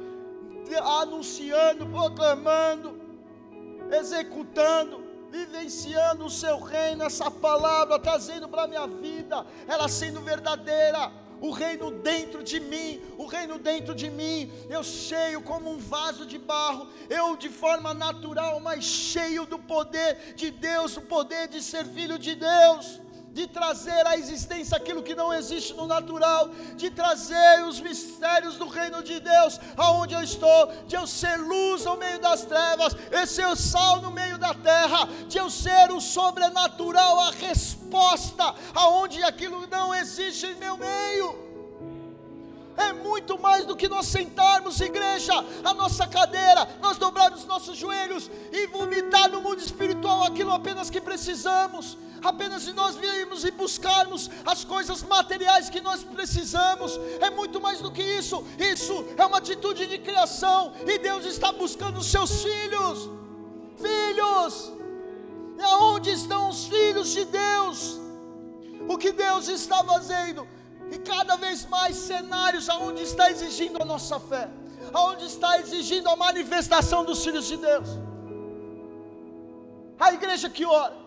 anunciando, 0.74 1.86
proclamando, 1.86 3.00
executando, 3.90 5.04
vivenciando 5.30 6.24
o 6.24 6.30
seu 6.30 6.58
reino, 6.58 7.04
essa 7.04 7.30
palavra 7.30 7.98
trazendo 7.98 8.48
para 8.48 8.62
a 8.62 8.66
minha 8.66 8.86
vida, 8.86 9.46
ela 9.68 9.88
sendo 9.88 10.20
verdadeira, 10.20 11.12
o 11.40 11.50
reino 11.50 11.90
dentro 11.90 12.42
de 12.42 12.58
mim, 12.58 13.00
o 13.18 13.26
reino 13.26 13.58
dentro 13.58 13.94
de 13.94 14.08
mim, 14.08 14.50
eu 14.70 14.82
cheio 14.82 15.42
como 15.42 15.70
um 15.70 15.78
vaso 15.78 16.24
de 16.24 16.38
barro, 16.38 16.88
eu 17.10 17.36
de 17.36 17.50
forma 17.50 17.92
natural, 17.92 18.58
mas 18.60 18.84
cheio 18.84 19.44
do 19.44 19.58
poder 19.58 20.34
de 20.34 20.50
Deus, 20.50 20.96
o 20.96 21.02
poder 21.02 21.48
de 21.48 21.62
ser 21.62 21.84
filho 21.84 22.18
de 22.18 22.34
Deus 22.34 23.00
de 23.36 23.46
trazer 23.46 24.06
à 24.06 24.16
existência 24.16 24.78
aquilo 24.78 25.02
que 25.02 25.14
não 25.14 25.30
existe 25.30 25.74
no 25.74 25.86
natural, 25.86 26.48
de 26.74 26.88
trazer 26.88 27.64
os 27.68 27.78
mistérios 27.78 28.56
do 28.56 28.66
reino 28.66 29.02
de 29.02 29.20
Deus 29.20 29.60
aonde 29.76 30.14
eu 30.14 30.22
estou, 30.22 30.72
de 30.86 30.96
eu 30.96 31.06
ser 31.06 31.36
luz 31.36 31.84
no 31.84 31.98
meio 31.98 32.18
das 32.18 32.46
trevas, 32.46 32.94
de 32.94 33.26
ser 33.26 33.54
sal 33.54 34.00
no 34.00 34.10
meio 34.10 34.38
da 34.38 34.54
terra, 34.54 35.06
de 35.28 35.36
eu 35.36 35.50
ser 35.50 35.92
o 35.92 36.00
sobrenatural, 36.00 37.20
a 37.20 37.30
resposta 37.32 38.54
aonde 38.74 39.22
aquilo 39.22 39.66
não 39.66 39.94
existe 39.94 40.46
em 40.46 40.54
meu 40.54 40.78
meio. 40.78 41.44
É 42.74 42.94
muito 42.94 43.38
mais 43.38 43.66
do 43.66 43.76
que 43.76 43.86
nós 43.86 44.06
sentarmos, 44.06 44.80
igreja, 44.80 45.34
a 45.62 45.74
nossa 45.74 46.06
cadeira, 46.06 46.66
nós 46.80 46.96
dobrarmos 46.96 47.44
nossos 47.44 47.76
joelhos 47.76 48.30
e 48.50 48.66
vomitar 48.68 49.30
no 49.30 49.42
mundo 49.42 49.60
espiritual 49.60 50.24
aquilo 50.24 50.52
apenas 50.52 50.88
que 50.88 51.02
precisamos, 51.02 51.98
apenas 52.26 52.62
de 52.62 52.72
nós 52.72 52.96
virmos 52.96 53.44
e 53.44 53.50
buscarmos 53.50 54.30
as 54.44 54.64
coisas 54.64 55.02
materiais 55.02 55.70
que 55.70 55.80
nós 55.80 56.02
precisamos, 56.02 56.98
é 57.20 57.30
muito 57.30 57.60
mais 57.60 57.80
do 57.80 57.90
que 57.90 58.02
isso, 58.02 58.44
isso 58.58 59.04
é 59.16 59.24
uma 59.24 59.38
atitude 59.38 59.86
de 59.86 59.98
criação, 59.98 60.72
e 60.86 60.98
Deus 60.98 61.24
está 61.24 61.52
buscando 61.52 61.98
os 61.98 62.06
seus 62.06 62.42
filhos, 62.42 63.08
filhos, 63.78 64.72
e 65.58 65.62
aonde 65.62 66.10
estão 66.10 66.48
os 66.48 66.66
filhos 66.66 67.10
de 67.10 67.24
Deus? 67.24 67.98
O 68.88 68.98
que 68.98 69.12
Deus 69.12 69.48
está 69.48 69.82
fazendo? 69.82 70.46
E 70.90 70.98
cada 70.98 71.36
vez 71.36 71.66
mais 71.66 71.96
cenários 71.96 72.68
aonde 72.68 73.02
está 73.02 73.30
exigindo 73.30 73.82
a 73.82 73.84
nossa 73.84 74.20
fé, 74.20 74.48
aonde 74.92 75.26
está 75.26 75.58
exigindo 75.58 76.08
a 76.08 76.16
manifestação 76.16 77.04
dos 77.04 77.24
filhos 77.24 77.46
de 77.46 77.56
Deus. 77.56 77.88
A 79.98 80.12
igreja 80.12 80.50
que 80.50 80.64
ora, 80.64 81.05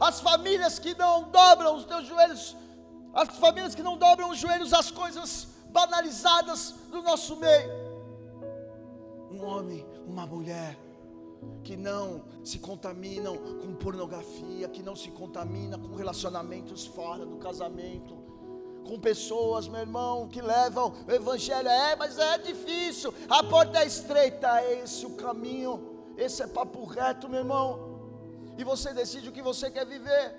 as 0.00 0.20
famílias 0.20 0.78
que 0.78 0.94
não 0.94 1.24
dobram 1.30 1.76
os 1.76 1.84
teus 1.84 2.06
joelhos, 2.06 2.56
as 3.12 3.28
famílias 3.36 3.74
que 3.74 3.82
não 3.82 3.96
dobram 3.96 4.30
os 4.30 4.38
joelhos 4.38 4.72
às 4.72 4.90
coisas 4.90 5.48
banalizadas 5.70 6.74
do 6.90 7.02
nosso 7.02 7.36
meio. 7.36 7.70
Um 9.30 9.44
homem, 9.44 9.86
uma 10.06 10.26
mulher 10.26 10.78
que 11.62 11.76
não 11.76 12.24
se 12.42 12.58
contaminam 12.58 13.36
com 13.36 13.74
pornografia, 13.74 14.68
que 14.68 14.82
não 14.82 14.96
se 14.96 15.10
contamina 15.10 15.78
com 15.78 15.94
relacionamentos 15.94 16.86
fora 16.86 17.24
do 17.26 17.36
casamento, 17.36 18.16
com 18.86 18.98
pessoas, 18.98 19.68
meu 19.68 19.80
irmão, 19.80 20.28
que 20.28 20.40
levam 20.40 20.94
o 21.06 21.12
evangelho. 21.12 21.68
É, 21.68 21.94
mas 21.94 22.18
é 22.18 22.38
difícil, 22.38 23.12
a 23.28 23.42
porta 23.44 23.80
é 23.80 23.86
estreita, 23.86 24.60
é 24.60 24.80
esse 24.82 25.04
o 25.04 25.10
caminho. 25.10 25.96
Esse 26.16 26.42
é 26.42 26.48
papo 26.48 26.84
reto, 26.84 27.28
meu 27.28 27.38
irmão. 27.40 27.87
E 28.58 28.64
você 28.64 28.92
decide 28.92 29.28
o 29.28 29.32
que 29.32 29.40
você 29.40 29.70
quer 29.70 29.86
viver. 29.86 30.34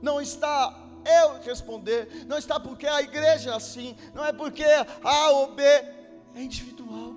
Não 0.00 0.20
está 0.20 0.82
eu 1.04 1.40
responder, 1.42 2.24
não 2.26 2.38
está 2.38 2.58
porque 2.58 2.86
a 2.86 3.02
igreja 3.02 3.50
é 3.50 3.54
assim, 3.54 3.96
não 4.14 4.24
é 4.24 4.32
porque 4.32 4.64
A 5.02 5.30
ou 5.30 5.54
B, 5.54 5.62
é 5.62 6.42
individual. 6.42 7.12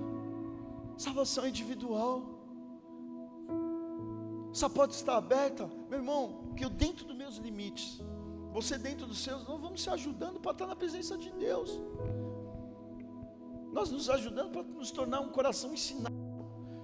Salvação 0.98 1.46
é 1.46 1.50
individual. 1.50 2.24
Essa 4.52 4.70
porta 4.70 4.96
está 4.96 5.18
aberta, 5.18 5.70
meu 5.90 6.00
irmão, 6.00 6.54
que 6.56 6.64
eu 6.64 6.70
dentro 6.70 7.06
dos 7.06 7.16
meus 7.16 7.38
limites, 7.38 8.00
você 8.54 8.78
dentro 8.78 9.06
dos 9.06 9.20
seus, 9.20 9.46
nós 9.48 9.60
vamos 9.60 9.82
se 9.82 9.90
ajudando 9.90 10.40
para 10.40 10.52
estar 10.52 10.66
na 10.66 10.76
presença 10.76 11.18
de 11.18 11.30
Deus. 11.32 11.80
Nós 13.74 13.92
nos 13.92 14.10
ajudando 14.10 14.52
para 14.52 14.64
nos 14.64 14.92
tornar 14.92 15.20
um 15.20 15.30
coração 15.30 15.74
ensinado, 15.74 16.16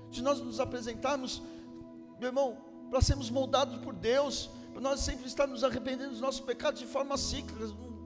de 0.09 0.21
nós 0.21 0.41
nos 0.41 0.59
apresentarmos, 0.59 1.41
meu 2.21 2.27
irmão, 2.27 2.55
para 2.87 3.01
sermos 3.01 3.31
moldados 3.31 3.79
por 3.79 3.95
Deus, 3.95 4.51
para 4.71 4.79
nós 4.79 4.99
sempre 4.99 5.25
estarmos 5.25 5.63
arrependendo 5.63 6.11
dos 6.11 6.21
nossos 6.21 6.39
pecados 6.39 6.79
de 6.79 6.85
forma 6.85 7.17
cíclica, 7.17 7.65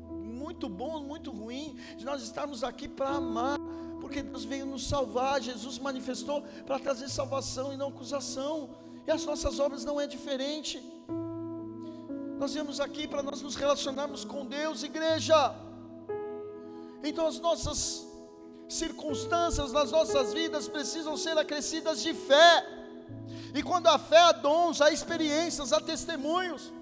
muito 0.10 0.70
bom, 0.70 1.02
muito 1.02 1.32
ruim, 1.32 1.78
de 1.98 2.06
nós 2.06 2.24
estarmos 2.24 2.64
aqui 2.64 2.88
para 2.88 3.10
amar, 3.10 3.60
porque 4.00 4.24
Deus 4.24 4.46
veio 4.46 4.66
nos 4.66 4.88
salvar, 4.88 5.42
Jesus 5.42 5.80
manifestou 5.80 6.44
para 6.66 6.80
trazer 6.80 7.10
salvação 7.10 7.74
e 7.74 7.78
não 7.78 7.90
acusação, 7.90 8.70
e 9.06 9.12
as 9.12 9.26
nossas 9.26 9.60
obras 9.60 9.84
não 9.84 10.00
é 10.00 10.08
diferente. 10.08 10.82
Nós 12.40 12.54
viemos 12.54 12.80
aqui 12.80 13.10
para 13.10 13.22
nós 13.22 13.42
nos 13.42 13.56
relacionarmos 13.56 14.24
com 14.24 14.46
Deus, 14.46 14.82
igreja. 14.82 15.54
Então 17.04 17.28
as 17.28 17.38
nossas 17.42 18.08
circunstâncias 18.70 19.74
nas 19.74 19.92
nossas 19.92 20.34
vidas 20.34 20.70
precisam 20.70 21.18
ser 21.18 21.38
acrescidas 21.38 22.02
de 22.02 22.14
fé. 22.14 22.75
E 23.56 23.64
quando 23.64 23.88
a 23.88 23.98
fé 23.98 24.20
há 24.20 24.34
dons, 24.34 24.82
há 24.82 24.92
experiências, 24.92 25.72
há 25.72 25.80
testemunhos, 25.80 26.74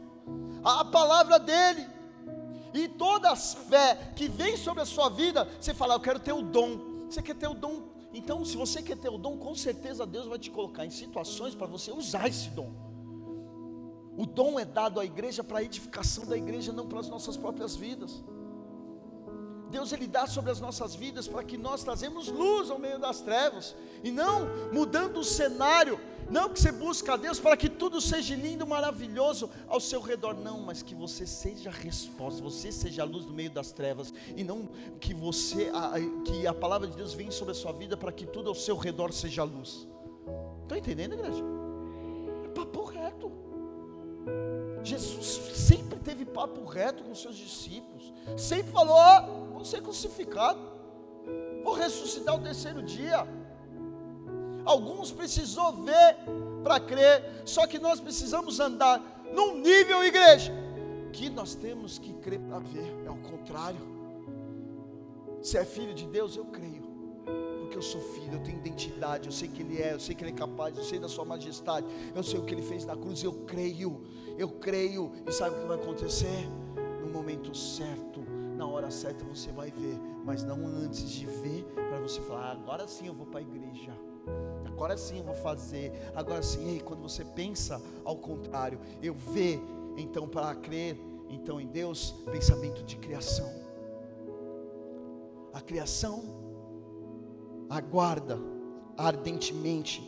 há 0.64 0.80
a 0.80 0.86
palavra 0.86 1.38
dele. 1.38 1.88
E 2.74 2.88
toda 2.88 3.30
a 3.30 3.36
fé 3.36 4.12
que 4.16 4.28
vem 4.28 4.58
sobre 4.58 4.82
a 4.82 4.86
sua 4.86 5.08
vida, 5.08 5.48
você 5.62 5.72
fala, 5.72 5.94
eu 5.94 6.00
quero 6.00 6.20
ter 6.20 6.34
o 6.34 6.42
dom. 6.42 7.06
Você 7.08 7.22
quer 7.22 7.36
ter 7.36 7.48
o 7.48 7.54
dom? 7.54 7.84
Então, 8.12 8.44
se 8.44 8.58
você 8.58 8.82
quer 8.82 8.98
ter 8.98 9.10
o 9.10 9.20
dom, 9.20 9.38
com 9.38 9.54
certeza 9.54 10.04
Deus 10.04 10.26
vai 10.26 10.40
te 10.40 10.50
colocar 10.50 10.84
em 10.84 10.90
situações 10.90 11.54
para 11.54 11.68
você 11.68 11.92
usar 11.92 12.28
esse 12.28 12.50
dom. 12.50 12.72
O 14.18 14.26
dom 14.26 14.60
é 14.60 14.66
dado 14.66 15.00
à 15.00 15.06
igreja 15.06 15.44
para 15.44 15.60
a 15.60 15.64
edificação 15.64 16.26
da 16.26 16.36
igreja, 16.36 16.74
não 16.74 16.88
para 16.88 17.00
as 17.00 17.08
nossas 17.08 17.38
próprias 17.38 17.76
vidas. 17.76 18.24
Deus 19.70 19.92
ele 19.92 20.06
dá 20.06 20.28
sobre 20.28 20.52
as 20.52 20.60
nossas 20.60 20.94
vidas 20.94 21.28
para 21.28 21.44
que 21.44 21.58
nós 21.58 21.84
trazemos 21.84 22.28
luz 22.28 22.70
ao 22.70 22.78
meio 22.78 23.00
das 23.00 23.22
trevas 23.22 23.76
e 24.04 24.12
não 24.12 24.48
mudando 24.72 25.18
o 25.18 25.24
cenário, 25.24 26.00
não 26.34 26.50
que 26.50 26.60
você 26.60 26.72
busca 26.72 27.14
a 27.14 27.16
Deus 27.16 27.40
para 27.40 27.56
que 27.56 27.70
tudo 27.70 28.02
seja 28.02 28.36
lindo, 28.36 28.66
maravilhoso 28.66 29.52
ao 29.68 29.80
seu 29.80 30.02
redor, 30.02 30.34
não, 30.34 30.60
mas 30.62 30.82
que 30.82 30.96
você 30.96 31.28
seja 31.28 31.70
a 31.70 31.72
resposta, 31.72 32.42
você 32.42 32.72
seja 32.72 33.04
a 33.04 33.06
luz 33.06 33.24
no 33.28 33.34
meio 33.34 33.52
das 33.52 33.72
trevas 33.72 34.12
e 34.36 34.44
não 34.44 34.68
que 35.00 35.14
você 35.14 35.70
a, 35.72 35.94
que 36.26 36.48
a 36.48 36.54
palavra 36.54 36.88
de 36.88 36.98
Deus 36.98 37.14
venha 37.14 37.30
sobre 37.30 37.52
a 37.52 37.56
sua 37.56 37.72
vida 37.72 37.96
para 37.96 38.12
que 38.12 38.26
tudo 38.26 38.50
ao 38.50 38.56
seu 38.56 38.76
redor 38.76 39.14
seja 39.14 39.44
luz. 39.44 39.88
Estão 40.64 40.76
entendendo, 40.76 41.14
igreja? 41.14 41.44
É 42.46 42.48
papo 42.48 42.84
reto. 42.84 43.32
Jesus 44.84 45.40
sempre 45.54 46.00
teve 46.00 46.26
papo 46.26 46.66
reto 46.66 47.04
com 47.04 47.14
seus 47.14 47.38
discípulos, 47.38 48.12
sempre 48.36 48.72
falou: 48.72 48.98
oh, 48.98 49.54
vou 49.54 49.64
ser 49.64 49.84
crucificado, 49.84 50.60
vou 51.64 51.76
ressuscitar 51.76 52.36
o 52.36 52.42
terceiro 52.42 52.82
dia. 52.82 53.24
Alguns 54.66 55.12
precisou 55.12 55.74
ver 55.74 56.18
para 56.64 56.80
crer, 56.80 57.42
só 57.46 57.68
que 57.68 57.80
nós 57.80 58.00
precisamos 58.00 58.60
andar 58.60 59.02
num 59.34 59.58
nível, 59.60 60.04
igreja, 60.04 60.54
que 61.12 61.30
nós 61.30 61.56
temos 61.56 62.00
que 62.00 62.14
crer 62.14 62.40
para 62.40 62.60
ver, 62.60 62.94
é 63.06 63.10
o 63.10 63.18
contrário. 63.18 63.94
Se 65.42 65.58
é 65.58 65.66
filho 65.66 65.94
de 65.94 66.08
Deus, 66.08 66.38
eu 66.38 66.46
creio 66.46 66.94
porque 67.74 67.78
eu 67.78 67.82
sou 67.82 68.02
filho, 68.02 68.34
eu 68.34 68.40
tenho 68.40 68.58
identidade, 68.60 69.28
eu 69.28 69.32
sei 69.32 69.48
que 69.48 69.62
Ele 69.64 69.82
é, 69.82 69.94
eu 69.94 70.00
sei 70.00 70.14
que 70.14 70.24
Ele 70.24 70.32
é 70.32 70.36
capaz, 70.36 70.78
eu 70.78 70.84
sei 70.84 71.00
da 71.00 71.10
Sua 71.10 71.26
majestade, 71.26 71.88
eu 72.14 72.22
sei 72.22 72.40
o 72.40 72.44
que 72.44 72.54
Ele 72.54 72.62
fez 72.62 72.86
na 72.86 72.96
cruz, 72.96 73.24
eu 73.24 73.34
creio, 73.48 74.04
eu 74.38 74.48
creio, 74.48 75.12
e 75.28 75.32
sabe 75.32 75.56
o 75.56 75.62
que 75.62 75.68
vai 75.68 75.78
acontecer? 75.78 76.48
No 77.02 77.08
momento 77.08 77.56
certo, 77.58 78.22
na 78.56 78.68
hora 78.68 78.92
certa 78.92 79.26
você 79.26 79.52
vai 79.52 79.72
ver, 79.72 79.98
mas 80.24 80.44
não 80.44 80.68
antes 80.68 81.10
de 81.10 81.26
ver, 81.26 81.64
para 81.90 82.00
você 82.00 82.22
falar, 82.22 82.50
ah, 82.50 82.52
agora 82.52 82.88
sim 82.88 83.08
eu 83.08 83.14
vou 83.14 83.26
para 83.26 83.40
a 83.40 83.44
igreja, 83.44 83.92
agora 84.74 84.98
sim 84.98 85.20
eu 85.20 85.24
vou 85.24 85.36
fazer, 85.36 85.94
agora 86.16 86.42
sim, 86.42 86.72
ei, 86.72 86.80
quando 86.80 87.02
você 87.02 87.24
pensa 87.24 87.80
ao 88.04 88.18
contrário, 88.18 88.80
eu 89.02 89.14
ver, 89.14 89.62
então 89.96 90.28
para 90.28 90.54
crer, 90.56 91.00
então 91.30 91.62
em 91.62 91.68
Deus, 91.68 92.16
pensamento 92.32 92.84
de 92.84 92.98
criação. 92.98 93.50
A 95.54 95.62
criação 95.62 96.24
aguarda 97.70 98.40
ardentemente. 98.98 100.02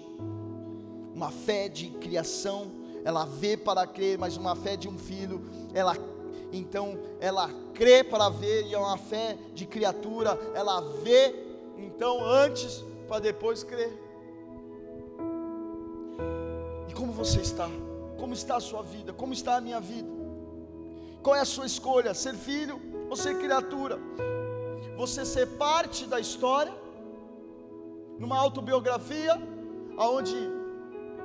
Uma 1.13 1.31
fé 1.31 1.69
de 1.69 1.91
criação, 1.91 2.71
ela 3.03 3.23
vê 3.23 3.55
para 3.55 3.85
crer, 3.85 4.17
mas 4.17 4.35
uma 4.35 4.55
fé 4.55 4.75
de 4.75 4.89
um 4.89 4.97
filho, 4.97 5.43
ela 5.73 5.95
então 6.51 6.97
ela 7.19 7.49
crê 7.73 8.03
para 8.03 8.29
ver, 8.29 8.65
e 8.65 8.73
é 8.73 8.77
uma 8.77 8.97
fé 8.97 9.37
de 9.53 9.65
criatura, 9.65 10.39
ela 10.55 10.81
vê 11.03 11.35
então 11.77 12.23
antes 12.23 12.83
para 13.07 13.19
depois 13.19 13.63
crer. 13.63 14.04
Você 17.25 17.41
está? 17.41 17.67
Como 18.19 18.35
está 18.35 18.57
a 18.57 18.59
sua 18.59 18.83
vida? 18.83 19.11
Como 19.11 19.33
está 19.33 19.55
a 19.55 19.61
minha 19.61 19.79
vida? 19.79 20.07
Qual 21.23 21.35
é 21.35 21.39
a 21.39 21.45
sua 21.45 21.65
escolha? 21.65 22.13
Ser 22.13 22.35
filho 22.35 22.79
ou 23.09 23.15
ser 23.15 23.39
criatura? 23.39 23.97
Você 24.95 25.25
ser 25.25 25.47
parte 25.57 26.05
da 26.05 26.19
história 26.19 26.71
numa 28.19 28.37
autobiografia, 28.37 29.33
aonde 29.97 30.35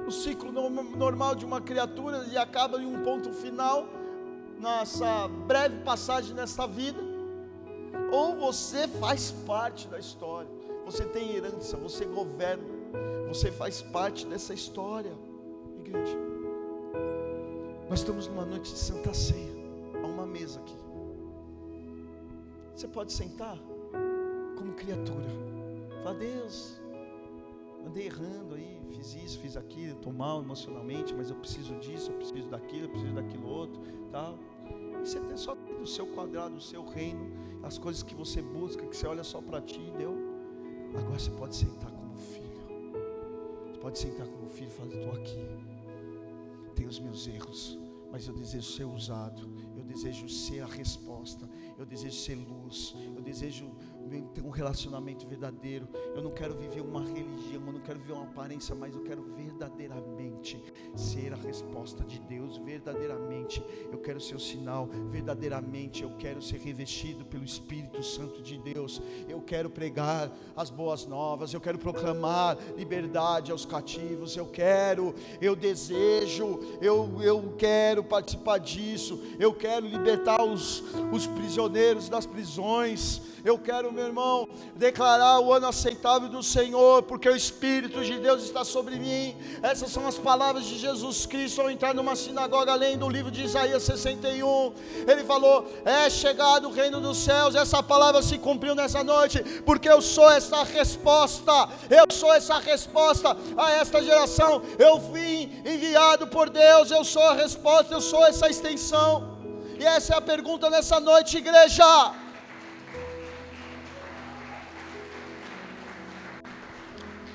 o 0.06 0.10
ciclo 0.10 0.50
normal 0.50 1.34
de 1.34 1.44
uma 1.44 1.60
criatura 1.60 2.26
e 2.32 2.38
acaba 2.38 2.80
em 2.80 2.86
um 2.86 3.04
ponto 3.04 3.30
final 3.34 3.86
nessa 4.58 5.28
breve 5.28 5.82
passagem 5.84 6.34
nessa 6.34 6.66
vida, 6.66 7.00
ou 8.10 8.36
você 8.36 8.88
faz 8.88 9.30
parte 9.46 9.86
da 9.86 9.98
história, 9.98 10.50
você 10.86 11.04
tem 11.04 11.36
herança, 11.36 11.76
você 11.76 12.06
governa, 12.06 12.64
você 13.28 13.52
faz 13.52 13.82
parte 13.82 14.26
dessa 14.26 14.54
história, 14.54 15.12
igreja. 15.90 16.16
Nós 17.88 17.98
estamos 17.98 18.28
numa 18.28 18.46
noite 18.46 18.72
de 18.72 18.78
Santa 18.78 19.12
Ceia, 19.12 19.52
há 20.02 20.06
uma 20.06 20.26
mesa 20.26 20.60
aqui. 20.60 20.76
Você 22.74 22.86
pode 22.86 23.12
sentar 23.12 23.58
como 24.56 24.72
criatura. 24.74 25.28
Fala, 26.02 26.14
Deus, 26.14 26.80
andei 27.84 28.06
errando 28.06 28.54
aí, 28.54 28.80
fiz 28.90 29.14
isso, 29.16 29.38
fiz 29.40 29.56
aquilo, 29.56 29.96
estou 29.96 30.12
mal 30.12 30.40
emocionalmente, 30.40 31.12
mas 31.12 31.30
eu 31.30 31.36
preciso 31.36 31.74
disso, 31.76 32.12
eu 32.12 32.16
preciso 32.16 32.48
daquilo, 32.48 32.84
eu 32.84 32.90
preciso 32.90 33.14
daquilo 33.14 33.48
outro, 33.48 33.82
tal. 34.10 34.38
E 34.66 35.06
você 35.06 35.18
tem 35.20 35.36
só 35.36 35.54
do 35.54 35.86
seu 35.86 36.06
quadrado, 36.06 36.54
do 36.54 36.60
seu 36.60 36.84
reino, 36.84 37.30
as 37.62 37.76
coisas 37.76 38.02
que 38.02 38.14
você 38.14 38.40
busca, 38.40 38.86
que 38.86 38.96
você 38.96 39.06
olha 39.06 39.24
só 39.24 39.42
para 39.42 39.60
ti, 39.60 39.92
deu. 39.98 40.16
Agora 40.94 41.18
você 41.18 41.30
pode 41.30 41.56
sentar 41.56 41.90
como 41.90 42.16
filho. 42.16 42.50
Você 43.66 43.78
pode 43.80 43.98
sentar 43.98 44.26
como 44.26 44.48
filho 44.48 44.68
e 44.68 44.70
falar: 44.70 44.94
estou 44.94 45.12
aqui. 45.12 45.69
Tenho 46.80 46.88
os 46.88 46.98
meus 46.98 47.26
erros, 47.26 47.78
mas 48.10 48.26
eu 48.26 48.32
desejo 48.32 48.72
ser 48.72 48.86
usado. 48.86 49.54
Eu 49.76 49.84
desejo 49.84 50.26
ser 50.30 50.60
a 50.60 50.66
resposta. 50.66 51.46
Eu 51.76 51.84
desejo 51.84 52.16
ser 52.16 52.36
luz. 52.36 52.94
Eu 53.14 53.20
desejo 53.20 53.70
ter 54.18 54.42
um 54.42 54.50
relacionamento 54.50 55.26
verdadeiro. 55.26 55.88
Eu 56.14 56.22
não 56.22 56.30
quero 56.30 56.54
viver 56.54 56.80
uma 56.80 57.00
religião, 57.00 57.62
eu 57.66 57.72
não 57.72 57.80
quero 57.80 57.98
viver 57.98 58.12
uma 58.12 58.24
aparência, 58.24 58.74
mas 58.74 58.94
eu 58.94 59.02
quero 59.02 59.22
verdadeiramente 59.36 60.62
ser 60.96 61.32
a 61.32 61.36
resposta 61.36 62.04
de 62.04 62.18
Deus. 62.20 62.58
Verdadeiramente, 62.58 63.62
eu 63.92 63.98
quero 63.98 64.20
ser 64.20 64.34
o 64.34 64.40
sinal. 64.40 64.88
Verdadeiramente, 65.10 66.02
eu 66.02 66.10
quero 66.18 66.42
ser 66.42 66.58
revestido 66.58 67.24
pelo 67.24 67.44
Espírito 67.44 68.02
Santo 68.02 68.42
de 68.42 68.58
Deus. 68.58 69.00
Eu 69.28 69.40
quero 69.40 69.70
pregar 69.70 70.30
as 70.56 70.70
boas 70.70 71.06
novas. 71.06 71.52
Eu 71.52 71.60
quero 71.60 71.78
proclamar 71.78 72.58
liberdade 72.76 73.52
aos 73.52 73.64
cativos. 73.64 74.36
Eu 74.36 74.46
quero, 74.46 75.14
eu 75.40 75.54
desejo, 75.54 76.58
eu, 76.80 77.22
eu 77.22 77.54
quero 77.56 78.02
participar 78.02 78.58
disso. 78.58 79.20
Eu 79.38 79.54
quero 79.54 79.86
libertar 79.86 80.42
os, 80.42 80.82
os 81.12 81.26
prisioneiros 81.26 82.08
das 82.08 82.26
prisões. 82.26 83.20
Eu 83.44 83.58
quero, 83.58 83.92
meu 83.92 84.06
irmão, 84.06 84.48
declarar 84.76 85.40
o 85.40 85.52
ano 85.52 85.66
aceitável 85.66 86.28
do 86.28 86.42
Senhor, 86.42 87.02
porque 87.04 87.28
o 87.28 87.34
Espírito 87.34 88.04
de 88.04 88.18
Deus 88.18 88.42
está 88.42 88.64
sobre 88.64 88.96
mim. 88.96 89.34
Essas 89.62 89.90
são 89.90 90.06
as 90.06 90.18
palavras 90.18 90.64
de 90.66 90.78
Jesus 90.78 91.24
Cristo 91.24 91.62
ao 91.62 91.70
entrar 91.70 91.94
numa 91.94 92.14
sinagoga, 92.14 92.72
além 92.72 92.98
do 92.98 93.08
livro 93.08 93.30
de 93.30 93.44
Isaías 93.44 93.82
61. 93.82 94.72
Ele 95.08 95.24
falou: 95.24 95.66
É 95.84 96.10
chegado 96.10 96.68
o 96.68 96.72
reino 96.72 97.00
dos 97.00 97.18
céus. 97.18 97.54
Essa 97.54 97.82
palavra 97.82 98.22
se 98.22 98.36
cumpriu 98.38 98.74
nessa 98.74 99.02
noite, 99.02 99.42
porque 99.64 99.88
eu 99.88 100.02
sou 100.02 100.30
essa 100.30 100.62
resposta. 100.62 101.68
Eu 101.88 102.06
sou 102.12 102.32
essa 102.32 102.58
resposta 102.58 103.36
a 103.56 103.70
esta 103.72 104.02
geração. 104.02 104.62
Eu 104.78 105.00
fui 105.00 105.50
enviado 105.64 106.26
por 106.26 106.50
Deus. 106.50 106.90
Eu 106.90 107.04
sou 107.04 107.22
a 107.22 107.34
resposta. 107.34 107.94
Eu 107.94 108.00
sou 108.00 108.24
essa 108.26 108.48
extensão. 108.50 109.38
E 109.78 109.84
essa 109.86 110.14
é 110.14 110.16
a 110.18 110.20
pergunta 110.20 110.68
nessa 110.68 111.00
noite, 111.00 111.38
igreja. 111.38 112.12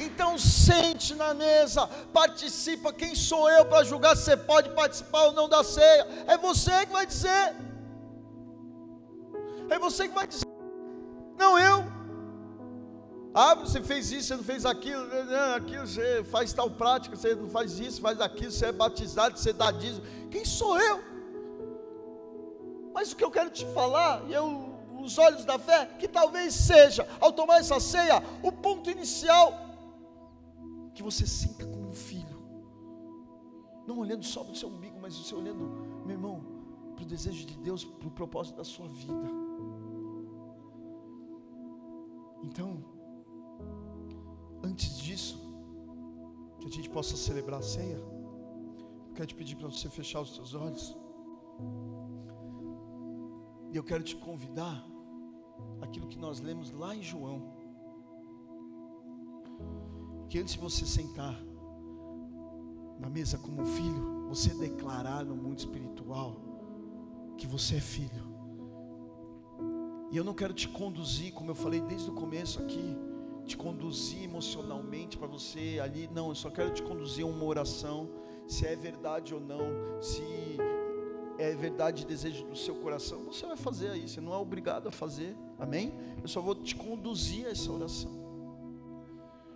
Então 0.06 0.38
sente 0.38 1.16
na 1.16 1.34
mesa, 1.34 1.88
participa. 2.14 2.93
Quem 2.93 3.16
sou 3.16 3.49
eu 3.49 3.66
para 3.66 3.84
julgar 3.84 4.16
se 4.16 4.24
você 4.24 4.38
pode 4.38 4.70
participar 4.70 5.24
ou 5.26 5.34
não 5.34 5.49
da 5.49 5.64
ceia? 5.64 6.08
É 6.28 6.38
você 6.38 6.86
que 6.86 6.93
vai 6.93 7.06
dizer. 7.06 7.56
É 9.70 9.80
você 9.80 10.08
que 10.08 10.14
vai 10.14 10.28
dizer. 10.28 10.45
Não 11.38 11.58
eu. 11.58 11.95
Ah, 13.34 13.53
você 13.53 13.82
fez 13.82 14.12
isso, 14.12 14.30
você 14.30 14.36
não 14.38 14.43
fez 14.45 14.66
aquilo, 14.66 15.06
aquilo, 15.58 15.86
você 15.86 16.24
faz 16.24 16.53
tal 16.53 16.70
prática, 16.72 17.18
você 17.18 17.36
não 17.36 17.49
faz 17.49 17.80
isso, 17.80 17.99
faz 17.99 18.22
aquilo, 18.22 18.49
você 18.49 18.68
é 18.68 18.72
batizado, 18.72 19.38
você 19.38 19.51
dá 19.51 19.72
dízimo. 19.72 20.06
Quem 20.32 20.45
sou 20.45 20.80
eu? 20.80 21.03
Mas 22.93 23.12
o 23.12 23.16
que 23.18 23.26
eu 23.26 23.30
quero 23.30 23.49
te 23.49 23.66
falar, 23.74 24.24
e 24.30 24.34
eu, 24.34 24.80
os 25.01 25.18
olhos 25.18 25.43
da 25.43 25.60
fé, 25.60 25.86
que 25.99 26.08
talvez 26.08 26.53
seja, 26.53 27.06
ao 27.20 27.34
tomar 27.34 27.60
essa 27.60 27.78
ceia, 27.78 28.24
o 28.41 28.53
ponto 28.53 28.89
inicial, 28.89 29.64
que 30.96 31.04
você 31.04 31.28
sinta 31.28 31.66
como 31.68 31.89
um 31.89 31.93
filho, 31.93 32.39
não 33.86 34.00
olhando 34.00 34.24
só 34.24 34.43
para 34.43 34.54
o 34.54 34.56
seu 34.56 34.70
umbigo, 34.70 34.98
mas 35.00 35.16
você 35.16 35.36
olhando, 35.36 35.64
meu 36.06 36.16
irmão, 36.16 36.41
para 36.96 37.04
o 37.04 37.06
desejo 37.06 37.46
de 37.46 37.58
Deus, 37.58 37.84
para 37.84 38.08
o 38.08 38.12
propósito 38.12 38.56
da 38.56 38.64
sua 38.64 38.88
vida. 38.88 39.30
Então, 42.41 42.84
antes 44.64 44.98
disso, 44.98 45.38
que 46.60 46.68
a 46.68 46.72
gente 46.72 46.89
possa 46.89 47.18
celebrar 47.18 47.60
a 47.60 47.64
ceia, 47.64 48.00
quero 49.14 49.28
te 49.28 49.36
pedir 49.36 49.56
para 49.58 49.68
você 49.68 49.89
fechar 49.89 50.22
os 50.22 50.34
seus 50.34 50.54
olhos. 50.54 50.98
E 53.72 53.76
eu 53.76 53.84
quero 53.84 54.04
te 54.04 54.16
convidar 54.16 54.88
aquilo 55.82 56.08
que 56.08 56.18
nós 56.18 56.39
lemos 56.39 56.72
lá 56.72 56.96
em 56.96 57.04
João. 57.04 57.55
Que 60.30 60.39
antes 60.39 60.53
de 60.53 60.59
você 60.59 60.86
sentar 60.86 61.36
na 62.99 63.09
mesa 63.09 63.38
como 63.38 63.65
filho, 63.65 64.28
você 64.30 64.49
declarar 64.53 65.23
no 65.26 65.36
mundo 65.36 65.59
espiritual 65.59 66.38
que 67.38 67.45
você 67.45 67.76
é 67.76 67.82
filho. 67.82 68.36
E 70.11 70.17
eu 70.17 70.23
não 70.23 70.34
quero 70.34 70.53
te 70.53 70.67
conduzir, 70.67 71.34
como 71.34 71.51
eu 71.51 71.55
falei 71.55 71.82
desde 71.82 72.09
o 72.09 72.13
começo 72.13 72.59
aqui, 72.61 72.95
te 73.45 73.57
conduzir 73.57 74.23
emocionalmente 74.23 75.17
para 75.17 75.28
você 75.28 75.80
ali, 75.82 76.09
não, 76.13 76.30
eu 76.30 76.36
só 76.36 76.49
quero 76.49 76.71
te 76.71 76.82
conduzir 76.82 77.26
a 77.26 77.28
uma 77.28 77.43
oração, 77.43 78.09
se 78.47 78.65
é 78.65 78.76
verdade 78.76 79.34
ou 79.34 79.39
não, 79.39 80.01
se 80.01 80.23
é 81.38 81.53
verdade 81.53 82.03
e 82.03 82.05
desejo 82.05 82.45
do 82.45 82.55
seu 82.55 82.76
coração, 82.76 83.26
você 83.26 83.45
vai 83.45 83.57
fazer 83.57 83.89
aí, 83.89 84.07
você 84.07 84.21
não 84.21 84.34
é 84.34 84.38
obrigado 84.38 84.88
a 84.88 84.91
fazer, 84.91 85.36
amém? 85.59 85.93
Eu 86.21 86.28
só 86.28 86.41
vou 86.41 86.55
te 86.55 86.76
conduzir 86.76 87.45
a 87.45 87.49
essa 87.49 87.71
oração. 87.71 88.24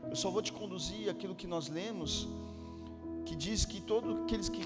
Eu 0.10 0.16
só 0.16 0.30
vou 0.30 0.42
te 0.42 0.52
conduzir 0.52 1.10
aquilo 1.10 1.36
que 1.36 1.48
nós 1.48 1.70
lemos, 1.70 2.28
que 3.26 3.36
diz 3.36 3.66
que 3.66 3.80
todos 3.80 4.24
aqueles 4.24 4.50
que 4.50 4.62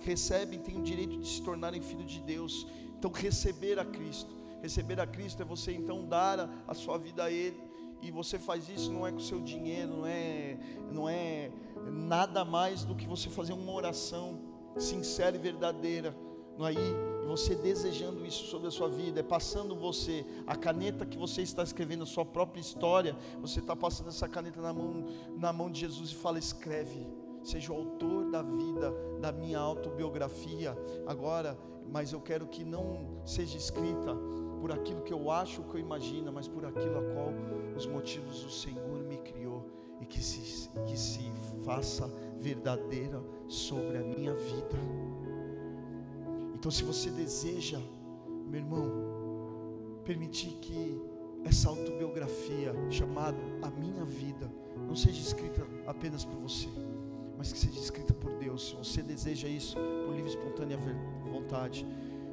recebem 0.00 0.58
têm 0.58 0.78
o 0.78 0.82
direito 0.82 1.16
de 1.18 1.28
se 1.28 1.40
tornarem 1.40 1.80
filhos 1.80 2.10
de 2.10 2.20
Deus. 2.20 2.66
Então, 2.98 3.10
receber 3.10 3.78
a 3.78 3.84
Cristo, 3.84 4.30
receber 4.60 5.00
a 5.00 5.06
Cristo 5.06 5.42
é 5.42 5.44
você 5.44 5.72
então 5.72 6.04
dar 6.06 6.40
a, 6.40 6.50
a 6.68 6.74
sua 6.74 6.98
vida 6.98 7.24
a 7.24 7.30
Ele, 7.30 7.60
e 8.00 8.10
você 8.10 8.38
faz 8.38 8.68
isso 8.68 8.92
não 8.92 9.06
é 9.06 9.12
com 9.12 9.20
seu 9.20 9.40
dinheiro, 9.40 9.98
não 9.98 10.06
é, 10.06 10.58
não 10.90 11.08
é 11.08 11.52
nada 11.88 12.44
mais 12.44 12.84
do 12.84 12.96
que 12.96 13.06
você 13.06 13.30
fazer 13.30 13.52
uma 13.52 13.72
oração 13.72 14.40
sincera 14.76 15.36
e 15.36 15.38
verdadeira. 15.38 16.16
Não 16.58 16.66
é 16.66 16.70
aí, 16.70 17.11
e 17.22 17.26
você 17.26 17.54
desejando 17.54 18.26
isso 18.26 18.46
sobre 18.46 18.68
a 18.68 18.70
sua 18.70 18.88
vida, 18.88 19.20
é 19.20 19.22
passando 19.22 19.76
você 19.76 20.26
a 20.46 20.56
caneta 20.56 21.06
que 21.06 21.16
você 21.16 21.42
está 21.42 21.62
escrevendo 21.62 22.02
a 22.02 22.06
sua 22.06 22.24
própria 22.24 22.60
história, 22.60 23.16
você 23.40 23.60
está 23.60 23.76
passando 23.76 24.08
essa 24.08 24.28
caneta 24.28 24.60
na 24.60 24.72
mão, 24.72 25.06
na 25.36 25.52
mão 25.52 25.70
de 25.70 25.80
Jesus 25.80 26.10
e 26.10 26.14
fala: 26.14 26.38
escreve, 26.38 27.06
seja 27.42 27.72
o 27.72 27.76
autor 27.76 28.30
da 28.30 28.42
vida, 28.42 28.92
da 29.20 29.30
minha 29.30 29.58
autobiografia, 29.58 30.76
agora, 31.06 31.56
mas 31.90 32.12
eu 32.12 32.20
quero 32.20 32.46
que 32.46 32.64
não 32.64 33.20
seja 33.24 33.56
escrita 33.56 34.16
por 34.60 34.72
aquilo 34.72 35.02
que 35.02 35.12
eu 35.12 35.30
acho, 35.30 35.62
que 35.64 35.76
eu 35.76 35.80
imagino, 35.80 36.32
mas 36.32 36.48
por 36.48 36.64
aquilo 36.64 36.98
a 36.98 37.14
qual 37.14 37.32
os 37.76 37.86
motivos 37.86 38.42
do 38.42 38.50
Senhor 38.50 39.02
me 39.04 39.18
criou 39.18 39.68
e 40.00 40.06
que 40.06 40.20
se, 40.20 40.68
que 40.86 40.98
se 40.98 41.32
faça 41.64 42.06
verdadeira 42.38 43.22
sobre 43.48 43.98
a 43.98 44.02
minha 44.02 44.34
vida. 44.34 45.21
Então, 46.62 46.70
se 46.70 46.84
você 46.84 47.10
deseja, 47.10 47.80
meu 48.48 48.60
irmão, 48.60 48.88
permitir 50.04 50.50
que 50.60 50.96
essa 51.44 51.68
autobiografia 51.68 52.72
chamada 52.88 53.36
A 53.60 53.68
Minha 53.68 54.04
Vida 54.04 54.48
não 54.86 54.94
seja 54.94 55.20
escrita 55.20 55.66
apenas 55.88 56.24
por 56.24 56.36
você, 56.36 56.68
mas 57.36 57.52
que 57.52 57.58
seja 57.58 57.80
escrita 57.80 58.14
por 58.14 58.34
Deus. 58.34 58.68
Se 58.68 58.76
você 58.76 59.02
deseja 59.02 59.48
isso 59.48 59.76
por 60.06 60.14
livre 60.14 60.30
e 60.30 60.34
espontânea 60.36 60.78
vontade, 61.24 61.84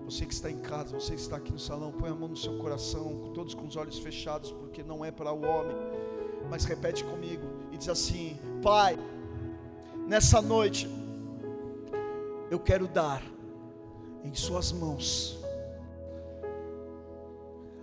você 0.06 0.28
que 0.28 0.34
está 0.36 0.52
em 0.52 0.60
casa, 0.60 1.00
você 1.00 1.16
que 1.16 1.22
está 1.22 1.38
aqui 1.38 1.52
no 1.52 1.58
salão, 1.58 1.92
põe 1.92 2.12
a 2.12 2.14
mão 2.14 2.30
no 2.30 2.38
seu 2.38 2.56
coração, 2.60 3.32
todos 3.34 3.56
com 3.56 3.66
os 3.66 3.76
olhos 3.76 3.98
fechados, 3.98 4.52
porque 4.52 4.84
não 4.84 5.04
é 5.04 5.10
para 5.10 5.34
o 5.34 5.42
homem. 5.42 5.76
Mas 6.52 6.66
repete 6.66 7.04
comigo 7.04 7.48
e 7.72 7.80
diz 7.80 7.90
assim: 7.90 8.38
Pai, 8.62 8.96
nessa 10.08 10.40
noite 10.40 10.88
eu 12.52 12.60
quero 12.60 12.88
dar 12.88 13.24
em 14.24 14.34
Suas 14.34 14.72
mãos 14.72 15.40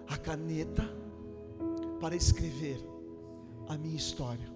a 0.07 0.17
caneta 0.17 0.85
para 2.01 2.15
escrever 2.15 2.79
a 3.69 3.77
minha 3.77 3.97
história. 3.97 4.47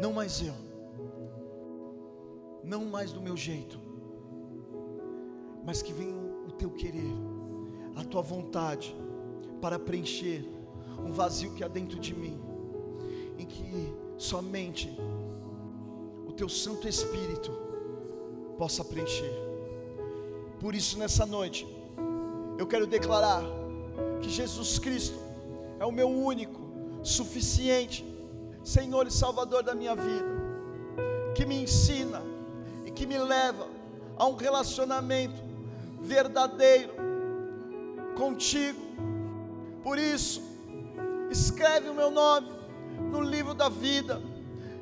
Não 0.00 0.12
mais 0.12 0.42
eu, 0.42 0.54
não 2.62 2.84
mais 2.84 3.12
do 3.12 3.20
meu 3.20 3.36
jeito, 3.36 3.78
mas 5.64 5.80
que 5.82 5.92
venha 5.92 6.14
o 6.46 6.52
teu 6.52 6.70
querer, 6.70 7.14
a 7.96 8.04
tua 8.04 8.20
vontade 8.20 8.94
para 9.60 9.78
preencher 9.78 10.44
um 10.98 11.12
vazio 11.12 11.54
que 11.54 11.64
há 11.64 11.68
dentro 11.68 11.98
de 11.98 12.14
mim, 12.14 12.38
em 13.38 13.46
que 13.46 13.94
somente 14.18 14.94
o 16.26 16.32
teu 16.32 16.48
Santo 16.48 16.86
Espírito 16.88 17.52
possa 18.58 18.84
preencher. 18.84 19.43
Por 20.64 20.74
isso, 20.74 20.98
nessa 20.98 21.26
noite, 21.26 21.66
eu 22.56 22.66
quero 22.66 22.86
declarar 22.86 23.42
que 24.22 24.30
Jesus 24.30 24.78
Cristo 24.78 25.18
é 25.78 25.84
o 25.84 25.92
meu 25.92 26.08
único, 26.08 26.58
suficiente 27.02 28.02
Senhor 28.64 29.06
e 29.06 29.10
Salvador 29.10 29.62
da 29.62 29.74
minha 29.74 29.94
vida, 29.94 30.24
que 31.34 31.44
me 31.44 31.62
ensina 31.62 32.22
e 32.86 32.90
que 32.90 33.04
me 33.04 33.18
leva 33.18 33.68
a 34.16 34.26
um 34.26 34.36
relacionamento 34.36 35.38
verdadeiro 36.00 36.94
contigo. 38.16 38.80
Por 39.82 39.98
isso, 39.98 40.40
escreve 41.30 41.90
o 41.90 41.94
meu 41.94 42.10
nome 42.10 42.48
no 43.12 43.20
livro 43.20 43.52
da 43.52 43.68
vida 43.68 44.18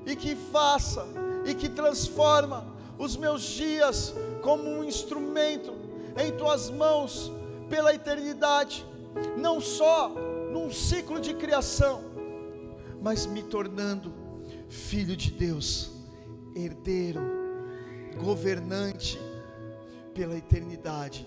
e 0.06 0.14
que 0.14 0.36
faça 0.36 1.04
e 1.44 1.56
que 1.56 1.68
transforma 1.68 2.72
os 2.96 3.16
meus 3.16 3.42
dias 3.42 4.14
como 4.43 4.68
um 4.68 4.84
instrumento 4.84 5.72
em 6.18 6.32
tuas 6.32 6.68
mãos 6.68 7.32
pela 7.70 7.95
eternidade, 7.95 8.84
não 9.38 9.61
só 9.61 10.11
num 10.53 10.70
ciclo 10.70 11.20
de 11.20 11.32
criação, 11.34 12.03
mas 13.01 13.24
me 13.24 13.43
tornando 13.43 14.12
filho 14.68 15.16
de 15.16 15.30
Deus, 15.30 15.90
herdeiro, 16.55 17.20
governante 18.20 19.18
pela 20.12 20.36
eternidade, 20.36 21.26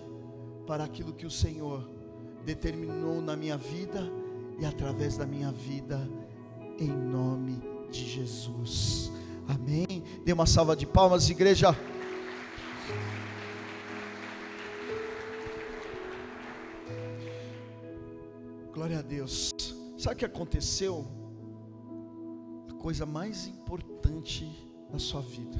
para 0.67 0.83
aquilo 0.83 1.13
que 1.13 1.25
o 1.25 1.31
Senhor 1.31 1.89
determinou 2.43 3.21
na 3.21 3.35
minha 3.35 3.57
vida 3.57 4.11
e 4.59 4.65
através 4.65 5.17
da 5.17 5.25
minha 5.25 5.51
vida, 5.51 6.07
em 6.77 6.89
nome 6.89 7.61
de 7.89 8.05
Jesus. 8.05 9.11
Amém. 9.47 10.03
Dê 10.23 10.33
uma 10.33 10.45
salva 10.45 10.75
de 10.75 10.85
palmas, 10.85 11.29
igreja. 11.29 11.75
Glória 18.85 18.99
a 18.99 19.01
Deus. 19.01 19.49
Sabe 19.97 20.13
o 20.13 20.17
que 20.19 20.25
aconteceu? 20.25 21.07
A 22.69 22.73
coisa 22.75 23.03
mais 23.03 23.47
importante 23.47 24.47
na 24.91 24.99
sua 24.99 25.21
vida. 25.21 25.57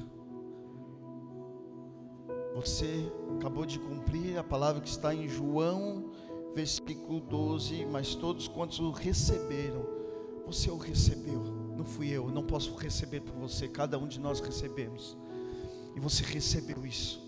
Você 2.54 3.12
acabou 3.36 3.66
de 3.66 3.80
cumprir 3.80 4.38
a 4.38 4.44
palavra 4.44 4.80
que 4.80 4.90
está 4.90 5.12
em 5.12 5.28
João, 5.28 6.12
versículo 6.54 7.20
12. 7.20 7.88
Mas 7.88 8.14
todos 8.14 8.48
quantos 8.48 8.78
o 8.78 8.92
receberam, 8.92 9.84
você 10.46 10.70
o 10.70 10.78
recebeu. 10.78 11.42
Não 11.76 11.84
fui 11.84 12.10
eu, 12.10 12.30
não 12.30 12.44
posso 12.44 12.76
receber 12.76 13.22
por 13.22 13.34
você. 13.34 13.68
Cada 13.68 13.98
um 13.98 14.08
de 14.08 14.20
nós 14.20 14.40
recebemos. 14.40 15.18
E 15.96 16.00
você 16.00 16.24
recebeu 16.24 16.86
isso. 16.86 17.28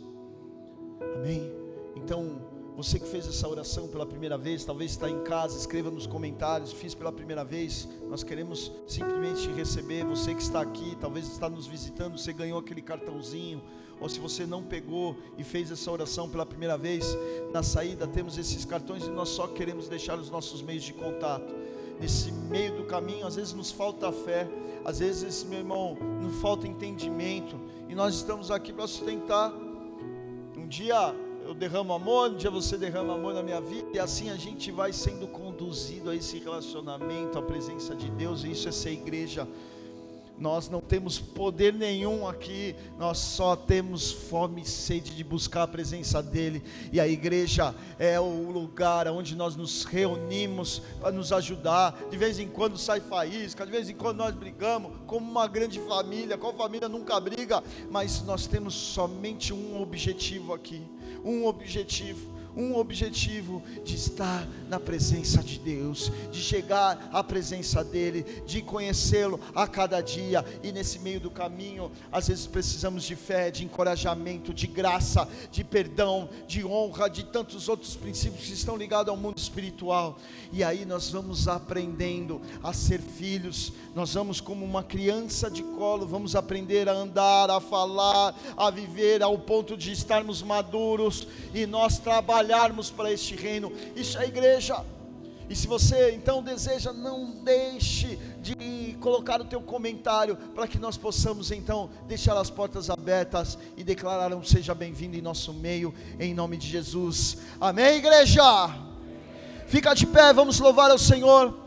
Amém? 1.16 1.52
Então, 1.96 2.40
você 2.78 3.00
que 3.00 3.08
fez 3.08 3.28
essa 3.28 3.48
oração 3.50 3.88
pela 3.88 4.06
primeira 4.06 4.38
vez, 4.38 4.64
talvez 4.64 4.92
está 4.92 5.10
em 5.10 5.24
casa, 5.24 5.58
escreva 5.58 5.90
nos 5.90 6.06
comentários, 6.06 6.72
fiz 6.72 6.94
pela 6.94 7.12
primeira 7.12 7.44
vez. 7.44 7.90
Nós 8.08 8.24
queremos 8.24 8.72
simplesmente 8.86 9.48
receber. 9.54 10.06
Você 10.06 10.36
que 10.36 10.44
está 10.44 10.62
aqui, 10.62 10.96
talvez 11.02 11.28
está 11.28 11.50
nos 11.50 11.66
visitando, 11.66 12.20
você 12.20 12.32
ganhou 12.32 12.60
aquele 12.60 12.84
cartãozinho, 12.84 13.64
ou 14.00 14.08
se 14.08 14.20
você 14.20 14.46
não 14.46 14.62
pegou 14.62 15.18
e 15.40 15.44
fez 15.44 15.72
essa 15.72 15.92
oração 15.92 16.30
pela 16.30 16.46
primeira 16.46 16.78
vez, 16.78 17.18
na 17.52 17.64
saída 17.64 18.06
temos 18.06 18.38
esses 18.38 18.64
cartões 18.64 19.08
e 19.08 19.10
nós 19.10 19.30
só 19.30 19.48
queremos 19.48 19.90
deixar 19.90 20.20
os 20.20 20.30
nossos 20.30 20.62
meios 20.62 20.84
de 20.84 20.94
contato. 20.94 21.56
Nesse 22.00 22.32
meio 22.32 22.78
do 22.78 22.84
caminho, 22.84 23.26
às 23.26 23.38
vezes 23.38 23.54
nos 23.54 23.72
falta 23.72 24.12
fé, 24.12 24.48
às 24.86 25.00
vezes, 25.00 25.44
meu 25.44 25.58
irmão, 25.58 25.98
não 26.22 26.30
falta 26.30 26.68
entendimento, 26.68 27.60
e 27.90 27.96
nós 27.96 28.14
estamos 28.14 28.52
aqui 28.52 28.72
para 28.72 28.86
sustentar. 28.86 29.52
Um 30.56 30.68
dia 30.68 31.16
eu 31.48 31.54
derramo 31.54 31.94
amor, 31.94 32.32
um 32.32 32.36
dia 32.36 32.52
você 32.52 32.78
derrama 32.78 33.14
amor 33.14 33.34
na 33.34 33.42
minha 33.42 33.62
vida, 33.62 33.88
e 33.94 34.00
assim 34.00 34.30
a 34.30 34.36
gente 34.36 34.70
vai 34.70 34.92
sendo 34.92 35.28
conduzido 35.30 36.10
a 36.10 36.16
esse 36.16 36.38
relacionamento, 36.40 37.40
à 37.40 37.42
presença 37.42 37.96
de 37.96 38.10
Deus, 38.12 38.44
e 38.44 38.52
isso 38.52 38.68
é 38.68 38.72
ser 38.72 38.92
igreja. 38.92 39.48
Nós 40.38 40.70
não 40.70 40.82
temos 40.82 41.18
poder 41.18 41.74
nenhum 41.74 42.28
aqui, 42.28 42.76
nós 43.00 43.18
só 43.18 43.56
temos 43.56 44.12
fome 44.12 44.62
e 44.62 44.66
sede 44.66 45.16
de 45.16 45.24
buscar 45.24 45.64
a 45.64 45.68
presença 45.68 46.22
dEle, 46.22 46.62
e 46.92 47.00
a 47.00 47.08
igreja 47.08 47.74
é 47.98 48.20
o 48.20 48.52
lugar 48.52 49.08
onde 49.08 49.34
nós 49.34 49.56
nos 49.56 49.86
reunimos 49.86 50.82
para 51.00 51.14
nos 51.14 51.32
ajudar. 51.32 51.98
De 52.12 52.18
vez 52.18 52.40
em 52.40 52.50
quando 52.50 52.78
sai 52.78 53.00
faísca, 53.00 53.66
de 53.66 53.72
vez 53.72 53.90
em 53.90 53.96
quando 53.96 54.18
nós 54.18 54.36
brigamos, 54.36 54.92
como 55.08 55.32
uma 55.32 55.48
grande 55.48 55.80
família, 55.80 56.38
qual 56.38 56.54
família 56.54 56.90
nunca 56.90 57.18
briga, 57.22 57.64
mas 57.90 58.22
nós 58.22 58.46
temos 58.48 58.74
somente 58.74 59.54
um 59.54 59.82
objetivo 59.82 60.54
aqui 60.54 60.84
um 61.28 61.46
objetivo 61.46 62.37
um 62.58 62.76
objetivo 62.76 63.62
de 63.86 63.96
estar 63.96 64.48
na 64.68 64.80
presença 64.80 65.44
de 65.44 65.60
Deus, 65.60 66.12
de 66.32 66.42
chegar 66.42 67.10
à 67.14 67.24
presença 67.24 67.84
dEle, 67.84 68.24
de 68.48 68.64
conhecê-lo 68.64 69.40
a 69.54 69.68
cada 69.68 70.02
dia, 70.02 70.44
e 70.64 70.72
nesse 70.72 70.98
meio 70.98 71.20
do 71.20 71.30
caminho, 71.30 71.92
às 72.12 72.28
vezes 72.28 72.48
precisamos 72.48 73.04
de 73.04 73.16
fé, 73.16 73.52
de 73.52 73.64
encorajamento, 73.64 74.52
de 74.54 74.66
graça, 74.66 75.30
de 75.52 75.64
perdão, 75.64 76.28
de 76.48 76.66
honra, 76.66 77.08
de 77.08 77.24
tantos 77.24 77.70
outros 77.70 77.96
princípios 77.96 78.48
que 78.48 78.54
estão 78.54 78.76
ligados 78.76 79.12
ao 79.12 79.18
mundo 79.18 79.38
espiritual, 79.38 80.18
e 80.52 80.64
aí 80.64 80.84
nós 80.84 81.12
vamos 81.12 81.48
aprendendo 81.48 82.42
a 82.64 82.74
ser 82.74 83.00
filhos, 83.00 83.72
nós 83.94 84.16
vamos 84.16 84.42
como 84.42 84.66
uma 84.66 84.84
criança 84.84 85.52
de 85.52 85.62
colo, 85.62 86.08
vamos 86.08 86.36
aprender 86.36 86.90
a 86.90 86.94
andar, 86.94 87.52
a 87.52 87.60
falar, 87.60 88.36
a 88.58 88.72
viver 88.72 89.22
ao 89.22 89.38
ponto 89.38 89.78
de 89.78 89.92
estarmos 89.92 90.42
maduros, 90.42 91.28
e 91.54 91.68
nós 91.68 92.00
trabalhamos 92.00 92.47
trabalharmos 92.48 92.90
para 92.90 93.12
este 93.12 93.36
reino. 93.36 93.72
Isso 93.96 94.18
é 94.18 94.26
igreja. 94.26 94.84
E 95.50 95.56
se 95.56 95.68
você 95.68 96.12
então 96.12 96.42
deseja, 96.42 96.92
não 96.92 97.32
deixe 97.44 98.18
de 98.42 98.98
colocar 99.00 99.40
o 99.42 99.46
teu 99.46 99.62
comentário 99.62 100.36
para 100.56 100.68
que 100.68 100.78
nós 100.78 100.98
possamos 100.98 101.52
então 101.52 101.90
deixar 102.08 102.38
as 102.38 102.50
portas 102.50 102.90
abertas 102.90 103.58
e 103.76 103.84
declarar 103.84 104.34
um 104.34 104.44
seja 104.44 104.74
bem-vindo 104.74 105.16
em 105.16 105.22
nosso 105.22 105.54
meio, 105.54 105.94
em 106.20 106.34
nome 106.34 106.58
de 106.58 106.68
Jesus. 106.68 107.38
Amém, 107.60 107.98
igreja. 107.98 108.44
Fica 109.68 109.94
de 109.94 110.06
pé, 110.06 110.34
vamos 110.34 110.60
louvar 110.60 110.92
ao 110.92 110.98
Senhor. 110.98 111.58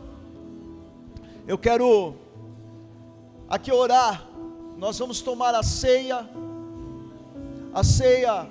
Eu 1.47 1.57
quero 1.57 2.15
aqui 3.47 3.71
orar. 3.71 4.27
Nós 4.77 4.97
vamos 4.97 5.21
tomar 5.21 5.53
a 5.53 5.61
ceia. 5.61 6.27
A 7.73 7.83
ceia 7.83 8.47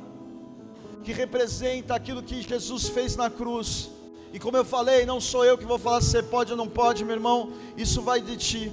que 1.05 1.12
representa 1.12 1.94
aquilo 1.94 2.22
que 2.22 2.42
Jesus 2.42 2.88
fez 2.88 3.16
na 3.16 3.30
cruz. 3.30 3.90
E 4.32 4.38
como 4.38 4.57
eu 4.57 4.64
falei, 4.64 5.05
não 5.05 5.20
sou 5.20 5.44
eu 5.44 5.59
que 5.59 5.64
vou 5.64 5.78
falar 5.78 6.01
se 6.01 6.11
você 6.11 6.22
pode 6.22 6.53
ou 6.53 6.57
não 6.57 6.68
pode, 6.68 7.05
meu 7.05 7.14
irmão, 7.14 7.53
isso 7.76 8.01
vai 8.01 8.20
de 8.20 8.36
ti. 8.36 8.72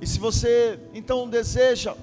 E 0.00 0.06
se 0.06 0.18
você 0.18 0.78
então 0.94 1.28
deseja, 1.28 1.94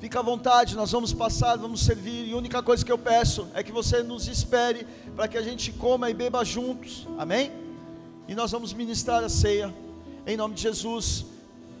fica 0.00 0.20
à 0.20 0.22
vontade, 0.22 0.74
nós 0.76 0.92
vamos 0.92 1.12
passar, 1.12 1.56
vamos 1.56 1.84
servir. 1.84 2.28
E 2.28 2.32
a 2.32 2.36
única 2.36 2.62
coisa 2.62 2.84
que 2.84 2.92
eu 2.92 2.98
peço 2.98 3.48
é 3.54 3.62
que 3.62 3.72
você 3.72 4.02
nos 4.02 4.28
espere 4.28 4.86
para 5.14 5.28
que 5.28 5.36
a 5.36 5.42
gente 5.42 5.72
coma 5.72 6.08
e 6.10 6.14
beba 6.14 6.44
juntos, 6.44 7.06
amém? 7.18 7.52
E 8.28 8.34
nós 8.34 8.50
vamos 8.50 8.72
ministrar 8.72 9.22
a 9.22 9.28
ceia, 9.28 9.74
em 10.26 10.36
nome 10.36 10.54
de 10.54 10.62
Jesus. 10.62 11.26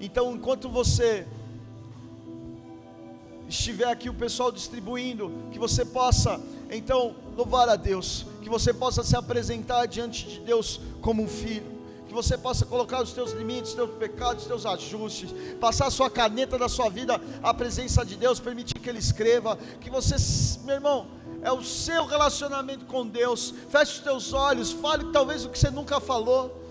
Então, 0.00 0.34
enquanto 0.34 0.68
você 0.68 1.26
estiver 3.52 3.86
aqui 3.86 4.08
o 4.08 4.14
pessoal 4.14 4.50
distribuindo, 4.50 5.30
que 5.50 5.58
você 5.58 5.84
possa 5.84 6.40
então 6.70 7.14
louvar 7.36 7.68
a 7.68 7.76
Deus, 7.76 8.26
que 8.42 8.48
você 8.48 8.72
possa 8.72 9.02
se 9.04 9.16
apresentar 9.16 9.86
diante 9.86 10.26
de 10.26 10.40
Deus 10.40 10.80
como 11.00 11.22
um 11.22 11.28
filho, 11.28 11.70
que 12.08 12.14
você 12.14 12.36
possa 12.36 12.66
colocar 12.66 13.02
os 13.02 13.12
teus 13.12 13.32
limites, 13.32 13.70
os 13.70 13.76
teus 13.76 13.90
pecados, 13.92 14.42
os 14.42 14.48
teus 14.48 14.66
ajustes, 14.66 15.30
passar 15.60 15.86
a 15.86 15.90
sua 15.90 16.10
caneta 16.10 16.58
da 16.58 16.68
sua 16.68 16.88
vida 16.88 17.20
à 17.42 17.54
presença 17.54 18.04
de 18.04 18.16
Deus, 18.16 18.40
permitir 18.40 18.74
que 18.74 18.88
Ele 18.88 18.98
escreva, 18.98 19.58
que 19.80 19.90
você, 19.90 20.16
meu 20.64 20.74
irmão, 20.74 21.06
é 21.42 21.50
o 21.50 21.62
seu 21.62 22.04
relacionamento 22.04 22.84
com 22.86 23.06
Deus. 23.06 23.52
Feche 23.68 23.92
os 23.92 23.98
teus 23.98 24.32
olhos, 24.32 24.72
fale 24.72 25.10
talvez 25.12 25.44
o 25.44 25.48
que 25.48 25.58
você 25.58 25.70
nunca 25.70 26.00
falou. 26.00 26.62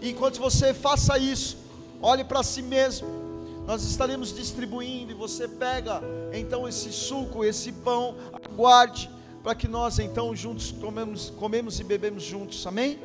E 0.00 0.10
enquanto 0.10 0.38
você 0.38 0.72
faça 0.74 1.18
isso, 1.18 1.56
olhe 2.00 2.24
para 2.24 2.42
si 2.42 2.62
mesmo 2.62 3.27
nós 3.68 3.84
estaremos 3.84 4.34
distribuindo 4.34 5.12
e 5.12 5.14
você 5.14 5.46
pega 5.46 6.00
então 6.32 6.66
esse 6.66 6.90
suco, 6.90 7.44
esse 7.44 7.70
pão, 7.70 8.14
aguarde 8.32 9.10
para 9.42 9.54
que 9.54 9.68
nós 9.68 9.98
então 9.98 10.34
juntos 10.34 10.70
comemos, 10.70 11.28
comemos 11.36 11.78
e 11.78 11.84
bebemos 11.84 12.22
juntos, 12.22 12.66
amém? 12.66 12.98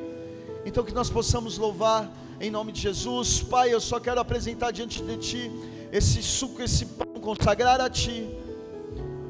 Então 0.64 0.82
que 0.82 0.94
nós 0.94 1.10
possamos 1.10 1.58
louvar 1.58 2.10
em 2.40 2.50
nome 2.50 2.72
de 2.72 2.80
Jesus, 2.80 3.42
Pai. 3.42 3.74
Eu 3.74 3.80
só 3.80 4.00
quero 4.00 4.18
apresentar 4.18 4.70
diante 4.70 5.02
de 5.02 5.18
Ti 5.18 5.52
esse 5.92 6.22
suco, 6.22 6.62
esse 6.62 6.86
pão, 6.86 7.08
consagrar 7.20 7.78
a 7.78 7.90
Ti 7.90 8.26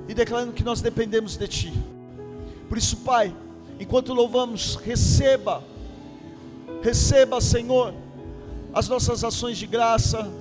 e 0.09 0.15
declarando 0.15 0.53
que 0.53 0.63
nós 0.63 0.81
dependemos 0.81 1.37
de 1.37 1.49
Ti. 1.49 1.73
Por 2.69 2.79
isso, 2.79 2.99
Pai, 2.99 3.35
enquanto 3.81 4.15
louvamos, 4.15 4.77
receba, 4.77 5.65
receba, 6.81 7.41
Senhor, 7.41 7.93
as 8.73 8.89
nossas 8.89 9.25
ações 9.25 9.59
de 9.59 9.67
graça 9.67 10.33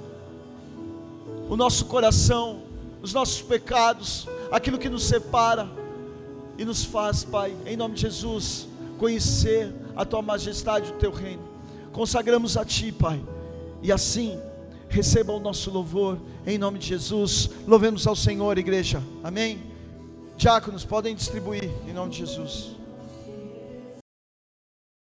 o 1.54 1.56
nosso 1.56 1.86
coração, 1.86 2.64
os 3.00 3.14
nossos 3.14 3.44
pecados, 3.44 4.28
aquilo 4.52 4.80
que 4.80 4.90
nos 4.90 5.04
separa 5.04 5.70
e 6.58 6.66
nos 6.66 6.84
faz, 6.84 7.24
Pai, 7.24 7.56
em 7.68 7.78
nome 7.78 7.94
de 7.94 8.02
Jesus, 8.02 8.68
conhecer 8.98 9.72
a 9.96 10.04
Tua 10.04 10.24
majestade, 10.24 10.90
o 10.90 10.96
Teu 10.96 11.12
reino. 11.12 11.44
Consagramos 11.92 12.58
a 12.58 12.66
Ti, 12.66 12.92
Pai, 12.92 13.24
e 13.84 13.92
assim 13.92 14.36
receba 14.90 15.32
o 15.32 15.40
nosso 15.40 15.70
louvor, 15.70 16.18
em 16.44 16.58
nome 16.58 16.80
de 16.80 16.88
Jesus. 16.88 17.52
Louvemos 17.68 18.08
ao 18.08 18.16
Senhor, 18.16 18.58
igreja, 18.58 19.04
amém? 19.24 19.62
Diáconos, 20.36 20.84
podem 20.84 21.14
distribuir, 21.14 21.70
em 21.88 21.94
nome 21.94 22.14
de 22.14 22.18
Jesus. 22.18 22.83